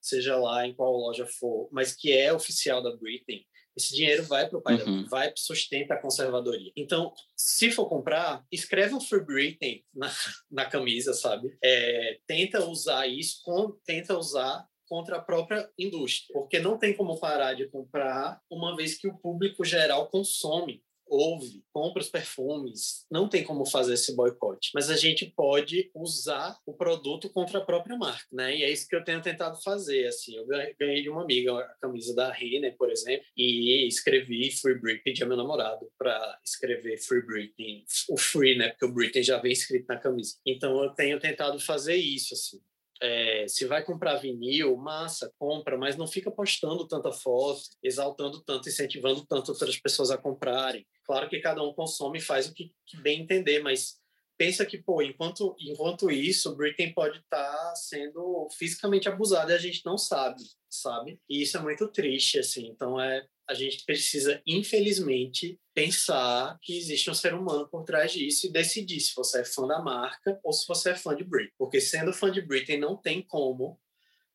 seja 0.00 0.36
lá 0.36 0.66
em 0.66 0.74
qual 0.74 0.92
loja 0.92 1.26
for, 1.26 1.68
mas 1.70 1.94
que 1.94 2.12
é 2.12 2.32
oficial 2.32 2.82
da 2.82 2.96
Britney, 2.96 3.46
esse 3.76 3.94
dinheiro 3.94 4.24
vai 4.24 4.48
para 4.48 4.58
o 4.58 4.62
pai, 4.62 4.82
uhum. 4.82 5.06
vai 5.08 5.32
sustenta 5.36 5.94
a 5.94 6.00
conservadoria. 6.00 6.72
Então, 6.76 7.12
se 7.36 7.70
for 7.70 7.88
comprar, 7.88 8.44
escreve 8.50 8.94
um 8.94 9.00
Free 9.00 9.24
Britney 9.24 9.84
na, 9.94 10.10
na 10.50 10.64
camisa, 10.66 11.12
sabe? 11.12 11.56
É, 11.62 12.18
tenta 12.26 12.64
usar 12.66 13.06
isso, 13.06 13.40
com, 13.44 13.72
tenta 13.84 14.18
usar 14.18 14.66
contra 14.88 15.16
a 15.16 15.22
própria 15.22 15.70
indústria, 15.78 16.32
porque 16.32 16.58
não 16.58 16.76
tem 16.76 16.94
como 16.96 17.18
parar 17.20 17.54
de 17.54 17.68
comprar 17.68 18.40
uma 18.50 18.76
vez 18.76 18.98
que 18.98 19.06
o 19.06 19.16
público 19.16 19.64
geral 19.64 20.08
consome 20.08 20.82
ouve, 21.10 21.62
compra 21.72 22.00
os 22.00 22.08
perfumes, 22.08 23.04
não 23.10 23.28
tem 23.28 23.42
como 23.42 23.66
fazer 23.66 23.94
esse 23.94 24.14
boicote, 24.14 24.70
mas 24.72 24.88
a 24.88 24.96
gente 24.96 25.26
pode 25.26 25.90
usar 25.94 26.56
o 26.64 26.72
produto 26.72 27.28
contra 27.30 27.58
a 27.58 27.64
própria 27.64 27.96
marca, 27.96 28.26
né? 28.32 28.56
E 28.56 28.62
é 28.62 28.70
isso 28.70 28.88
que 28.88 28.94
eu 28.94 29.04
tenho 29.04 29.20
tentado 29.20 29.60
fazer, 29.62 30.06
assim. 30.06 30.36
Eu 30.36 30.46
ganhei 30.78 31.02
de 31.02 31.10
uma 31.10 31.22
amiga 31.22 31.58
a 31.58 31.74
camisa 31.80 32.14
da 32.14 32.30
Renner, 32.30 32.76
por 32.76 32.90
exemplo, 32.90 33.26
e 33.36 33.86
escrevi 33.86 34.50
Free 34.52 34.78
Britney, 34.78 35.02
pedi 35.02 35.22
a 35.22 35.26
meu 35.26 35.36
namorado 35.36 35.90
para 35.98 36.38
escrever 36.44 36.98
Free 36.98 37.26
Britney, 37.26 37.84
o 38.08 38.16
Free, 38.16 38.56
né? 38.56 38.70
Porque 38.70 38.84
o 38.86 38.92
Britney 38.92 39.22
já 39.22 39.38
vem 39.38 39.52
escrito 39.52 39.86
na 39.88 39.98
camisa. 39.98 40.36
Então 40.46 40.82
eu 40.82 40.90
tenho 40.90 41.18
tentado 41.18 41.58
fazer 41.58 41.96
isso, 41.96 42.34
assim. 42.34 42.60
É, 43.02 43.46
se 43.48 43.64
vai 43.64 43.82
comprar 43.82 44.16
vinil, 44.16 44.76
massa, 44.76 45.32
compra, 45.38 45.78
mas 45.78 45.96
não 45.96 46.06
fica 46.06 46.30
postando 46.30 46.86
tanta 46.86 47.10
foto, 47.10 47.62
exaltando 47.82 48.42
tanto, 48.42 48.68
incentivando 48.68 49.24
tanto 49.26 49.52
outras 49.52 49.78
pessoas 49.78 50.10
a 50.10 50.18
comprarem. 50.18 50.86
Claro 51.04 51.28
que 51.28 51.40
cada 51.40 51.62
um 51.62 51.72
consome 51.72 52.18
e 52.18 52.22
faz 52.22 52.46
o 52.46 52.54
que, 52.54 52.72
que 52.86 52.96
bem 52.98 53.22
entender, 53.22 53.62
mas 53.62 54.00
pensa 54.40 54.64
que, 54.64 54.78
pô, 54.78 55.02
enquanto, 55.02 55.54
enquanto 55.60 56.10
isso, 56.10 56.56
Britney 56.56 56.94
pode 56.94 57.18
estar 57.18 57.52
tá 57.52 57.74
sendo 57.74 58.48
fisicamente 58.56 59.06
abusado 59.06 59.50
e 59.50 59.54
a 59.54 59.58
gente 59.58 59.84
não 59.84 59.98
sabe, 59.98 60.42
sabe? 60.66 61.20
E 61.28 61.42
isso 61.42 61.58
é 61.58 61.60
muito 61.60 61.86
triste, 61.88 62.38
assim. 62.38 62.68
Então, 62.68 62.98
é, 62.98 63.26
a 63.50 63.54
gente 63.54 63.84
precisa, 63.84 64.40
infelizmente, 64.46 65.58
pensar 65.74 66.56
que 66.62 66.78
existe 66.78 67.10
um 67.10 67.14
ser 67.14 67.34
humano 67.34 67.68
por 67.68 67.82
trás 67.82 68.12
disso 68.12 68.46
e 68.46 68.52
decidir 68.52 69.00
se 69.00 69.12
você 69.12 69.40
é 69.40 69.44
fã 69.44 69.66
da 69.66 69.82
marca 69.82 70.38
ou 70.44 70.52
se 70.52 70.64
você 70.68 70.90
é 70.90 70.94
fã 70.94 71.16
de 71.16 71.24
Britney. 71.24 71.52
Porque 71.58 71.80
sendo 71.80 72.12
fã 72.12 72.30
de 72.30 72.40
Britney, 72.40 72.78
não 72.78 72.96
tem 72.96 73.20
como 73.20 73.76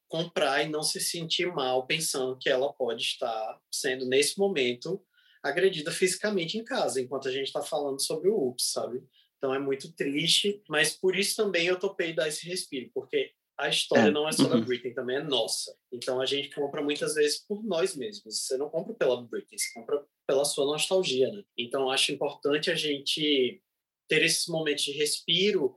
comprar 0.10 0.64
e 0.64 0.70
não 0.70 0.84
se 0.84 1.00
sentir 1.00 1.48
mal 1.48 1.88
pensando 1.88 2.38
que 2.38 2.50
ela 2.50 2.74
pode 2.74 3.04
estar 3.04 3.62
sendo, 3.72 4.06
nesse 4.06 4.38
momento, 4.38 5.02
agredida 5.42 5.92
fisicamente 5.92 6.58
em 6.58 6.64
casa, 6.66 7.00
enquanto 7.00 7.30
a 7.30 7.32
gente 7.32 7.48
está 7.48 7.62
falando 7.62 8.02
sobre 8.02 8.30
o 8.30 8.50
UPS, 8.50 8.74
sabe? 8.74 9.02
Então 9.38 9.54
é 9.54 9.60
muito 9.60 9.94
triste, 9.94 10.62
mas 10.68 10.92
por 10.94 11.16
isso 11.16 11.38
também 11.38 11.68
eu 11.68 11.80
topei 11.80 12.12
dar 12.12 12.28
esse 12.28 12.46
respiro, 12.46 12.92
porque 12.94 13.32
a 13.58 13.70
história 13.70 14.10
é. 14.10 14.12
não 14.12 14.28
é 14.28 14.32
só 14.32 14.48
da 14.48 14.56
uhum. 14.56 14.66
Britney, 14.66 14.94
também 14.94 15.18
é 15.18 15.24
nossa. 15.24 15.76
Então 15.92 16.20
a 16.20 16.26
gente 16.26 16.50
compra 16.50 16.82
muitas 16.82 17.16
vezes 17.16 17.40
por 17.40 17.64
nós 17.64 17.96
mesmos. 17.96 18.46
Você 18.46 18.58
não 18.58 18.70
compra 18.70 18.94
pela 18.94 19.22
Britney, 19.22 19.58
você 19.58 19.74
compra 19.74 20.06
pela 20.28 20.44
sua 20.44 20.66
nostalgia, 20.66 21.32
né? 21.32 21.44
Então 21.58 21.90
acho 21.90 22.12
importante 22.12 22.70
a 22.70 22.76
gente 22.76 23.62
ter 24.08 24.24
esses 24.24 24.48
momentos 24.48 24.84
de 24.84 24.92
respiro 24.92 25.74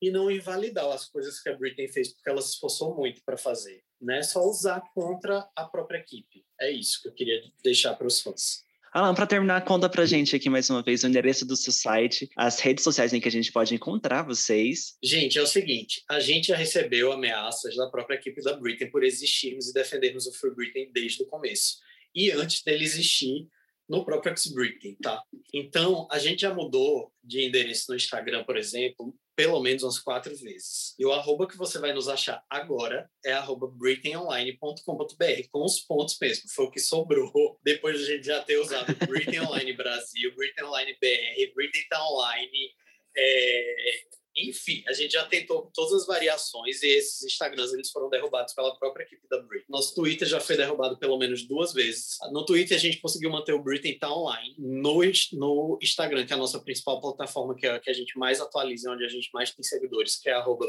e 0.00 0.10
não 0.10 0.30
invalidar 0.30 0.86
as 0.86 1.04
coisas 1.06 1.40
que 1.40 1.50
a 1.50 1.56
Britney 1.56 1.88
fez, 1.88 2.14
porque 2.14 2.30
ela 2.30 2.40
se 2.40 2.54
esforçou 2.54 2.96
muito 2.96 3.22
para 3.22 3.36
fazer. 3.36 3.84
Não 4.00 4.14
é 4.14 4.22
só 4.22 4.42
usar 4.42 4.80
contra 4.94 5.46
a 5.54 5.64
própria 5.66 5.98
equipe. 5.98 6.42
É 6.58 6.70
isso 6.70 7.02
que 7.02 7.08
eu 7.08 7.12
queria 7.12 7.42
deixar 7.62 7.94
para 7.94 8.06
os 8.06 8.20
fãs. 8.22 8.64
Alan, 8.92 9.14
para 9.14 9.26
terminar, 9.26 9.64
conta 9.64 9.88
pra 9.88 10.04
gente 10.04 10.34
aqui 10.34 10.50
mais 10.50 10.68
uma 10.68 10.82
vez 10.82 11.04
o 11.04 11.06
endereço 11.06 11.46
do 11.46 11.54
seu 11.54 11.72
site, 11.72 12.28
as 12.36 12.58
redes 12.58 12.82
sociais 12.82 13.12
em 13.12 13.20
que 13.20 13.28
a 13.28 13.30
gente 13.30 13.52
pode 13.52 13.72
encontrar 13.72 14.24
vocês. 14.24 14.96
Gente, 15.00 15.38
é 15.38 15.42
o 15.42 15.46
seguinte, 15.46 16.02
a 16.10 16.18
gente 16.18 16.48
já 16.48 16.56
recebeu 16.56 17.12
ameaças 17.12 17.76
da 17.76 17.88
própria 17.88 18.16
equipe 18.16 18.42
da 18.42 18.56
Britney 18.56 18.90
por 18.90 19.04
existirmos 19.04 19.68
e 19.68 19.72
defendermos 19.72 20.26
o 20.26 20.32
Free 20.32 20.52
Britney 20.52 20.90
desde 20.92 21.22
o 21.22 21.26
começo. 21.26 21.76
E 22.12 22.32
antes 22.32 22.64
dele 22.64 22.82
existir, 22.82 23.46
no 23.88 24.04
próprio 24.04 24.32
X-Britney, 24.32 24.96
tá? 25.00 25.22
Então, 25.54 26.08
a 26.10 26.18
gente 26.18 26.40
já 26.40 26.52
mudou 26.52 27.12
de 27.22 27.44
endereço 27.44 27.86
no 27.90 27.96
Instagram, 27.96 28.42
por 28.42 28.56
exemplo, 28.56 29.14
pelo 29.40 29.58
menos 29.58 29.82
umas 29.82 29.98
quatro 29.98 30.36
vezes. 30.36 30.94
E 30.98 31.06
o 31.06 31.12
arroba 31.12 31.48
que 31.48 31.56
você 31.56 31.78
vai 31.78 31.94
nos 31.94 32.08
achar 32.08 32.44
agora 32.50 33.10
é 33.24 33.32
arroba 33.32 33.66
britainonline.com.br, 33.66 35.48
com 35.50 35.64
os 35.64 35.80
pontos 35.80 36.18
mesmo. 36.20 36.50
Foi 36.50 36.66
o 36.66 36.70
que 36.70 36.78
sobrou 36.78 37.58
depois 37.64 37.96
de 37.96 38.04
a 38.04 38.06
gente 38.06 38.26
já 38.26 38.42
ter 38.42 38.58
usado 38.58 38.94
Britain 39.06 39.40
Online 39.40 39.72
Brasil, 39.72 40.34
Britain 40.36 40.64
Online 40.64 40.94
BR, 41.00 41.54
Britain 41.54 41.96
Online, 41.96 42.74
é, 43.16 44.02
enfim, 44.36 44.82
a 44.86 44.92
gente 44.92 45.12
já 45.12 45.24
tentou 45.26 45.70
todas 45.74 45.92
as 45.92 46.06
variações 46.06 46.82
e 46.82 46.88
esses 46.88 47.22
Instagrams 47.24 47.72
eles 47.72 47.90
foram 47.90 48.08
derrubados 48.08 48.54
pela 48.54 48.76
própria 48.76 49.04
equipe 49.04 49.26
da 49.28 49.38
Britney. 49.42 49.66
Nosso 49.68 49.94
Twitter 49.94 50.26
já 50.26 50.40
foi 50.40 50.56
derrubado 50.56 50.98
pelo 50.98 51.18
menos 51.18 51.46
duas 51.46 51.72
vezes. 51.72 52.16
No 52.32 52.44
Twitter 52.44 52.76
a 52.76 52.80
gente 52.80 53.00
conseguiu 53.00 53.30
manter 53.30 53.52
o 53.52 53.62
Britney 53.62 53.98
tá 53.98 54.12
online. 54.12 54.54
No, 54.58 55.00
no 55.32 55.78
Instagram, 55.82 56.26
que 56.26 56.32
é 56.32 56.36
a 56.36 56.38
nossa 56.38 56.60
principal 56.60 57.00
plataforma, 57.00 57.54
que 57.54 57.66
é 57.66 57.72
a 57.72 57.80
que 57.80 57.90
a 57.90 57.94
gente 57.94 58.18
mais 58.18 58.40
atualiza, 58.40 58.90
onde 58.90 59.04
a 59.04 59.08
gente 59.08 59.30
mais 59.34 59.52
tem 59.52 59.64
seguidores, 59.64 60.16
que 60.16 60.28
é 60.28 60.32
arroba 60.32 60.66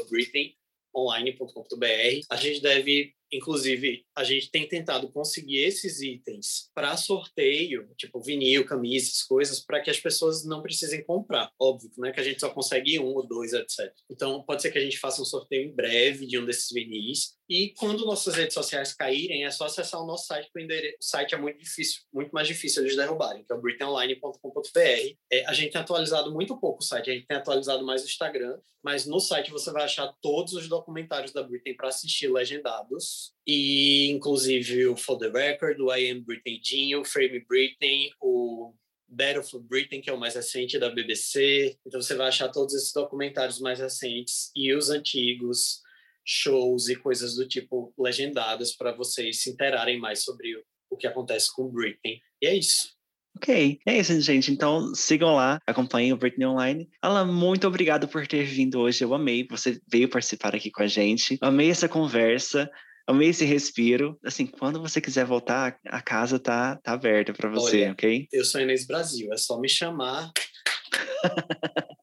online.com.br. 0.94 2.26
A 2.28 2.36
gente 2.36 2.60
deve 2.60 3.14
Inclusive, 3.32 4.04
a 4.14 4.24
gente 4.24 4.50
tem 4.50 4.68
tentado 4.68 5.10
conseguir 5.10 5.58
esses 5.58 6.00
itens 6.02 6.70
para 6.74 6.96
sorteio, 6.96 7.88
tipo 7.96 8.20
vinil, 8.20 8.66
camisas, 8.66 9.22
coisas, 9.22 9.60
para 9.60 9.80
que 9.80 9.90
as 9.90 9.98
pessoas 9.98 10.44
não 10.44 10.60
precisem 10.60 11.02
comprar. 11.02 11.50
Óbvio, 11.58 11.90
né? 11.98 12.12
Que 12.12 12.20
a 12.20 12.22
gente 12.22 12.40
só 12.40 12.50
consegue 12.50 12.98
um 12.98 13.14
ou 13.14 13.26
dois, 13.26 13.52
etc. 13.54 13.92
Então, 14.10 14.42
pode 14.42 14.60
ser 14.60 14.70
que 14.70 14.78
a 14.78 14.82
gente 14.82 14.98
faça 14.98 15.22
um 15.22 15.24
sorteio 15.24 15.66
em 15.66 15.74
breve 15.74 16.26
de 16.26 16.38
um 16.38 16.44
desses 16.44 16.70
vinis. 16.70 17.34
E 17.48 17.74
quando 17.78 18.04
nossas 18.04 18.34
redes 18.34 18.54
sociais 18.54 18.94
caírem, 18.94 19.44
é 19.44 19.50
só 19.50 19.66
acessar 19.66 20.02
o 20.02 20.06
nosso 20.06 20.26
site, 20.26 20.50
porque 20.52 20.96
o 20.98 21.04
site 21.04 21.34
é 21.34 21.38
muito 21.38 21.58
difícil, 21.58 22.02
muito 22.12 22.30
mais 22.32 22.46
difícil 22.46 22.84
de 22.84 22.96
derrubarem, 22.96 23.44
que 23.44 23.52
é 23.52 23.56
o 23.56 23.60
britainonline.com.br. 23.60 25.16
É, 25.30 25.46
a 25.46 25.52
gente 25.52 25.72
tem 25.72 25.80
atualizado 25.80 26.32
muito 26.32 26.58
pouco 26.58 26.82
o 26.82 26.84
site, 26.84 27.10
a 27.10 27.14
gente 27.14 27.26
tem 27.26 27.36
atualizado 27.36 27.84
mais 27.84 28.02
o 28.02 28.06
Instagram, 28.06 28.58
mas 28.82 29.06
no 29.06 29.20
site 29.20 29.50
você 29.50 29.70
vai 29.70 29.84
achar 29.84 30.12
todos 30.20 30.54
os 30.54 30.68
documentários 30.68 31.32
da 31.32 31.42
Britney 31.42 31.74
para 31.74 31.88
assistir 31.88 32.28
legendados 32.28 33.21
e 33.46 34.10
inclusive 34.10 34.86
o 34.86 34.96
For 34.96 35.18
the 35.18 35.28
Record, 35.28 35.80
o 35.80 35.94
I 35.94 36.10
Am 36.10 36.20
Britney 36.20 36.60
Jean, 36.62 37.00
o 37.00 37.04
Frame 37.04 37.44
Britney, 37.48 38.10
o 38.20 38.74
Battle 39.08 39.42
for 39.42 39.60
Britain, 39.60 40.00
que 40.00 40.08
é 40.08 40.12
o 40.12 40.18
mais 40.18 40.34
recente 40.34 40.78
da 40.78 40.88
BBC. 40.88 41.76
Então 41.86 42.00
você 42.00 42.14
vai 42.14 42.28
achar 42.28 42.48
todos 42.48 42.74
esses 42.74 42.92
documentários 42.92 43.60
mais 43.60 43.78
recentes 43.78 44.50
e 44.56 44.72
os 44.72 44.88
antigos 44.88 45.80
shows 46.24 46.88
e 46.88 46.96
coisas 46.96 47.34
do 47.34 47.46
tipo 47.46 47.92
legendadas 47.98 48.74
para 48.74 48.92
vocês 48.92 49.42
se 49.42 49.50
interarem 49.50 49.98
mais 49.98 50.22
sobre 50.22 50.56
o 50.90 50.96
que 50.96 51.06
acontece 51.06 51.52
com 51.54 51.68
Britain. 51.68 52.20
E 52.40 52.46
é 52.46 52.54
isso. 52.54 52.92
Ok, 53.36 53.80
é 53.86 53.98
isso, 53.98 54.20
gente. 54.20 54.52
Então 54.52 54.94
sigam 54.94 55.34
lá, 55.34 55.58
acompanhem 55.66 56.12
o 56.12 56.16
Britney 56.16 56.46
Online. 56.46 56.88
Alan, 57.00 57.26
muito 57.26 57.66
obrigado 57.66 58.06
por 58.06 58.26
ter 58.26 58.44
vindo 58.44 58.78
hoje. 58.78 59.02
Eu 59.02 59.14
amei, 59.14 59.46
você 59.48 59.80
veio 59.90 60.08
participar 60.08 60.54
aqui 60.54 60.70
com 60.70 60.82
a 60.82 60.86
gente. 60.86 61.38
Amei 61.40 61.70
essa 61.70 61.88
conversa. 61.88 62.70
Amei 63.06 63.28
esse 63.28 63.44
respiro. 63.44 64.18
Assim, 64.24 64.46
quando 64.46 64.80
você 64.80 65.00
quiser 65.00 65.24
voltar, 65.24 65.78
a 65.86 66.02
casa 66.02 66.38
tá, 66.38 66.76
tá 66.76 66.92
aberta 66.92 67.32
para 67.32 67.50
você, 67.50 67.82
Olha, 67.82 67.92
ok? 67.92 68.28
Eu 68.32 68.44
sou 68.44 68.60
Inês 68.60 68.86
Brasil, 68.86 69.32
é 69.32 69.36
só 69.36 69.58
me 69.58 69.68
chamar 69.68 70.32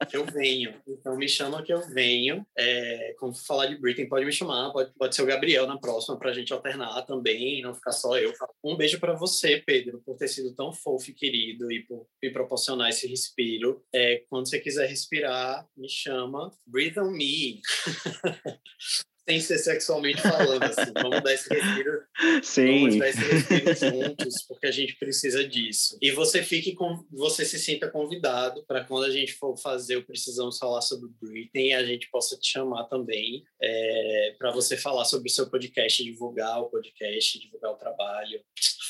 que 0.10 0.18
eu 0.18 0.26
venho. 0.26 0.74
Então 0.88 1.16
me 1.18 1.28
chama 1.28 1.64
que 1.64 1.72
eu 1.72 1.82
venho. 1.89 2.45
É, 2.58 3.16
como 3.20 3.34
falar 3.34 3.68
de 3.68 3.78
Britney, 3.78 4.08
pode 4.08 4.26
me 4.26 4.32
chamar, 4.32 4.72
pode, 4.72 4.91
pode 4.97 5.16
ser 5.16 5.22
o 5.22 5.26
Gabriel 5.26 5.68
na 5.68 5.78
próxima 5.78 6.18
para 6.18 6.32
a 6.32 6.34
gente 6.34 6.52
alternar 6.52 7.02
também, 7.04 7.62
não 7.62 7.74
ficar 7.74 7.91
só 7.91 8.18
eu. 8.18 8.34
Um 8.64 8.76
beijo 8.76 9.00
para 9.00 9.14
você, 9.14 9.62
Pedro, 9.66 10.02
por 10.06 10.18
ter 10.18 10.28
sido 10.28 10.54
tão 10.56 10.74
fofo 10.74 11.10
e 11.10 11.14
querido 11.14 11.72
e 11.72 11.84
por 11.86 12.08
me 12.22 12.32
proporcionar 12.32 12.89
esse 12.89 13.08
respiro. 13.08 13.84
É, 13.93 14.24
quando 14.30 14.50
você 14.50 14.60
quiser 14.60 14.88
respirar, 14.88 15.68
me 15.78 15.89
chama. 15.89 16.52
Breathe 16.66 17.00
on 17.00 17.12
me. 17.12 17.62
sem 19.30 19.40
ser 19.40 19.60
sexualmente 19.60 20.22
falando, 20.22 20.64
assim. 20.64 20.92
Vamos 20.94 21.22
dar 21.22 21.34
esse 21.34 21.54
respiro. 21.54 22.02
Sim. 22.42 22.80
Vamos 22.80 22.98
dar 22.98 23.10
esse 23.10 23.20
respiro 23.20 23.76
juntos, 23.76 24.44
porque 24.48 24.66
a 24.66 24.72
gente 24.72 24.96
precisa 24.98 25.48
disso. 25.48 25.98
E 26.02 26.10
você 26.10 26.42
fique 26.42 26.74
com, 26.74 27.06
você 27.12 27.46
se 27.46 27.60
sinta 27.60 27.90
convidado 27.90 28.66
para 28.68 28.84
quando 28.84 29.04
a 29.04 29.12
gente 29.12 29.34
for 29.34 29.56
fazer 29.58 29.98
o 29.98 30.06
Precisamos 30.06 30.58
Falar 30.58 30.82
sobre 30.82 31.10
Britney, 31.22 31.74
a 31.74 31.84
gente 31.84 32.10
possa 32.10 32.36
te 32.38 32.52
chamar 32.52 32.86
também 32.86 33.44
é, 33.62 34.36
para 34.40 34.52
você 34.52 34.76
falar 34.76 35.06
sobre 35.06 35.30
o 35.30 35.32
seu 35.32 35.48
podcast, 35.48 36.04
divulgar 36.04 36.62
o 36.62 36.70
podcast, 36.70 37.40
divulgar 37.40 37.72
o 37.72 37.78
trabalho. 37.78 38.42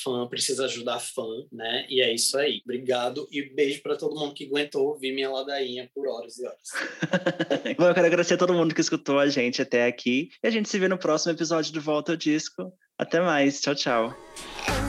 Fã 0.02 0.26
precisa 0.28 0.66
ajudar 0.66 1.00
fã, 1.00 1.28
né? 1.52 1.86
E 1.90 2.02
é 2.02 2.14
isso 2.14 2.38
aí. 2.38 2.62
Obrigado 2.64 3.28
e 3.30 3.42
beijo 3.54 3.82
para 3.82 3.98
todo 3.98 4.18
mundo 4.18 4.34
que 4.34 4.46
aguentou 4.46 4.88
ouvir 4.88 5.12
minha 5.12 5.30
ladainha 5.30 5.90
por 5.94 6.08
horas 6.08 6.38
e 6.38 6.46
horas. 6.46 6.70
Bom, 7.78 7.88
eu 7.88 7.94
quero 7.94 8.08
agradecer 8.08 8.36
a 8.36 8.38
todo 8.38 8.54
mundo 8.54 8.74
que 8.74 8.80
escutou 8.80 9.20
a 9.20 9.28
gente 9.28 9.62
até 9.62 9.86
aqui. 9.86 10.29
E 10.44 10.48
a 10.48 10.52
gente 10.52 10.70
se 10.70 10.80
vê 10.80 10.88
no 10.88 10.98
próximo 10.98 11.32
episódio 11.32 11.74
do 11.74 11.82
Volta 11.82 12.14
ao 12.14 12.18
Disco. 12.18 12.72
Até 12.98 13.22
mais. 13.22 13.62
Tchau, 13.62 13.76
tchau. 13.76 14.89